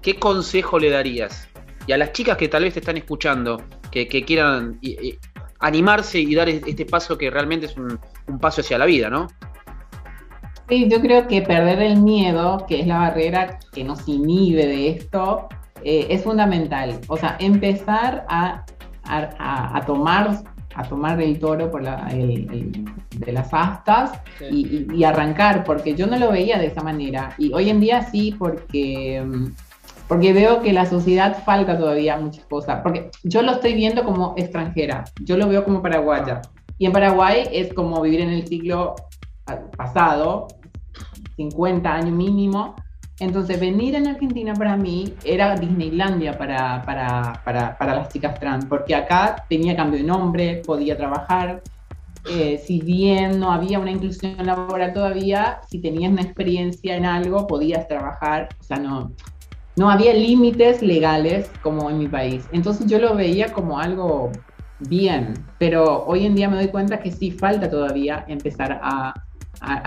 ¿Qué 0.00 0.14
consejo 0.18 0.78
le 0.78 0.90
darías? 0.90 1.48
Y 1.88 1.92
a 1.92 1.96
las 1.96 2.12
chicas 2.12 2.36
que 2.36 2.48
tal 2.48 2.64
vez 2.64 2.74
te 2.74 2.80
están 2.80 2.98
escuchando, 2.98 3.62
que, 3.90 4.06
quieran 4.06 4.78
animarse 5.60 6.20
y 6.20 6.34
dar 6.34 6.46
este 6.50 6.84
paso 6.84 7.16
que 7.16 7.30
realmente 7.30 7.64
es 7.64 7.76
un, 7.78 7.98
paso 8.38 8.60
hacia 8.60 8.76
la 8.76 8.84
vida, 8.84 9.08
¿no? 9.08 9.26
Sí, 10.68 10.86
yo 10.90 11.00
creo 11.00 11.26
que 11.26 11.40
perder 11.40 11.80
el 11.80 12.02
miedo, 12.02 12.66
que 12.68 12.80
es 12.80 12.86
la 12.86 12.98
barrera 12.98 13.58
que 13.72 13.84
nos 13.84 14.06
inhibe 14.06 14.66
de 14.66 14.90
esto, 14.90 15.48
eh, 15.82 16.08
es 16.10 16.24
fundamental. 16.24 17.00
O 17.08 17.16
sea, 17.16 17.38
empezar 17.40 18.26
a, 18.28 18.66
tomar 19.86 20.42
a 20.74 20.82
tomar 20.84 21.20
el 21.22 21.38
toro 21.38 21.70
por 21.70 21.82
de 21.82 23.32
las 23.32 23.48
astas 23.54 24.12
y, 24.50 25.02
arrancar, 25.04 25.64
porque 25.64 25.94
yo 25.94 26.06
no 26.06 26.18
lo 26.18 26.30
veía 26.30 26.58
de 26.58 26.66
esa 26.66 26.82
manera. 26.82 27.34
Y 27.38 27.50
hoy 27.54 27.70
en 27.70 27.80
día 27.80 28.02
sí, 28.02 28.36
porque 28.38 29.24
mm, 29.26 29.46
porque 30.08 30.32
veo 30.32 30.60
que 30.60 30.72
la 30.72 30.86
sociedad 30.86 31.42
falta 31.44 31.78
todavía 31.78 32.16
muchas 32.16 32.44
cosas, 32.46 32.80
porque 32.82 33.10
yo 33.22 33.42
lo 33.42 33.52
estoy 33.52 33.74
viendo 33.74 34.04
como 34.04 34.34
extranjera, 34.36 35.04
yo 35.22 35.36
lo 35.36 35.46
veo 35.48 35.64
como 35.64 35.82
paraguaya, 35.82 36.40
y 36.78 36.86
en 36.86 36.92
Paraguay 36.92 37.44
es 37.52 37.72
como 37.74 38.00
vivir 38.00 38.20
en 38.20 38.30
el 38.30 38.46
siglo 38.46 38.94
pasado, 39.76 40.48
50 41.36 41.92
años 41.92 42.12
mínimo, 42.12 42.74
entonces 43.20 43.58
venir 43.58 43.96
en 43.96 44.06
Argentina 44.06 44.54
para 44.54 44.76
mí 44.76 45.14
era 45.24 45.56
Disneylandia 45.56 46.38
para, 46.38 46.82
para, 46.82 47.42
para, 47.44 47.76
para 47.76 47.96
las 47.96 48.08
chicas 48.08 48.38
trans, 48.38 48.64
porque 48.64 48.94
acá 48.94 49.44
tenía 49.48 49.76
cambio 49.76 50.00
de 50.00 50.06
nombre, 50.06 50.62
podía 50.64 50.96
trabajar, 50.96 51.62
eh, 52.30 52.62
si 52.64 52.80
bien 52.80 53.40
no 53.40 53.50
había 53.50 53.78
una 53.78 53.90
inclusión 53.90 54.44
laboral 54.44 54.92
todavía, 54.92 55.60
si 55.68 55.80
tenías 55.80 56.12
una 56.12 56.22
experiencia 56.22 56.96
en 56.96 57.06
algo, 57.06 57.46
podías 57.46 57.88
trabajar, 57.88 58.48
o 58.60 58.62
sea, 58.62 58.78
no, 58.78 59.12
no 59.78 59.90
había 59.90 60.12
límites 60.12 60.82
legales 60.82 61.48
como 61.62 61.88
en 61.88 61.98
mi 61.98 62.08
país. 62.08 62.44
Entonces 62.52 62.86
yo 62.86 62.98
lo 62.98 63.14
veía 63.14 63.52
como 63.52 63.78
algo 63.78 64.32
bien, 64.80 65.34
pero 65.58 66.04
hoy 66.04 66.26
en 66.26 66.34
día 66.34 66.48
me 66.48 66.56
doy 66.56 66.68
cuenta 66.68 66.98
que 66.98 67.12
sí 67.12 67.30
falta 67.30 67.70
todavía 67.70 68.24
empezar 68.26 68.80
a, 68.82 69.14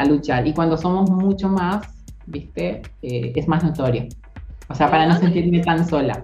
luchar. 0.08 0.48
Y 0.48 0.54
cuando 0.54 0.78
somos 0.78 1.10
mucho 1.10 1.48
más, 1.48 1.88
¿viste? 2.26 2.82
Eh, 3.02 3.34
es 3.36 3.48
más 3.48 3.64
notorio. 3.64 4.08
O 4.68 4.76
sea, 4.76 4.90
para 4.90 5.06
no 5.06 5.18
sentirme 5.18 5.60
tan 5.60 5.88
sola. 5.88 6.24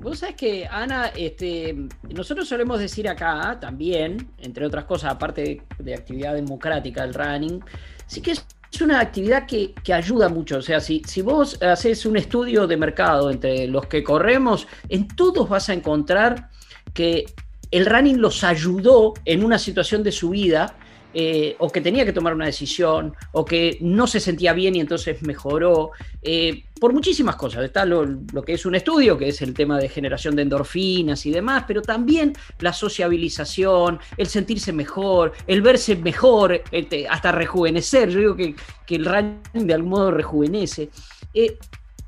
Vos 0.00 0.18
sabés 0.18 0.36
que, 0.36 0.66
Ana, 0.66 1.06
este, 1.16 1.74
nosotros 2.14 2.48
solemos 2.48 2.78
decir 2.78 3.08
acá 3.08 3.58
también, 3.60 4.28
entre 4.38 4.66
otras 4.66 4.84
cosas, 4.84 5.12
aparte 5.12 5.62
de 5.78 5.94
actividad 5.94 6.34
democrática 6.34 7.02
del 7.02 7.14
running, 7.14 7.64
sí 8.06 8.20
que 8.20 8.32
es 8.32 8.46
es 8.74 8.80
una 8.80 9.00
actividad 9.00 9.46
que, 9.46 9.74
ayuda 9.92 10.28
mucho. 10.28 10.58
O 10.58 10.62
sea, 10.62 10.80
si, 10.80 11.02
si 11.06 11.22
vos 11.22 11.60
haces 11.62 12.04
un 12.06 12.16
estudio 12.16 12.66
de 12.66 12.76
mercado 12.76 13.30
entre 13.30 13.68
los 13.68 13.86
que 13.86 14.02
corremos, 14.02 14.66
en 14.88 15.06
todos 15.08 15.48
vas 15.48 15.68
a 15.68 15.74
encontrar 15.74 16.50
que 16.92 17.26
el 17.70 17.86
running 17.86 18.20
los 18.20 18.42
ayudó 18.42 19.14
en 19.24 19.44
una 19.44 19.58
situación 19.58 20.02
de 20.02 20.12
su 20.12 20.30
vida 20.30 20.76
eh, 21.16 21.54
o 21.60 21.70
que 21.70 21.80
tenía 21.80 22.04
que 22.04 22.12
tomar 22.12 22.34
una 22.34 22.46
decisión, 22.46 23.14
o 23.30 23.44
que 23.44 23.78
no 23.80 24.08
se 24.08 24.18
sentía 24.18 24.52
bien 24.52 24.74
y 24.74 24.80
entonces 24.80 25.22
mejoró, 25.22 25.92
eh, 26.22 26.64
por 26.80 26.92
muchísimas 26.92 27.36
cosas. 27.36 27.64
Está 27.64 27.84
lo, 27.84 28.04
que 28.44 28.54
es 28.54 28.66
un 28.66 28.74
estudio, 28.74 29.16
que 29.16 29.28
es 29.28 29.40
el 29.40 29.54
tema 29.54 29.78
de 29.78 29.88
generación 29.88 30.34
de 30.34 30.42
endorfinas 30.42 31.24
y 31.24 31.30
demás, 31.30 31.64
pero 31.68 31.82
también 31.82 32.32
la 32.58 32.72
sociabilización, 32.72 34.00
el 34.16 34.26
sentirse 34.26 34.72
mejor, 34.72 35.32
el 35.46 35.62
verse 35.62 35.94
mejor, 35.94 36.62
este, 36.72 37.06
hasta 37.06 37.30
rejuvenecer. 37.30 38.10
Yo 38.10 38.18
digo 38.18 38.36
que, 38.36 38.56
el 38.88 39.04
running 39.04 39.66
de 39.66 39.74
algún 39.74 39.90
modo 39.90 40.10
rejuvenece. 40.10 40.90
Eh, 41.32 41.58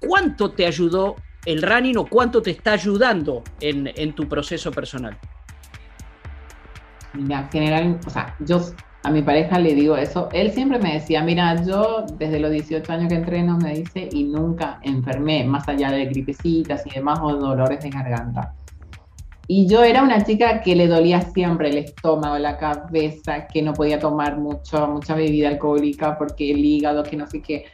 ¿Cuánto 0.00 0.50
te 0.50 0.66
ayudó 0.66 1.14
el 1.44 1.62
running 1.62 1.96
o 1.96 2.06
cuánto 2.06 2.42
te 2.42 2.50
está 2.50 2.72
ayudando 2.72 3.44
en, 3.60 3.90
en 3.94 4.14
tu 4.14 4.28
proceso 4.28 4.72
personal? 4.72 5.16
Mira, 7.14 7.48
general, 7.50 7.98
o 8.06 8.10
sea, 8.10 8.36
yo 8.40 8.60
a 9.06 9.10
mi 9.10 9.22
pareja 9.22 9.60
le 9.60 9.72
digo 9.72 9.96
eso. 9.96 10.28
Él 10.32 10.50
siempre 10.50 10.80
me 10.80 10.94
decía, 10.94 11.22
mira, 11.22 11.62
yo 11.64 12.04
desde 12.18 12.40
los 12.40 12.50
18 12.50 12.92
años 12.92 13.08
que 13.08 13.14
entreno, 13.14 13.56
me 13.56 13.74
dice, 13.74 14.08
y 14.10 14.24
nunca 14.24 14.80
enfermé, 14.82 15.44
más 15.44 15.68
allá 15.68 15.92
de 15.92 16.06
gripecitas 16.06 16.84
y 16.86 16.90
demás 16.90 17.20
o 17.22 17.32
dolores 17.36 17.80
de 17.84 17.90
garganta. 17.90 18.52
Y 19.46 19.68
yo 19.68 19.84
era 19.84 20.02
una 20.02 20.24
chica 20.24 20.60
que 20.60 20.74
le 20.74 20.88
dolía 20.88 21.20
siempre 21.20 21.68
el 21.68 21.78
estómago, 21.78 22.36
la 22.36 22.58
cabeza, 22.58 23.46
que 23.46 23.62
no 23.62 23.74
podía 23.74 24.00
tomar 24.00 24.38
mucho, 24.38 24.88
mucha 24.88 25.14
bebida 25.14 25.50
alcohólica 25.50 26.18
porque 26.18 26.50
el 26.50 26.64
hígado, 26.64 27.04
que 27.04 27.16
no 27.16 27.28
sé 27.28 27.40
qué. 27.40 27.66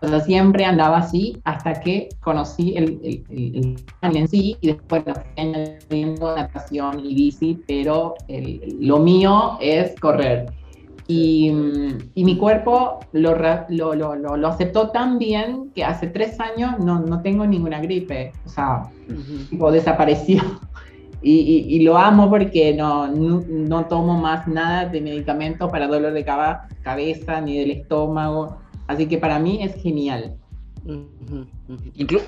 O 0.00 0.08
sea, 0.08 0.18
siempre 0.18 0.64
andaba 0.64 0.98
así 0.98 1.40
hasta 1.44 1.74
que 1.74 2.08
conocí 2.18 2.74
el, 2.76 3.00
el, 3.04 3.76
el, 4.02 4.16
en 4.16 4.26
sí 4.26 4.56
y 4.60 4.66
después 4.72 5.04
añadiendo 5.36 6.34
natación 6.34 7.06
y 7.06 7.14
bici, 7.14 7.62
pero 7.68 8.16
lo 8.80 8.98
mío 8.98 9.58
es 9.60 9.94
correr. 10.00 10.61
Y, 11.08 11.52
y, 12.14 12.24
mi 12.24 12.38
cuerpo 12.38 13.00
lo, 13.12 13.36
lo, 13.68 13.94
lo, 13.94 14.14
lo, 14.14 14.48
aceptó 14.48 14.90
tan 14.90 15.18
bien 15.18 15.70
que 15.74 15.84
hace 15.84 16.06
tres 16.06 16.38
años 16.38 16.78
no, 16.78 17.00
no 17.00 17.20
tengo 17.22 17.44
ninguna 17.44 17.80
gripe. 17.80 18.32
O 18.46 18.48
sea, 18.48 18.84
tipo, 19.50 19.70
desapareció. 19.70 20.42
Y, 21.24 21.66
y, 21.68 21.84
lo 21.84 21.96
amo 21.96 22.28
porque 22.28 22.74
no, 22.74 23.06
no, 23.06 23.44
no, 23.46 23.86
tomo 23.86 24.20
más 24.20 24.48
nada 24.48 24.86
de 24.86 25.00
medicamento 25.00 25.68
para 25.68 25.86
dolor 25.86 26.12
de 26.14 26.24
cabeza 26.24 27.40
ni 27.40 27.58
del 27.58 27.70
estómago. 27.70 28.56
Así 28.88 29.06
que 29.06 29.18
para 29.18 29.38
mí 29.38 29.62
es 29.62 29.80
genial. 29.80 30.34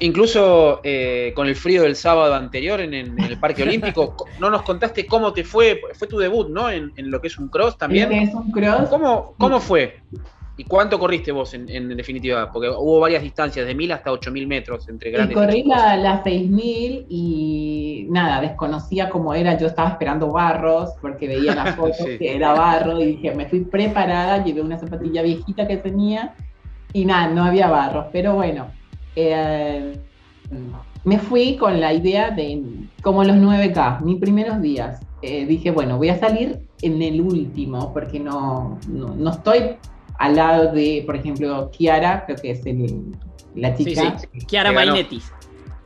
Incluso 0.01 0.81
eh, 0.85 1.33
con 1.35 1.47
el 1.49 1.57
frío 1.57 1.83
del 1.83 1.97
sábado 1.97 2.35
anterior 2.35 2.81
en, 2.81 2.95
el 2.95 3.39
Parque 3.39 3.63
Olímpico, 3.65 4.17
no 4.41 4.51
nos 4.51 4.63
contaste 4.63 5.07
cómo 5.07 5.33
te 5.33 5.45
fue, 5.45 5.81
fue 5.95 6.09
tu 6.09 6.19
debut, 6.19 6.49
¿no? 6.49 6.71
En, 6.71 6.93
lo 6.97 7.21
que 7.21 7.29
es 7.29 7.39
un 7.39 7.49
cross 7.49 7.77
también. 7.77 8.13
Es 8.13 8.35
un 8.35 8.51
cross. 8.51 8.89
¿Cómo, 8.89 9.35
cómo 9.39 9.61
fue? 9.61 10.01
¿Y 10.57 10.65
cuánto 10.65 11.01
corriste 11.01 11.33
vos 11.33 11.53
en, 11.55 11.97
definitiva? 11.97 12.51
Porque 12.53 12.69
hubo 12.69 13.01
varias 13.01 13.23
distancias, 13.23 13.67
de 13.67 13.75
1000 13.75 13.93
hasta 13.93 14.13
8000 14.13 14.47
metros 14.47 14.89
entre 14.89 15.11
grandes. 15.11 15.37
Y 15.37 15.41
corrí 15.41 15.63
la, 15.65 15.97
la 15.97 16.23
6000 16.23 17.07
y 17.09 18.07
nada, 18.11 18.41
desconocía 18.41 19.11
cómo 19.11 19.35
era. 19.35 19.59
Yo 19.59 19.67
estaba 19.67 19.91
esperando 19.91 20.31
barros 20.31 20.91
porque 21.01 21.27
veía 21.27 21.57
las 21.57 21.75
fotos 21.77 22.07
que 22.19 22.37
era 22.37 22.53
barro 22.53 23.01
y 23.01 23.17
dije, 23.17 23.35
me 23.35 23.47
fui 23.47 23.61
preparada, 23.65 24.45
llevé 24.45 24.61
una 24.61 24.79
zapatilla 24.79 25.23
viejita 25.23 25.67
que 25.67 25.79
tenía 25.79 26.37
y 26.95 27.05
nada, 27.05 27.29
no 27.29 27.45
había 27.45 27.69
barros, 27.69 28.07
pero 28.13 28.35
bueno, 28.35 28.69
eh, 29.17 29.99
me 31.03 31.19
fui 31.19 31.57
con 31.57 31.81
la 31.81 31.93
idea 31.93 32.31
de, 32.31 32.63
como 33.03 33.25
los 33.25 33.37
9K, 33.37 34.01
mis 34.01 34.21
primeros 34.21 34.63
días, 34.63 35.01
eh, 35.21 35.45
dije, 35.45 35.73
bueno, 35.73 35.99
voy 35.99 36.11
a 36.11 36.19
salir 36.19 36.61
en 36.83 37.03
el 37.03 37.21
último, 37.21 37.93
porque 37.93 38.21
no, 38.21 38.79
no, 38.89 39.31
estoy 39.31 39.77
al 40.19 40.37
lado 40.37 40.73
de, 40.73 41.03
por 41.05 41.17
ejemplo, 41.17 41.69
Kiara, 41.73 42.25
creo 42.27 42.39
que 42.39 42.53
es 42.53 42.63
la 43.57 43.75
chica. 43.75 44.19
Sí, 44.21 44.29
sí. 44.33 44.47
Kiara 44.47 44.71
Mainetti. 44.71 45.21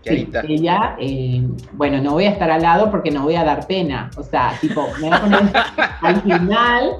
ella, 0.05 0.95
eh, 1.01 1.43
bueno, 1.73 2.03
no 2.03 2.13
voy 2.13 2.25
a 2.25 2.31
estar 2.31 2.51
al 2.51 2.63
lado 2.63 2.91
porque 2.91 3.11
no 3.11 3.23
voy 3.23 3.37
a 3.37 3.45
dar 3.45 3.67
pena. 3.67 4.11
O 4.19 4.23
sea, 4.23 4.53
tipo, 4.61 4.87
me 5.01 5.09
voy 5.09 5.17
a 5.17 5.21
poner 5.21 5.41
al 6.03 6.23
final 6.23 6.93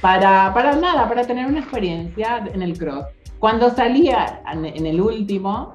para, 0.00 0.52
para 0.52 0.74
nada, 0.76 1.08
para 1.08 1.24
tener 1.24 1.46
una 1.46 1.60
experiencia 1.60 2.44
en 2.52 2.62
el 2.62 2.76
cross. 2.76 3.06
Cuando 3.42 3.70
salía 3.70 4.40
en 4.52 4.86
el 4.86 5.00
último, 5.00 5.74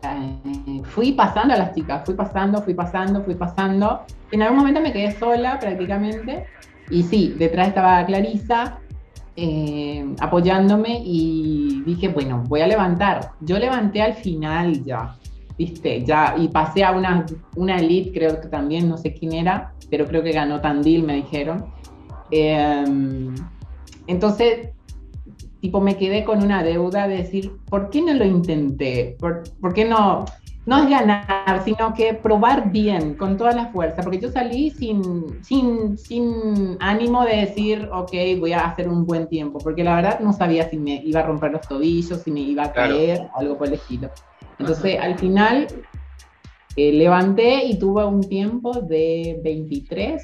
eh, 0.00 0.80
fui 0.82 1.12
pasando 1.12 1.52
a 1.52 1.58
las 1.58 1.74
chicas, 1.74 2.06
fui 2.06 2.14
pasando, 2.14 2.62
fui 2.62 2.72
pasando, 2.72 3.22
fui 3.22 3.34
pasando. 3.34 4.00
En 4.32 4.40
algún 4.40 4.60
momento 4.60 4.80
me 4.80 4.90
quedé 4.90 5.12
sola 5.12 5.58
prácticamente. 5.58 6.46
Y 6.88 7.02
sí, 7.02 7.34
detrás 7.38 7.68
estaba 7.68 8.06
Clarisa 8.06 8.78
eh, 9.36 10.06
apoyándome 10.20 11.02
y 11.04 11.82
dije, 11.84 12.08
bueno, 12.08 12.42
voy 12.48 12.62
a 12.62 12.66
levantar. 12.66 13.32
Yo 13.42 13.58
levanté 13.58 14.00
al 14.00 14.14
final 14.14 14.82
ya, 14.84 15.18
viste, 15.58 16.02
ya, 16.02 16.34
y 16.38 16.48
pasé 16.48 16.82
a 16.82 16.92
una, 16.92 17.26
una 17.56 17.76
elite, 17.76 18.18
creo 18.18 18.40
que 18.40 18.48
también, 18.48 18.88
no 18.88 18.96
sé 18.96 19.12
quién 19.12 19.34
era, 19.34 19.74
pero 19.90 20.06
creo 20.06 20.22
que 20.22 20.32
ganó 20.32 20.62
Tandil, 20.62 21.02
me 21.02 21.16
dijeron. 21.16 21.66
Eh, 22.30 22.86
entonces 24.06 24.73
tipo 25.64 25.80
me 25.80 25.96
quedé 25.96 26.24
con 26.24 26.42
una 26.42 26.62
deuda 26.62 27.08
de 27.08 27.16
decir, 27.16 27.52
¿por 27.70 27.88
qué 27.88 28.02
no 28.02 28.12
lo 28.12 28.26
intenté? 28.26 29.16
¿Por, 29.18 29.72
qué 29.72 29.86
no? 29.86 30.26
No 30.66 30.82
es 30.82 30.90
ganar, 30.90 31.62
sino 31.64 31.94
que 31.94 32.12
probar 32.12 32.70
bien, 32.70 33.14
con 33.14 33.38
toda 33.38 33.52
la 33.52 33.68
fuerza, 33.68 34.02
porque 34.02 34.20
yo 34.20 34.30
salí 34.30 34.68
sin, 34.68 35.42
sin, 35.42 35.96
sin 35.96 36.76
ánimo 36.80 37.24
de 37.24 37.36
decir, 37.36 37.88
ok, 37.90 38.12
voy 38.40 38.52
a 38.52 38.66
hacer 38.66 38.90
un 38.90 39.06
buen 39.06 39.26
tiempo, 39.26 39.58
porque 39.58 39.82
la 39.82 39.96
verdad 39.96 40.20
no 40.20 40.34
sabía 40.34 40.68
si 40.68 40.76
me 40.76 40.96
iba 41.02 41.20
a 41.20 41.22
romper 41.22 41.52
los 41.52 41.66
tobillos, 41.66 42.20
si 42.20 42.30
me 42.30 42.40
iba 42.40 42.64
a 42.64 42.72
caer, 42.72 43.30
algo 43.34 43.56
por 43.56 43.68
el 43.68 43.74
estilo. 43.74 44.10
Entonces, 44.58 45.00
al 45.00 45.18
final, 45.18 45.66
eh, 46.76 46.92
levanté 46.92 47.64
y 47.64 47.78
tuve 47.78 48.04
un 48.04 48.20
tiempo 48.20 48.82
de 48.82 49.40
23, 49.42 50.22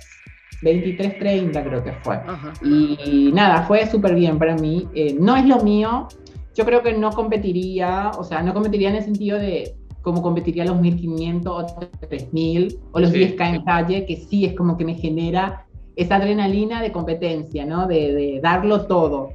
23.30 0.63 1.65
creo 1.65 1.83
que 1.85 1.93
fue. 2.03 2.21
Y 2.63 3.31
nada, 3.33 3.63
fue 3.63 3.87
súper 3.87 4.15
bien 4.15 4.39
para 4.39 4.55
mí. 4.57 4.89
Eh, 4.95 5.17
no 5.19 5.37
es 5.37 5.47
lo 5.47 5.61
mío. 5.61 6.09
Yo 6.55 6.65
creo 6.65 6.83
que 6.83 6.93
no 6.93 7.11
competiría, 7.11 8.11
o 8.19 8.25
sea, 8.25 8.43
no 8.43 8.53
competiría 8.53 8.91
en 8.91 8.97
el 8.97 9.05
sentido 9.05 9.39
de 9.39 9.75
como 10.03 10.23
competiría 10.23 10.65
los 10.65 10.81
1500 10.81 11.53
o 11.53 11.67
3000 12.09 12.79
o 12.93 13.01
los 13.01 13.13
10K 13.13 13.55
en 13.55 13.65
calle, 13.65 14.07
que 14.07 14.17
sí 14.17 14.47
es 14.47 14.55
como 14.55 14.77
que 14.77 14.85
me 14.85 14.95
genera 14.95 15.67
esa 15.95 16.17
adrenalina 16.17 16.81
de 16.81 16.93
competencia, 16.93 17.67
¿no? 17.67 17.87
De, 17.87 18.41
darlo 18.43 18.87
todo. 18.87 19.35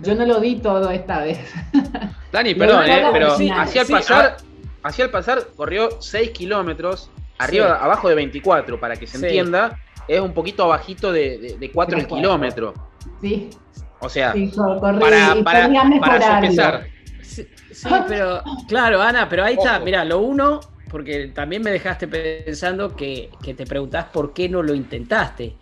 Yo 0.00 0.14
no 0.16 0.26
lo 0.26 0.40
di 0.40 0.56
todo 0.56 0.90
esta 0.90 1.20
vez. 1.22 1.38
Dani, 2.32 2.54
perdón, 2.54 2.84
eh, 2.88 3.04
pero 3.12 3.32
hacia 3.32 3.82
el 3.82 3.88
pasar, 3.88 4.36
hacia 4.82 5.04
el 5.04 5.10
pasar 5.10 5.46
corrió 5.54 6.00
6 6.00 6.30
kilómetros, 6.30 7.10
arriba, 7.38 7.76
abajo 7.76 8.08
de 8.08 8.16
24, 8.16 8.80
para 8.80 8.96
que 8.96 9.06
se 9.06 9.24
entienda 9.24 9.78
es 10.08 10.20
un 10.20 10.32
poquito 10.32 10.64
abajito 10.64 11.12
de, 11.12 11.56
de, 11.58 11.70
4 11.70 11.98
el 11.98 12.06
kilómetro. 12.06 12.74
Sí. 13.20 13.50
O 14.00 14.08
sea, 14.08 14.34
para, 14.80 14.98
para, 14.98 15.44
para 16.00 16.86
Sí, 17.22 17.46
pero 18.08 18.42
claro, 18.68 19.00
Ana, 19.00 19.28
pero 19.28 19.44
ahí 19.44 19.54
está, 19.54 19.80
mira, 19.80 20.04
lo 20.04 20.20
uno, 20.20 20.60
porque 20.90 21.28
también 21.28 21.62
me 21.62 21.70
dejaste 21.70 22.06
pensando 22.08 22.94
que, 22.94 23.30
que, 23.42 23.54
te 23.54 23.64
preguntás 23.64 24.06
por 24.06 24.32
qué 24.32 24.48
no 24.48 24.62
lo 24.62 24.74
intentaste. 24.74 25.56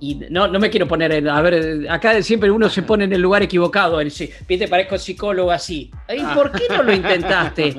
Y 0.00 0.16
no, 0.30 0.48
no 0.48 0.58
me 0.58 0.68
quiero 0.68 0.88
poner 0.88 1.12
en, 1.12 1.28
a 1.28 1.40
ver, 1.40 1.86
acá 1.88 2.20
siempre 2.22 2.50
uno 2.50 2.68
se 2.68 2.82
pone 2.82 3.04
en 3.04 3.12
el 3.12 3.20
lugar 3.20 3.42
equivocado, 3.42 4.00
en 4.00 4.10
sí, 4.10 4.28
viste, 4.48 4.66
parezco 4.66 4.98
psicólogo 4.98 5.52
así. 5.52 5.92
¿Y 6.08 6.22
por 6.34 6.50
qué 6.50 6.64
no 6.68 6.82
lo 6.82 6.92
intentaste? 6.94 7.76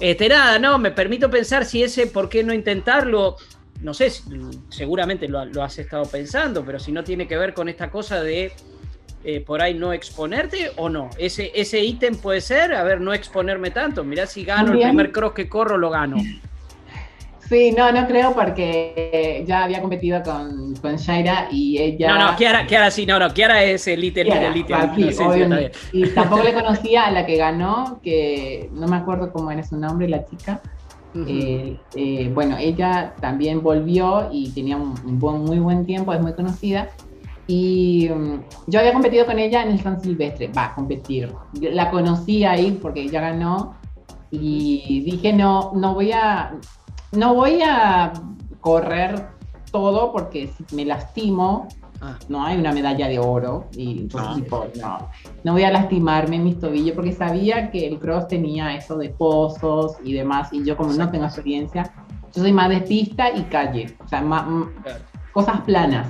Este, 0.00 0.28
nada, 0.28 0.58
no, 0.58 0.78
me 0.78 0.90
permito 0.90 1.30
pensar 1.30 1.66
si 1.66 1.82
ese 1.82 2.06
por 2.06 2.30
qué 2.30 2.42
no 2.42 2.54
intentarlo 2.54 3.36
no 3.80 3.94
sé, 3.94 4.10
seguramente 4.68 5.28
lo, 5.28 5.62
has 5.62 5.78
estado 5.78 6.04
pensando, 6.04 6.64
pero 6.64 6.78
si 6.78 6.92
no 6.92 7.04
tiene 7.04 7.26
que 7.28 7.36
ver 7.36 7.54
con 7.54 7.68
esta 7.68 7.90
cosa 7.90 8.22
de 8.22 8.52
eh, 9.24 9.40
por 9.40 9.60
ahí 9.60 9.74
no 9.74 9.92
exponerte 9.92 10.70
o 10.76 10.88
no. 10.88 11.10
Ese, 11.18 11.50
ese 11.54 11.82
ítem 11.82 12.16
puede 12.16 12.40
ser, 12.40 12.72
a 12.74 12.84
ver, 12.84 13.00
no 13.00 13.12
exponerme 13.12 13.70
tanto. 13.70 14.04
Mirá 14.04 14.26
si 14.26 14.44
gano 14.44 14.72
el 14.72 14.80
primer 14.80 15.12
cross 15.12 15.32
que 15.32 15.48
corro, 15.48 15.76
lo 15.76 15.90
gano. 15.90 16.16
Sí, 17.48 17.70
no, 17.70 17.92
no 17.92 18.06
creo 18.08 18.34
porque 18.34 19.44
ya 19.46 19.64
había 19.64 19.80
competido 19.80 20.22
con, 20.22 20.74
con 20.76 20.96
Shaira 20.96 21.48
y 21.50 21.78
ella. 21.78 22.08
No, 22.08 22.32
no, 22.32 22.36
Kiara, 22.36 22.66
Kiara 22.66 22.90
sí, 22.90 23.06
no, 23.06 23.18
no, 23.18 23.32
Kiara 23.32 23.62
es 23.62 23.86
elite, 23.86 24.22
elite, 24.22 24.46
elite. 24.46 24.74
Ah, 24.74 24.94
y 25.92 26.08
tampoco 26.08 26.42
le 26.42 26.52
conocía 26.52 27.06
a 27.06 27.10
la 27.12 27.24
que 27.24 27.36
ganó, 27.36 28.00
que 28.02 28.68
no 28.72 28.88
me 28.88 28.96
acuerdo 28.96 29.32
cómo 29.32 29.52
era 29.52 29.62
su 29.62 29.76
nombre, 29.76 30.08
la 30.08 30.24
chica. 30.24 30.60
Eh, 31.26 31.78
eh, 31.94 32.30
bueno, 32.34 32.56
ella 32.58 33.14
también 33.20 33.62
volvió 33.62 34.28
y 34.30 34.50
tenía 34.50 34.76
un, 34.76 34.94
muy 35.18 35.58
buen 35.58 35.86
tiempo, 35.86 36.12
es 36.12 36.20
muy 36.20 36.34
conocida. 36.34 36.88
Y 37.46 38.08
mm, 38.08 38.40
yo 38.66 38.80
había 38.80 38.92
competido 38.92 39.24
con 39.24 39.38
ella 39.38 39.62
en 39.62 39.70
el 39.70 39.80
San 39.80 40.00
Silvestre, 40.00 40.48
va, 40.48 40.66
a 40.66 40.74
competir. 40.74 41.32
La 41.60 41.90
conocí 41.90 42.44
ahí 42.44 42.78
porque 42.82 43.02
ella 43.02 43.20
ganó 43.20 43.76
y 44.30 45.02
dije, 45.04 45.32
no, 45.32 45.72
no 45.74 45.94
voy 45.94 46.12
a, 46.12 46.54
no 47.12 47.34
voy 47.34 47.62
a 47.62 48.12
correr 48.60 49.28
todo 49.70 50.12
porque 50.12 50.50
me 50.72 50.84
lastimo, 50.84 51.68
Ah. 52.00 52.18
No 52.28 52.44
hay 52.44 52.58
una 52.58 52.72
medalla 52.72 53.08
de 53.08 53.18
oro. 53.18 53.68
Y 53.76 54.08
no. 54.14 54.36
no, 54.38 55.10
no 55.44 55.52
voy 55.52 55.62
a 55.62 55.70
lastimarme 55.70 56.36
en 56.36 56.44
mis 56.44 56.58
tobillos 56.58 56.94
porque 56.94 57.12
sabía 57.12 57.70
que 57.70 57.86
el 57.86 57.98
cross 57.98 58.28
tenía 58.28 58.74
eso 58.74 58.96
de 58.98 59.10
pozos 59.10 59.96
y 60.04 60.12
demás. 60.12 60.52
Y 60.52 60.64
yo, 60.64 60.76
como 60.76 60.92
no 60.92 61.10
tengo 61.10 61.24
experiencia, 61.24 61.92
yo 62.34 62.42
soy 62.42 62.52
más 62.52 62.68
de 62.68 62.80
pista 62.80 63.30
y 63.30 63.42
calle. 63.44 63.96
O 64.04 64.08
sea, 64.08 64.22
más, 64.22 64.46
cosas 65.32 65.60
planas. 65.62 66.08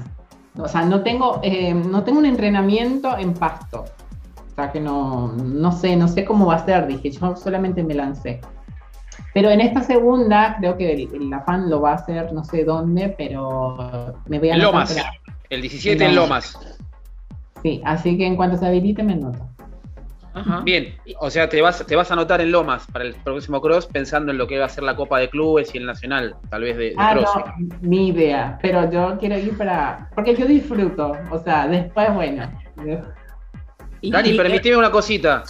O 0.59 0.69
sea, 0.69 0.83
no 0.83 1.03
tengo, 1.03 1.41
eh, 1.43 1.75
no 1.75 2.03
tengo 2.03 2.19
un 2.19 2.27
entrenamiento 2.27 3.17
en 3.19 3.35
pasto. 3.35 3.85
O 4.51 4.55
sea, 4.55 4.73
que 4.73 4.81
no, 4.81 5.29
no 5.33 5.71
sé, 5.73 5.97
no 5.97 6.09
sé 6.09 6.25
cómo 6.25 6.47
va 6.47 6.57
a 6.57 6.65
ser. 6.65 6.87
Dije, 6.87 7.11
yo 7.11 7.37
solamente 7.37 7.83
me 7.85 7.95
lancé. 7.95 8.41
Pero 9.35 9.51
en 9.51 9.61
esta 9.61 9.83
segunda, 9.83 10.57
creo 10.59 10.77
que 10.77 10.93
el, 10.93 11.33
afán 11.33 11.69
lo 11.69 11.81
va 11.81 11.93
a 11.93 11.95
hacer, 11.97 12.33
no 12.33 12.43
sé 12.43 12.65
dónde, 12.65 13.15
pero 13.19 14.15
me 14.29 14.39
voy 14.39 14.51
a... 14.51 14.55
En 14.55 14.63
Lomas, 14.63 14.97
el 15.51 15.61
17 15.61 16.05
en 16.05 16.15
Lomas. 16.15 16.59
Sí, 17.63 17.81
así 17.85 18.17
que 18.17 18.27
en 18.27 18.37
cuanto 18.37 18.57
se 18.57 18.67
habilite 18.67 19.03
me 19.03 19.15
anoto. 19.15 19.49
Bien, 20.65 20.95
o 21.19 21.31
sea, 21.31 21.49
te 21.49 21.63
vas, 21.63 21.85
te 21.87 21.97
vas 21.97 22.11
a 22.11 22.15
anotar 22.15 22.43
en 22.43 22.53
Lomas 22.53 22.87
para 22.93 23.07
el 23.07 23.15
próximo 23.15 23.61
cross 23.63 23.87
pensando 23.87 24.33
en 24.33 24.39
lo 24.39 24.47
que 24.47 24.59
va 24.59 24.67
a 24.67 24.69
ser 24.69 24.85
la 24.85 24.95
Copa 24.95 25.19
de 25.19 25.31
Clubes 25.31 25.75
y 25.75 25.79
el 25.79 25.87
Nacional, 25.87 26.37
tal 26.51 26.63
vez 26.63 26.77
de, 26.77 26.95
ah, 26.99 27.15
No, 27.15 27.25
mi 27.81 28.09
idea, 28.09 28.59
pero 28.61 28.91
yo 28.91 29.17
quiero 29.19 29.39
ir 29.39 29.57
para... 29.57 30.11
Porque 30.15 30.37
yo 30.37 30.45
disfruto, 30.45 31.13
o 31.31 31.39
sea, 31.39 31.67
después, 31.67 32.13
bueno... 32.13 32.51
Dani, 34.03 34.35
permíteme 34.35 34.77
una 34.77 34.91
cosita. 34.91 35.43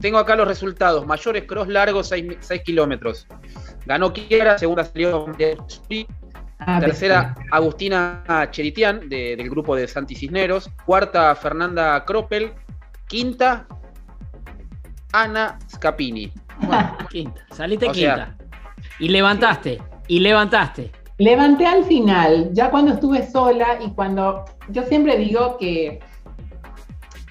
tengo, 0.00 0.18
acá 0.18 0.34
los, 0.36 0.48
resultados. 0.48 1.06
Mayores 1.06 1.44
cross 1.44 1.68
largos, 1.68 2.08
6, 2.08 2.62
kilómetros. 2.64 3.26
Ganó 3.86 4.12
Kiera, 4.12 4.58
segunda 4.58 4.84
salió 4.84 5.26
ah, 6.58 6.80
Tercera, 6.80 7.34
Agustina 7.50 8.22
Cheritian, 8.50 9.08
del 9.08 9.48
grupo 9.50 9.76
de 9.76 9.86
Santi 9.86 10.14
Cisneros. 10.14 10.70
Cuarta, 10.84 11.34
Fernanda 11.34 12.04
Kroppel. 12.04 12.52
Quinta, 13.06 13.66
Ana 15.12 15.58
Scapini. 15.68 16.32
quinta. 17.10 17.40
Saliste 17.52 17.88
quinta. 17.90 18.36
y 18.98 19.08
levantaste. 19.08 19.78
Y 20.06 20.20
levantaste. 20.20 20.90
Levanté 21.18 21.66
al 21.66 21.84
final, 21.84 22.50
ya 22.52 22.70
cuando 22.70 22.92
estuve 22.92 23.26
sola 23.28 23.78
y 23.84 23.90
cuando. 23.90 24.44
Yo 24.68 24.84
siempre 24.84 25.16
digo 25.16 25.56
que 25.58 26.00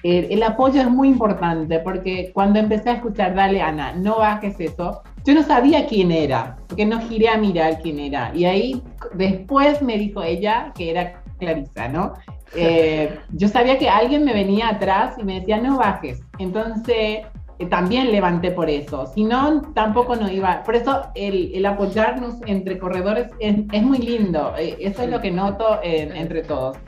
el 0.02 0.42
apoyo 0.42 0.80
es 0.80 0.90
muy 0.90 1.08
importante 1.08 1.80
porque 1.80 2.30
cuando 2.32 2.58
empecé 2.58 2.90
a 2.90 2.94
escuchar, 2.94 3.34
dale 3.34 3.60
Ana, 3.60 3.92
no 3.92 4.18
bajes 4.18 4.58
eso, 4.60 5.02
yo 5.28 5.34
no 5.34 5.42
sabía 5.42 5.84
quién 5.84 6.10
era, 6.10 6.56
porque 6.66 6.86
no 6.86 7.02
giré 7.02 7.28
a 7.28 7.36
mirar 7.36 7.82
quién 7.82 7.98
era. 7.98 8.32
Y 8.34 8.46
ahí 8.46 8.82
después 9.12 9.82
me 9.82 9.98
dijo 9.98 10.22
ella 10.22 10.72
que 10.74 10.90
era 10.90 11.22
Clarisa, 11.38 11.88
¿no? 11.88 12.14
Eh, 12.54 13.14
yo 13.32 13.46
sabía 13.46 13.76
que 13.76 13.90
alguien 13.90 14.24
me 14.24 14.32
venía 14.32 14.70
atrás 14.70 15.16
y 15.18 15.22
me 15.22 15.40
decía, 15.40 15.60
no 15.60 15.76
bajes. 15.76 16.22
Entonces 16.38 17.26
eh, 17.58 17.66
también 17.68 18.10
levanté 18.10 18.52
por 18.52 18.70
eso. 18.70 19.04
Si 19.14 19.22
no, 19.22 19.60
tampoco 19.74 20.16
no 20.16 20.30
iba. 20.30 20.62
Por 20.64 20.74
eso 20.74 21.02
el, 21.14 21.62
apoyarnos 21.66 22.36
entre 22.46 22.78
corredores 22.78 23.26
es, 23.38 23.82
muy 23.82 23.98
lindo. 23.98 24.54
Eh, 24.56 24.78
eso 24.80 25.02
es 25.02 25.10
lo 25.10 25.20
que 25.20 25.30
noto 25.30 25.78
entre 25.82 26.40
todos. 26.40 26.78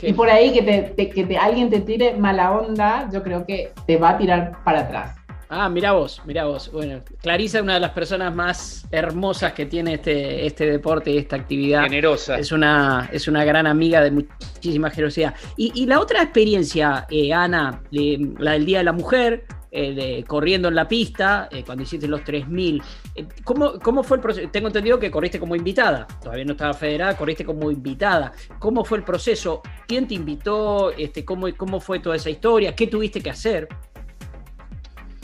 Y 0.00 0.14
por 0.14 0.30
ahí 0.30 0.54
que, 0.54 0.62
te, 0.62 1.10
que 1.10 1.24
te, 1.24 1.36
alguien 1.36 1.68
te 1.68 1.80
tire 1.80 2.14
mala 2.16 2.52
onda, 2.52 3.10
yo 3.12 3.22
creo 3.22 3.44
que 3.44 3.74
te 3.86 3.98
va 3.98 4.10
a 4.10 4.16
tirar 4.16 4.52
para 4.64 4.80
atrás. 4.80 5.19
Ah, 5.52 5.68
mira 5.68 5.90
vos, 5.90 6.22
mira 6.26 6.44
vos. 6.44 6.70
Bueno, 6.70 7.02
Clarisa 7.20 7.58
es 7.58 7.64
una 7.64 7.74
de 7.74 7.80
las 7.80 7.90
personas 7.90 8.32
más 8.32 8.86
hermosas 8.92 9.52
que 9.52 9.66
tiene 9.66 9.94
este, 9.94 10.46
este 10.46 10.64
deporte 10.64 11.10
y 11.10 11.18
esta 11.18 11.34
actividad. 11.34 11.82
Generosa. 11.82 12.38
Es 12.38 12.52
una, 12.52 13.10
es 13.12 13.26
una 13.26 13.44
gran 13.44 13.66
amiga 13.66 14.00
de 14.00 14.12
muchísima 14.12 14.90
generosidad. 14.90 15.34
Y, 15.56 15.86
la 15.86 15.98
otra 15.98 16.22
experiencia, 16.22 17.04
eh, 17.10 17.32
Ana, 17.32 17.82
la 17.90 18.52
del 18.52 18.64
Día 18.64 18.78
de 18.78 18.84
la 18.84 18.92
Mujer, 18.92 19.44
eh, 19.72 20.24
corriendo 20.26 20.68
en 20.68 20.74
la 20.74 20.88
pista, 20.88 21.48
eh, 21.50 21.62
cuando 21.64 21.84
hiciste 21.84 22.08
los 22.08 22.24
3000. 22.24 22.82
Eh, 23.14 23.26
¿cómo, 23.44 23.78
¿Cómo 23.78 24.02
fue 24.02 24.16
el 24.16 24.22
proceso? 24.22 24.48
Tengo 24.50 24.66
entendido 24.66 24.98
que 24.98 25.10
corriste 25.10 25.38
como 25.38 25.54
invitada, 25.54 26.08
todavía 26.20 26.44
no 26.44 26.52
estaba 26.52 26.74
federada, 26.74 27.16
corriste 27.16 27.44
como 27.44 27.70
invitada. 27.70 28.32
¿Cómo 28.58 28.84
fue 28.84 28.98
el 28.98 29.04
proceso? 29.04 29.62
¿Quién 29.86 30.08
te 30.08 30.14
invitó? 30.14 30.90
Este, 30.90 31.24
cómo, 31.24 31.46
¿Cómo 31.56 31.78
fue 31.78 32.00
toda 32.00 32.16
esa 32.16 32.30
historia? 32.30 32.74
¿Qué 32.74 32.88
tuviste 32.88 33.20
que 33.20 33.30
hacer? 33.30 33.68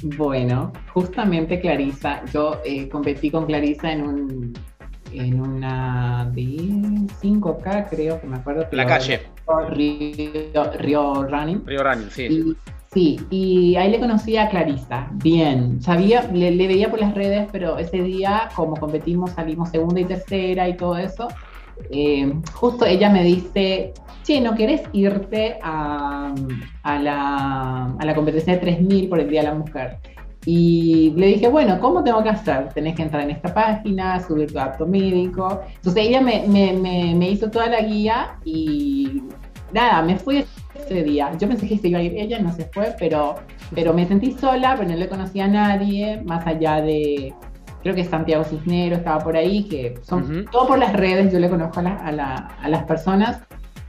Bueno, 0.03 0.73
justamente 0.93 1.61
Clarisa, 1.61 2.23
yo 2.33 2.61
competí 2.91 3.31
con 3.31 3.47
Clarisa 3.47 3.93
en 3.93 4.03
un 4.03 4.55
en 5.13 5.41
una 5.41 6.31
de 6.35 6.43
5K, 6.43 7.89
creo 7.89 8.21
que 8.21 8.27
me 8.27 8.37
acuerdo. 8.37 8.67
La 8.73 8.87
calle. 8.87 9.23
Río, 9.71 10.73
Río 10.79 11.25
Running. 11.25 11.67
Río 11.67 11.83
Running, 11.83 12.11
sí. 12.11 12.57
Sí, 12.93 13.21
y 13.31 13.77
ahí 13.77 13.91
le 13.91 13.99
conocí 13.99 14.37
a 14.37 14.49
Clarisa, 14.49 15.09
bien. 15.13 15.83
Sabía, 15.83 16.23
le, 16.33 16.51
veía 16.67 16.89
por 16.89 17.01
las 17.01 17.15
redes, 17.15 17.47
pero 17.53 17.79
ese 17.79 18.01
día, 18.01 18.49
como 18.55 18.77
competimos, 18.77 19.33
salimos 19.33 19.71
segunda 19.71 20.01
y 20.01 20.05
tercera 20.05 20.69
y 20.69 20.77
todo 20.77 20.97
eso. 20.97 21.29
Eh, 21.91 22.33
justo 22.53 22.85
ella 22.85 23.11
me 23.11 23.23
dice, 23.23 23.93
che, 24.23 24.41
¿no 24.41 24.55
querés 24.55 24.83
irte 24.93 25.59
a, 25.63 26.35
la, 26.85 27.85
a 27.99 28.05
la 28.05 28.15
competencia 28.15 28.55
de 28.55 28.61
3000 28.61 29.09
por 29.09 29.21
el 29.21 29.29
Día 29.29 29.43
de 29.43 29.49
la 29.49 29.55
Mujer? 29.55 29.99
Y 30.45 31.13
le 31.17 31.27
dije, 31.27 31.49
bueno, 31.49 31.81
¿cómo 31.81 32.05
tengo 32.05 32.23
que 32.23 32.29
hacer? 32.29 32.69
Tenés 32.73 32.95
que 32.95 33.03
entrar 33.03 33.23
en 33.25 33.31
esta 33.31 33.53
página, 33.53 34.21
subir 34.21 34.53
tu 34.53 34.61
acto 34.61 34.87
médico. 34.87 35.61
Entonces 35.75 36.05
ella 36.07 36.21
me, 36.21 36.45
me, 36.47 36.73
me, 36.73 37.15
me 37.17 37.31
hizo 37.31 37.51
toda 37.51 37.67
la 37.67 37.81
guía 37.81 38.39
y 38.45 39.23
nada, 39.73 40.03
me 40.03 40.17
fui 40.17 40.45
ese 40.75 41.03
día. 41.03 41.33
Yo 41.39 41.49
pensé 41.49 41.67
que 41.69 41.79
se 41.79 41.89
iba 41.89 41.99
a 41.99 42.03
ir 42.03 42.15
ella, 42.17 42.39
no 42.39 42.53
se 42.53 42.65
fue, 42.67 42.95
pero, 42.99 43.37
pero 43.75 43.93
me 43.93 44.07
sentí 44.07 44.33
sola, 44.33 44.75
pero 44.77 44.89
no 44.89 44.97
le 44.97 45.09
conocía 45.09 45.47
a 45.47 45.49
nadie, 45.49 46.23
más 46.25 46.47
allá 46.47 46.81
de, 46.81 47.35
creo 47.87 47.95
que 47.95 48.05
Santiago 48.05 48.43
Cisnero 48.43 48.97
estaba 48.97 49.23
por 49.23 49.37
ahí, 49.37 49.63
que 49.63 49.95
son 50.03 50.45
todo 50.51 50.67
por 50.67 50.79
las 50.79 50.93
redes, 50.93 51.33
yo 51.33 51.39
le 51.39 51.49
conozco 51.49 51.79
a, 51.79 52.13
las 52.69 52.85
personas. 52.85 53.39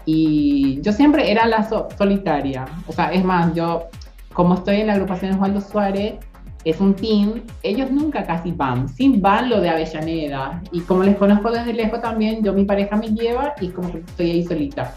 Y 0.06 0.80
yo 0.84 0.94
siempre 0.94 1.32
era 1.32 1.48
la 1.48 1.68
solitaria. 1.98 2.66
O 2.86 2.92
sea, 2.92 3.12
es 3.12 3.24
más, 3.24 3.56
yo, 3.56 3.88
como 4.34 4.54
estoy 4.54 4.82
en 4.82 4.88
la 4.88 4.94
agrupación 4.94 5.34
Osvaldo 5.34 5.62
Suárez, 5.62 6.20
es 6.64 6.80
un 6.80 6.94
team, 6.94 7.42
ellos 7.64 7.90
nunca 7.90 8.24
casi 8.24 8.52
van, 8.52 8.88
sin 8.88 9.20
van 9.20 9.50
lo 9.50 9.62
de 9.62 9.70
Avellaneda. 9.70 10.62
Y 10.72 10.82
como 10.82 11.02
les 11.02 11.18
conozco 11.18 11.50
desde 11.50 11.74
lejos 11.74 12.00
también, 12.00 12.44
yo 12.44 12.54
mi 12.54 12.66
pareja 12.66 12.98
me 12.98 13.08
lleva 13.08 13.56
y 13.60 13.70
como 13.70 13.92
que 13.92 13.98
estoy 13.98 14.30
ahí 14.30 14.44
solita. 14.46 14.94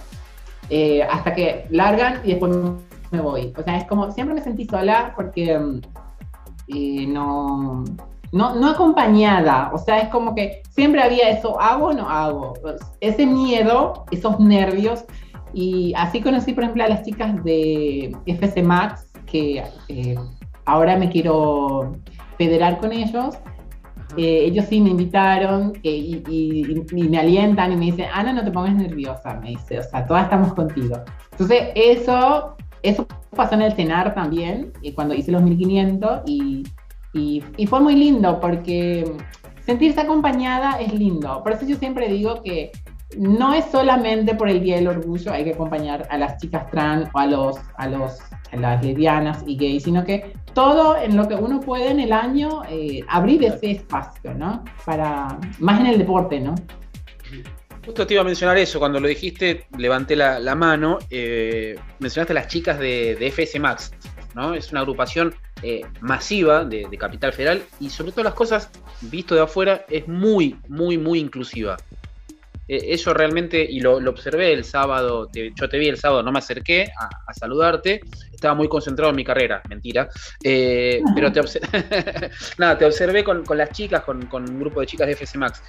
Eh, 0.68 1.03
hasta 1.03 1.34
que 1.34 1.66
largan 1.70 2.20
y 2.22 2.32
después 2.32 2.53
me 3.11 3.20
voy. 3.22 3.55
O 3.57 3.62
sea, 3.62 3.78
es 3.78 3.86
como, 3.86 4.12
siempre 4.12 4.34
me 4.34 4.42
sentí 4.42 4.66
sola 4.66 5.14
porque 5.16 5.59
mm, 5.59 5.80
eh, 6.68 7.07
no, 7.07 7.84
no, 8.33 8.55
no 8.55 8.70
acompañada. 8.70 9.70
O 9.72 9.78
sea, 9.78 9.99
es 9.99 10.09
como 10.09 10.35
que 10.35 10.62
siempre 10.70 11.03
había 11.03 11.31
eso, 11.31 11.61
hago 11.61 11.87
o 11.87 11.93
no 11.93 12.09
hago. 12.09 12.55
Ese 13.01 13.26
miedo, 13.26 14.05
esos 14.11 14.39
nervios. 14.41 15.05
Y 15.53 15.93
así 15.97 16.20
conocí, 16.20 16.53
por 16.53 16.64
ejemplo, 16.64 16.85
a 16.85 16.89
las 16.89 17.03
chicas 17.03 17.43
de 17.43 18.14
FC 18.26 18.62
Max, 18.62 19.11
que 19.26 19.64
eh, 19.89 20.16
ahora 20.64 20.97
me 20.97 21.11
quiero 21.11 21.97
federar 22.39 22.78
con 22.78 22.93
ellos 22.93 23.37
ellos 24.16 24.66
sí 24.68 24.81
me 24.81 24.91
invitaron 24.91 25.72
y, 25.83 26.22
me 26.93 27.18
alientan 27.18 27.72
y 27.72 27.76
me 27.76 27.85
dicen, 27.87 28.07
Ana, 28.12 28.33
no 28.33 28.45
te 28.45 28.51
pongas 28.51 28.74
nerviosa, 28.74 29.35
me 29.35 29.51
dice, 29.51 29.78
o 29.78 29.83
sea, 29.83 30.07
todas 30.07 30.24
estamos 30.24 30.55
contigo. 30.55 31.01
Entonces, 31.33 31.68
eso, 31.74 32.57
eso 32.83 33.07
pasó 33.35 33.55
en 33.55 33.62
el 33.62 33.72
cenar 33.72 34.14
también, 34.14 34.72
y 34.83 34.93
cuando 34.93 35.14
hice 35.14 35.33
los 35.33 35.43
1500, 35.43 36.22
y, 36.26 36.64
y 37.12 37.66
fue 37.66 37.80
muy 37.80 37.94
lindo 37.94 38.40
porque 38.40 39.04
sentirse 39.66 40.00
acompañada 40.00 40.80
es 40.80 40.92
lindo. 40.92 41.42
Por 41.42 41.52
eso 41.52 41.66
yo 41.66 41.76
siempre 41.76 42.08
digo 42.08 42.42
que 42.42 42.72
no 43.16 43.54
es 43.54 43.64
solamente 43.66 44.34
por 44.34 44.48
el 44.48 44.62
Día 44.62 44.76
del 44.76 44.88
Orgullo, 44.88 45.32
hay 45.32 45.44
que 45.44 45.54
acompañar 45.54 46.06
a 46.11 46.18
las 46.18 46.40
chicas 46.40 46.70
trans 46.70 47.08
o 47.12 47.18
a 47.18 47.26
los, 47.26 47.56
a 47.76 47.88
los 47.88 48.20
a 48.52 48.56
las 48.56 48.84
lesbianas 48.84 49.42
y 49.46 49.56
gays, 49.56 49.84
sino 49.84 50.04
que 50.04 50.32
todo 50.54 50.96
en 50.96 51.16
lo 51.16 51.28
que 51.28 51.34
uno 51.34 51.61
puede 51.61 51.90
en 51.90 52.00
el 52.00 52.12
año 52.12 52.62
eh, 52.68 53.04
abrir 53.08 53.44
ese 53.44 53.72
espacio, 53.72 54.34
¿no? 54.34 54.64
Para, 54.84 55.38
más 55.58 55.80
en 55.80 55.86
el 55.86 55.98
deporte, 55.98 56.40
¿no? 56.40 56.54
Justo 57.84 58.06
te 58.06 58.14
iba 58.14 58.22
a 58.22 58.26
mencionar 58.26 58.58
eso, 58.58 58.78
cuando 58.78 59.00
lo 59.00 59.08
dijiste, 59.08 59.66
levanté 59.78 60.14
la, 60.16 60.54
mano, 60.54 60.98
eh, 61.11 61.78
mencionaste 61.98 62.32
a 62.32 62.34
las 62.34 62.48
chicas 62.48 62.78
de, 62.78 63.16
FS 63.32 63.58
Max, 63.58 63.92
¿no? 64.34 64.54
Es 64.54 64.70
una 64.70 64.80
agrupación 64.80 65.34
eh, 65.62 65.82
masiva 66.00 66.64
de, 66.64 66.86
de, 66.90 66.98
Capital 66.98 67.32
Federal 67.32 67.62
y 67.78 67.90
sobre 67.90 68.12
todo 68.12 68.24
las 68.24 68.34
cosas, 68.34 68.70
visto 69.02 69.34
de 69.34 69.42
afuera, 69.42 69.84
es 69.88 70.06
muy, 70.08 70.56
muy, 70.68 70.98
muy 70.98 71.18
inclusiva. 71.18 71.76
Eh, 72.70 72.94
eso 72.94 73.12
realmente, 73.12 73.61
y 73.68 73.80
lo, 73.80 73.96
observé 73.96 74.52
el 74.52 74.62
sábado, 74.62 75.28
yo 75.32 75.68
te 75.68 75.76
vi 75.76 75.88
el 75.88 75.96
sábado, 75.96 76.22
no 76.22 76.30
me 76.30 76.38
acerqué 76.38 76.92
a, 76.96 77.34
saludarte, 77.34 78.00
estaba 78.32 78.54
muy 78.54 78.68
concentrado 78.68 79.11
en 79.11 79.16
mi 79.16 79.24
carrera, 79.24 79.61
mentira, 79.68 80.08
eh, 80.44 81.02
pero 81.12 81.32
te, 81.32 81.40
Nada, 82.58 82.78
te 82.78 82.84
observé 82.84 83.24
con, 83.24 83.42
las 83.56 83.70
chicas, 83.72 84.04
con, 84.04 84.28
un 84.32 84.61
grupo 84.61 84.78
de 84.78 84.86
chicas 84.86 85.08
de 85.08 85.14
FC 85.14 85.36
Max. 85.36 85.61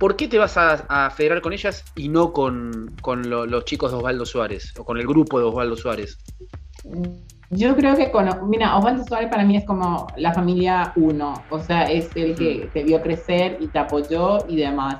¿por 0.00 0.16
qué 0.16 0.26
te 0.26 0.38
vas 0.38 0.56
a, 0.56 1.08
federar 1.10 1.40
con 1.40 1.52
ellas 1.52 1.84
y 1.94 2.08
no 2.08 2.32
con, 2.32 2.96
los 3.24 3.64
chicos 3.64 3.92
de 3.92 3.98
Osvaldo 3.98 4.26
Suárez 4.26 4.74
o 4.76 4.84
con 4.84 4.98
el 4.98 5.06
grupo 5.06 5.38
de 5.38 5.44
Osvaldo 5.44 5.76
Suárez? 5.76 6.18
Yo 7.50 7.74
creo 7.74 7.96
que 7.96 8.10
con, 8.10 8.28
mira, 8.50 8.76
Osvaldo 8.76 9.04
Suárez 9.04 9.30
para 9.30 9.44
mí 9.44 9.56
es 9.56 9.64
como 9.64 10.06
la 10.16 10.34
familia 10.34 10.92
uno, 10.96 11.32
o 11.48 11.58
sea, 11.58 11.84
es 11.84 12.10
el 12.14 12.34
que 12.34 12.66
mm. 12.66 12.72
te 12.72 12.84
vio 12.84 13.00
crecer 13.00 13.56
y 13.60 13.68
te 13.68 13.78
apoyó 13.78 14.38
y 14.48 14.56
demás. 14.56 14.98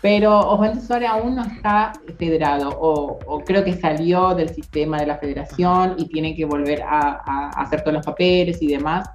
Pero 0.00 0.38
Osvaldo 0.38 0.80
Suárez 0.80 1.08
aún 1.10 1.34
no 1.34 1.42
está 1.42 1.92
federado, 2.16 2.70
o, 2.80 3.40
creo 3.44 3.64
que 3.64 3.72
salió 3.72 4.32
del 4.36 4.48
sistema 4.50 4.98
de 4.98 5.06
la 5.06 5.18
federación 5.18 5.96
y 5.98 6.06
tiene 6.06 6.36
que 6.36 6.44
volver 6.44 6.82
a 6.82 7.50
hacer 7.56 7.80
todos 7.80 7.94
los 7.94 8.06
papeles 8.06 8.62
y 8.62 8.68
demás. 8.68 9.10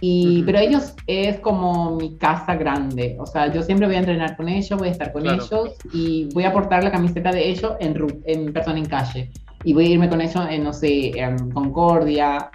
Y, 0.00 0.42
Pero 0.44 0.58
ellos 0.58 0.94
es 1.06 1.40
como 1.40 1.96
mi 1.96 2.16
casa 2.16 2.54
grande, 2.54 3.16
o 3.18 3.26
sea, 3.26 3.52
yo 3.52 3.62
siempre 3.62 3.86
voy 3.86 3.96
a 3.96 4.00
entrenar 4.00 4.36
con 4.36 4.48
ellos, 4.48 4.78
voy 4.78 4.88
a 4.88 4.92
estar 4.92 5.12
con 5.12 5.26
ellos 5.26 5.74
y 5.92 6.28
voy 6.32 6.44
a 6.44 6.52
portar 6.52 6.84
la 6.84 6.90
camiseta 6.90 7.32
de 7.32 7.48
ellos 7.48 7.72
en, 7.80 8.22
en 8.24 8.52
persona 8.52 8.78
en 8.78 8.86
calle. 8.86 9.30
Y 9.64 9.72
voy 9.72 9.86
a 9.86 9.90
irme 9.90 10.08
con 10.08 10.20
ellos 10.20 10.46
en, 10.48 10.64
no 10.64 10.72
sé, 10.72 11.18
en 11.18 11.50
Concordia. 11.50 12.50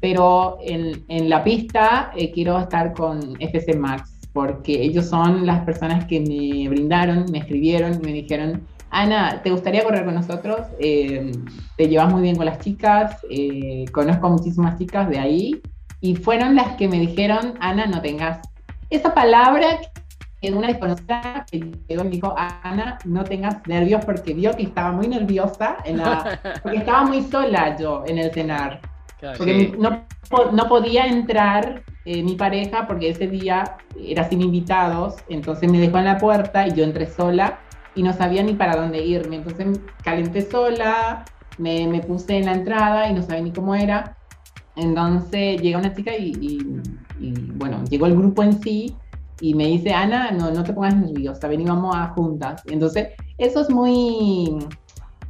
Pero 0.00 0.58
en, 0.62 1.04
en 1.08 1.28
la 1.28 1.44
pista 1.44 2.10
eh, 2.16 2.32
quiero 2.32 2.58
estar 2.58 2.94
con 2.94 3.36
FC 3.40 3.76
Max, 3.76 4.28
porque 4.32 4.82
ellos 4.82 5.06
son 5.06 5.44
las 5.44 5.62
personas 5.64 6.06
que 6.06 6.20
me 6.20 6.68
brindaron, 6.68 7.26
me 7.30 7.38
escribieron 7.38 8.00
me 8.02 8.12
dijeron, 8.12 8.62
Ana, 8.90 9.40
¿te 9.42 9.50
gustaría 9.50 9.84
correr 9.84 10.04
con 10.04 10.14
nosotros? 10.14 10.60
Eh, 10.80 11.30
te 11.76 11.88
llevas 11.88 12.12
muy 12.12 12.22
bien 12.22 12.36
con 12.36 12.46
las 12.46 12.58
chicas, 12.58 13.18
eh, 13.30 13.84
conozco 13.92 14.28
muchísimas 14.30 14.78
chicas 14.78 15.08
de 15.08 15.18
ahí 15.18 15.62
y 16.00 16.16
fueron 16.16 16.56
las 16.56 16.76
que 16.76 16.88
me 16.88 16.98
dijeron, 16.98 17.54
Ana, 17.60 17.86
no 17.86 18.00
tengas 18.00 18.40
esa 18.90 19.14
palabra 19.14 19.78
que 20.40 20.52
una 20.52 20.68
desconocida 20.68 21.44
que 21.50 21.58
llegó 21.88 22.02
y 22.02 22.04
me 22.04 22.10
dijo, 22.10 22.34
Ana, 22.36 22.98
no 23.04 23.24
tengas 23.24 23.66
nervios 23.66 24.04
porque 24.04 24.32
vio 24.32 24.56
que 24.56 24.62
estaba 24.62 24.92
muy 24.92 25.08
nerviosa, 25.08 25.76
en 25.84 25.98
la, 25.98 26.40
porque 26.62 26.78
estaba 26.78 27.04
muy 27.04 27.22
sola 27.22 27.76
yo 27.76 28.04
en 28.06 28.18
el 28.18 28.32
cenar. 28.32 28.80
porque 29.36 29.74
no, 29.78 30.04
no, 30.52 30.68
podía 30.68 31.06
entrar 31.06 31.82
eh, 32.04 32.22
mi 32.22 32.36
pareja 32.36 32.86
porque 32.86 33.10
ese 33.10 33.26
día 33.26 33.76
era 34.02 34.28
sin 34.28 34.40
invitados, 34.40 35.16
entonces 35.28 35.70
me 35.70 35.78
dejó 35.78 35.98
en 35.98 36.06
la 36.06 36.18
puerta 36.18 36.66
y 36.66 36.72
yo 36.72 36.84
entré 36.84 37.06
sola 37.06 37.58
y 37.94 38.02
no 38.02 38.12
sabía 38.12 38.42
ni 38.42 38.54
para 38.54 38.76
dónde 38.76 39.04
irme. 39.04 39.36
Entonces 39.36 39.78
calenté 40.02 40.42
sola, 40.42 41.24
me, 41.58 41.86
me 41.86 42.00
puse 42.00 42.38
en 42.38 42.46
la 42.46 42.52
entrada 42.52 43.08
y 43.08 43.12
no 43.12 43.22
sabía 43.22 43.42
ni 43.42 43.52
cómo 43.52 43.74
era. 43.74 44.16
Entonces 44.76 45.60
llega 45.60 45.78
una 45.78 45.94
chica 45.94 46.12
y, 46.16 46.58
bueno, 47.56 47.84
llegó 47.84 48.06
el 48.06 48.16
grupo 48.16 48.42
en 48.42 48.62
sí 48.62 48.96
y 49.40 49.54
me 49.54 49.66
dice, 49.66 49.92
Ana, 49.92 50.30
no, 50.30 50.50
no 50.50 50.62
te 50.62 50.72
pongas 50.72 50.96
nerviosa, 50.96 51.48
ven 51.48 51.64
vamos 51.64 51.96
a 51.96 52.08
juntas. 52.08 52.62
Entonces, 52.66 53.08
eso 53.38 53.60
es 53.62 53.70
muy, 53.70 54.58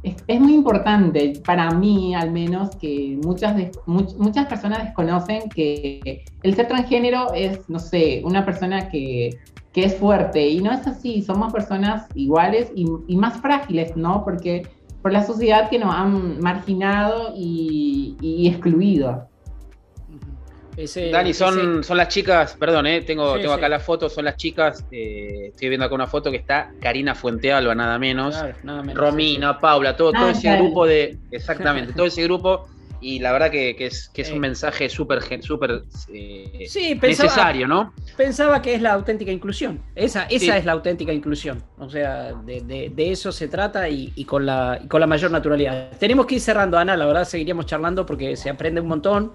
es, 0.03 0.39
muy 0.39 0.53
importante 0.53 1.33
para 1.45 1.71
mí, 1.71 2.13
al 2.15 2.31
menos, 2.31 2.75
que 2.75 3.19
muchas, 3.23 3.55
muchas 3.85 4.47
personas 4.47 4.83
desconocen 4.83 5.49
que 5.49 6.23
el 6.43 6.55
ser 6.55 6.67
transgénero 6.67 7.33
es, 7.33 7.69
no 7.69 7.79
sé, 7.79 8.21
una 8.25 8.45
persona 8.45 8.89
que, 8.89 9.37
que 9.73 9.85
es 9.85 9.95
fuerte. 9.95 10.49
Y 10.49 10.61
no 10.61 10.71
es 10.71 10.85
así, 10.87 11.21
somos 11.21 11.53
personas 11.53 12.07
iguales 12.15 12.71
y, 12.75 12.85
y 13.07 13.15
más 13.15 13.39
frágiles, 13.41 13.95
¿no? 13.95 14.23
Porque 14.23 14.67
por 15.01 15.11
la 15.11 15.23
sociedad 15.23 15.69
que 15.69 15.79
nos 15.79 15.93
han 15.93 16.39
marginado 16.39 17.33
y, 17.35 18.15
y 18.21 18.47
excluido. 18.47 19.30
Dani, 21.11 21.33
son, 21.33 21.83
son 21.83 21.97
las 21.97 22.07
chicas, 22.07 22.55
perdón, 22.59 22.87
eh, 22.87 23.01
tengo, 23.01 23.37
tengo 23.39 23.53
acá 23.53 23.69
la 23.69 23.79
foto, 23.79 24.09
son 24.09 24.25
las 24.25 24.37
chicas, 24.37 24.85
eh, 24.91 25.47
estoy 25.49 25.69
viendo 25.69 25.85
acá 25.85 25.95
una 25.95 26.07
foto 26.07 26.31
que 26.31 26.37
está 26.37 26.71
Karina 26.81 27.15
Fuentealba, 27.15 27.75
nada 27.75 27.97
menos, 27.99 28.35
Romina, 28.93 29.59
Paula, 29.59 29.95
todo, 29.95 30.11
todo 30.11 30.25
ah, 30.27 30.31
ese 30.31 30.55
grupo 30.55 30.85
de, 30.85 31.17
exactamente, 31.31 31.93
todo 31.95 32.05
ese 32.05 32.23
grupo, 32.23 32.67
y 33.01 33.19
la 33.19 33.31
verdad 33.31 33.49
que, 33.49 33.75
es, 33.79 34.09
que 34.09 34.21
es 34.21 34.31
un 34.31 34.39
mensaje 34.39 34.87
súper 34.87 35.21
súper 35.41 35.83
eh, 36.13 36.67
necesario, 37.01 37.67
¿no? 37.67 37.93
Pensaba 38.15 38.61
que 38.61 38.75
es 38.75 38.81
la 38.81 38.93
auténtica 38.93 39.31
inclusión, 39.31 39.81
esa, 39.95 40.23
esa 40.25 40.57
es 40.57 40.65
la 40.65 40.73
auténtica 40.73 41.11
inclusión, 41.11 41.63
o 41.79 41.89
sea, 41.89 42.33
de, 42.45 42.93
eso 42.97 43.31
se 43.31 43.47
trata 43.47 43.89
y, 43.89 44.25
con 44.25 44.45
la, 44.45 44.79
y 44.83 44.87
con 44.87 45.01
la 45.01 45.07
mayor 45.07 45.31
naturalidad. 45.31 45.91
Tenemos 45.97 46.25
que 46.27 46.35
ir 46.35 46.41
cerrando, 46.41 46.77
Ana, 46.77 46.95
la 46.95 47.05
verdad 47.05 47.25
seguiríamos 47.25 47.65
charlando 47.65 48.05
porque 48.05 48.35
se 48.35 48.49
aprende 48.49 48.79
un 48.81 48.87
montón. 48.87 49.33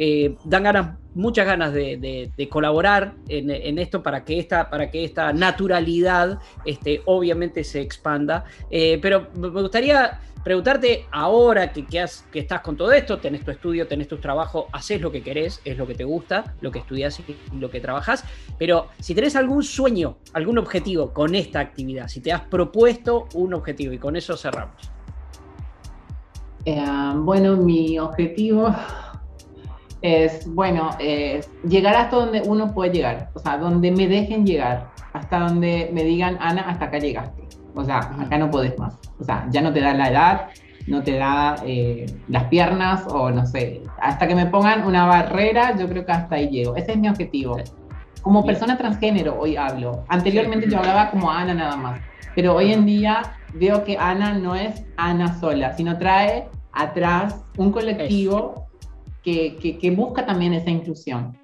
Eh, 0.00 0.36
dan 0.44 0.62
ganas, 0.62 0.96
muchas 1.14 1.44
ganas 1.44 1.72
de, 1.72 2.48
colaborar 2.48 3.14
en, 3.28 3.78
esto 3.80 4.00
para 4.00 4.24
que 4.24 4.38
esta, 4.38 4.70
para 4.70 4.92
que 4.92 5.02
esta 5.04 5.32
naturalidad 5.32 6.38
este, 6.64 7.02
obviamente 7.04 7.64
se 7.64 7.80
expanda. 7.80 8.44
Eh, 8.70 9.00
pero 9.02 9.26
me 9.34 9.48
gustaría 9.48 10.20
preguntarte 10.44 11.06
ahora 11.10 11.72
que, 11.72 11.84
que, 11.84 12.38
estás 12.38 12.60
con 12.60 12.76
todo 12.76 12.92
esto, 12.92 13.18
tenés 13.18 13.44
tu 13.44 13.50
estudio, 13.50 13.88
tenés 13.88 14.06
tu 14.06 14.18
trabajo, 14.18 14.68
haces 14.72 15.00
lo 15.00 15.10
que 15.10 15.20
querés, 15.20 15.60
es 15.64 15.76
lo 15.76 15.84
que 15.84 15.94
te 15.94 16.04
gusta, 16.04 16.54
lo 16.60 16.70
que 16.70 16.78
estudias 16.78 17.20
y 17.20 17.36
lo 17.58 17.68
que 17.68 17.80
trabajas, 17.80 18.24
pero 18.56 18.86
si 19.00 19.16
tenés 19.16 19.34
algún 19.34 19.64
sueño, 19.64 20.18
algún 20.32 20.58
objetivo 20.58 21.12
con 21.12 21.34
esta 21.34 21.58
actividad, 21.58 22.06
si 22.06 22.20
te 22.20 22.32
has 22.32 22.42
propuesto 22.42 23.26
un 23.34 23.52
objetivo 23.52 23.92
y 23.92 23.98
con 23.98 24.14
eso 24.14 24.36
cerramos. 24.36 24.90
Eh, 26.64 26.84
bueno, 27.16 27.56
mi 27.56 27.98
objetivo 27.98 28.74
es, 30.02 30.52
bueno, 30.54 30.90
llegar 31.68 31.96
hasta 31.96 32.16
donde 32.16 32.42
uno 32.42 32.72
puede 32.72 32.92
llegar, 32.92 33.30
o 33.34 33.38
sea, 33.38 33.58
donde 33.58 33.90
me 33.90 34.06
dejen 34.06 34.46
llegar, 34.46 34.90
hasta 35.12 35.40
donde 35.40 35.90
me 35.92 36.04
digan, 36.04 36.38
Ana, 36.40 36.62
hasta 36.62 36.86
acá 36.86 36.98
llegaste, 36.98 37.42
o 37.74 37.84
sea, 37.84 37.98
acá 37.98 38.38
no 38.38 38.50
podés 38.50 38.78
más, 38.78 38.96
o 39.18 39.24
sea, 39.24 39.46
ya 39.50 39.60
no 39.60 39.72
te 39.72 39.80
da 39.80 39.94
la 39.94 40.08
edad, 40.08 40.48
no 40.86 41.02
te 41.02 41.18
da 41.18 41.56
eh, 41.64 42.06
las 42.28 42.44
piernas 42.44 43.04
o 43.08 43.30
no 43.30 43.44
sé, 43.46 43.82
hasta 44.00 44.26
que 44.26 44.34
me 44.34 44.46
pongan 44.46 44.86
una 44.86 45.06
barrera, 45.06 45.76
yo 45.76 45.88
creo 45.88 46.04
que 46.06 46.12
hasta 46.12 46.36
ahí 46.36 46.48
llego, 46.48 46.76
ese 46.76 46.92
es 46.92 46.98
mi 46.98 47.08
objetivo. 47.08 47.58
Como 48.22 48.44
persona 48.44 48.76
transgénero 48.76 49.38
hoy 49.38 49.56
hablo, 49.56 50.04
anteriormente 50.08 50.68
yo 50.68 50.78
hablaba 50.78 51.10
como 51.10 51.30
Ana 51.30 51.54
nada 51.54 51.76
más, 51.76 52.00
pero 52.34 52.54
hoy 52.54 52.72
en 52.72 52.84
día 52.84 53.22
veo 53.54 53.84
que 53.84 53.96
Ana 53.96 54.34
no 54.34 54.54
es 54.54 54.84
Ana 54.96 55.38
sola, 55.38 55.76
sino 55.76 55.98
trae 55.98 56.48
atrás 56.72 57.42
un 57.56 57.72
colectivo 57.72 58.67
que, 59.80 59.90
busca 59.90 60.24
también 60.24 60.54
esa 60.54 60.70
inclusión. 60.70 61.36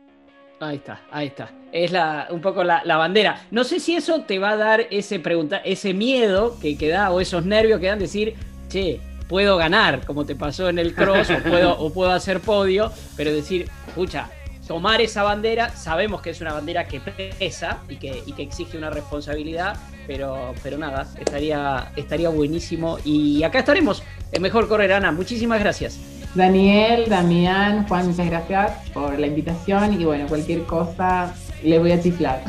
Ahí 0.60 0.76
está, 0.76 1.00
ahí 1.10 1.26
está. 1.28 1.50
Es 1.72 1.92
la, 1.92 2.28
un 2.30 2.40
poco 2.40 2.64
la, 2.64 2.82
bandera. 2.96 3.42
No 3.50 3.64
sé 3.64 3.80
si 3.80 3.96
eso 3.96 4.22
te 4.22 4.38
va 4.38 4.50
a 4.50 4.56
dar 4.56 4.86
ese, 4.90 5.18
pregunta, 5.18 5.58
ese 5.58 5.92
miedo 5.92 6.56
que, 6.60 6.78
que 6.78 6.88
da 6.88 7.10
o 7.10 7.20
esos 7.20 7.44
nervios 7.44 7.80
que 7.80 7.86
dan 7.86 7.98
decir, 7.98 8.34
che, 8.68 9.00
puedo 9.28 9.56
ganar, 9.56 10.06
como 10.06 10.24
te 10.24 10.36
pasó 10.36 10.68
en 10.68 10.78
el 10.78 10.94
cross, 10.94 11.30
o 11.30 11.38
puedo, 11.42 11.78
o 11.78 11.92
puedo 11.92 12.12
hacer 12.12 12.40
podio, 12.40 12.92
pero 13.16 13.32
decir, 13.32 13.68
escucha, 13.88 14.30
tomar 14.66 15.00
esa 15.00 15.22
bandera, 15.22 15.70
sabemos 15.70 16.22
que 16.22 16.30
es 16.30 16.40
una 16.40 16.52
bandera 16.52 16.86
que 16.86 17.00
pesa 17.00 17.78
y 17.88 17.96
que, 17.96 18.22
y 18.26 18.32
que 18.32 18.42
exige 18.42 18.78
una 18.78 18.90
responsabilidad, 18.90 19.76
pero, 20.06 20.54
pero 20.62 20.78
nada, 20.78 21.06
estaría, 21.18 21.92
estaría 21.96 22.28
buenísimo. 22.28 22.98
Y 23.04 23.42
acá 23.42 23.58
estaremos 23.60 24.02
en 24.32 24.42
Mejor 24.42 24.68
Correr, 24.68 24.92
Ana. 24.92 25.12
Muchísimas 25.12 25.60
gracias. 25.60 25.98
Daniel, 26.34 27.08
Damián, 27.08 27.86
Juan, 27.86 28.08
muchas 28.08 28.26
gracias 28.26 28.72
por 28.92 29.18
la 29.18 29.26
invitación 29.26 30.00
y 30.00 30.04
bueno, 30.04 30.26
cualquier 30.26 30.64
cosa 30.64 31.32
le 31.62 31.78
voy 31.78 31.92
a 31.92 32.00
chiflar. 32.00 32.42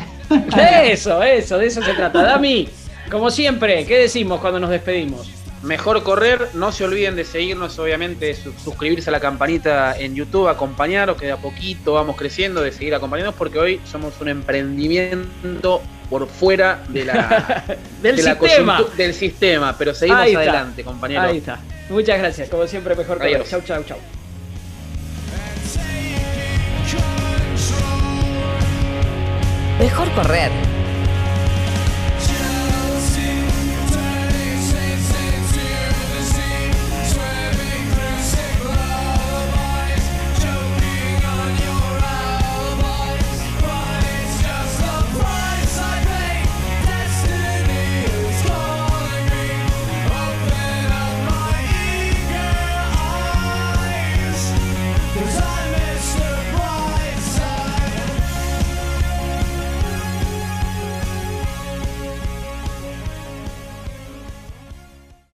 Eso, 0.84 1.22
eso, 1.22 1.58
de 1.60 1.68
eso 1.68 1.84
se 1.84 1.94
trata. 1.94 2.24
Dami, 2.24 2.68
como 3.12 3.30
siempre, 3.30 3.86
¿qué 3.86 4.00
decimos 4.00 4.40
cuando 4.40 4.60
nos 4.60 4.72
despedimos? 4.72 5.30
Mejor 5.66 6.04
correr, 6.04 6.50
no 6.54 6.72
se 6.72 6.84
olviden 6.84 7.16
de 7.16 7.26
seguirnos, 7.26 7.80
obviamente, 7.80 8.36
suscribirse 8.36 9.10
a 9.10 9.12
la 9.12 9.20
campanita 9.20 9.98
en 9.98 10.14
YouTube, 10.14 10.48
acompañaros, 10.48 11.18
que 11.18 11.26
de 11.26 11.32
a 11.32 11.38
poquito 11.38 11.94
vamos 11.94 12.16
creciendo, 12.18 12.62
de 12.62 12.72
seguir 12.72 12.94
acompañándonos, 12.94 13.36
porque 13.36 13.58
hoy 13.58 13.82
somos 13.84 14.14
un 14.22 14.28
emprendimiento 14.28 15.82
por 16.08 16.28
fuera 16.28 16.84
de 16.90 17.06
la, 17.06 17.66
del, 18.04 18.20
sistema. 18.20 18.84
del 18.96 19.14
sistema, 19.16 19.76
pero 19.76 19.96
seguimos 19.96 20.22
adelante, 20.22 20.84
compañeros. 20.84 21.26
Ahí 21.26 21.38
está. 21.40 21.60
Muchas 21.90 22.20
gracias, 22.20 22.48
como 22.48 22.68
siempre, 22.68 22.96
mejor 22.96 23.18
correr. 23.18 23.44
Chau, 23.46 23.62
chau, 23.62 23.84
chau. 23.84 23.98
Mejor 29.80 30.12
correr 30.12 30.75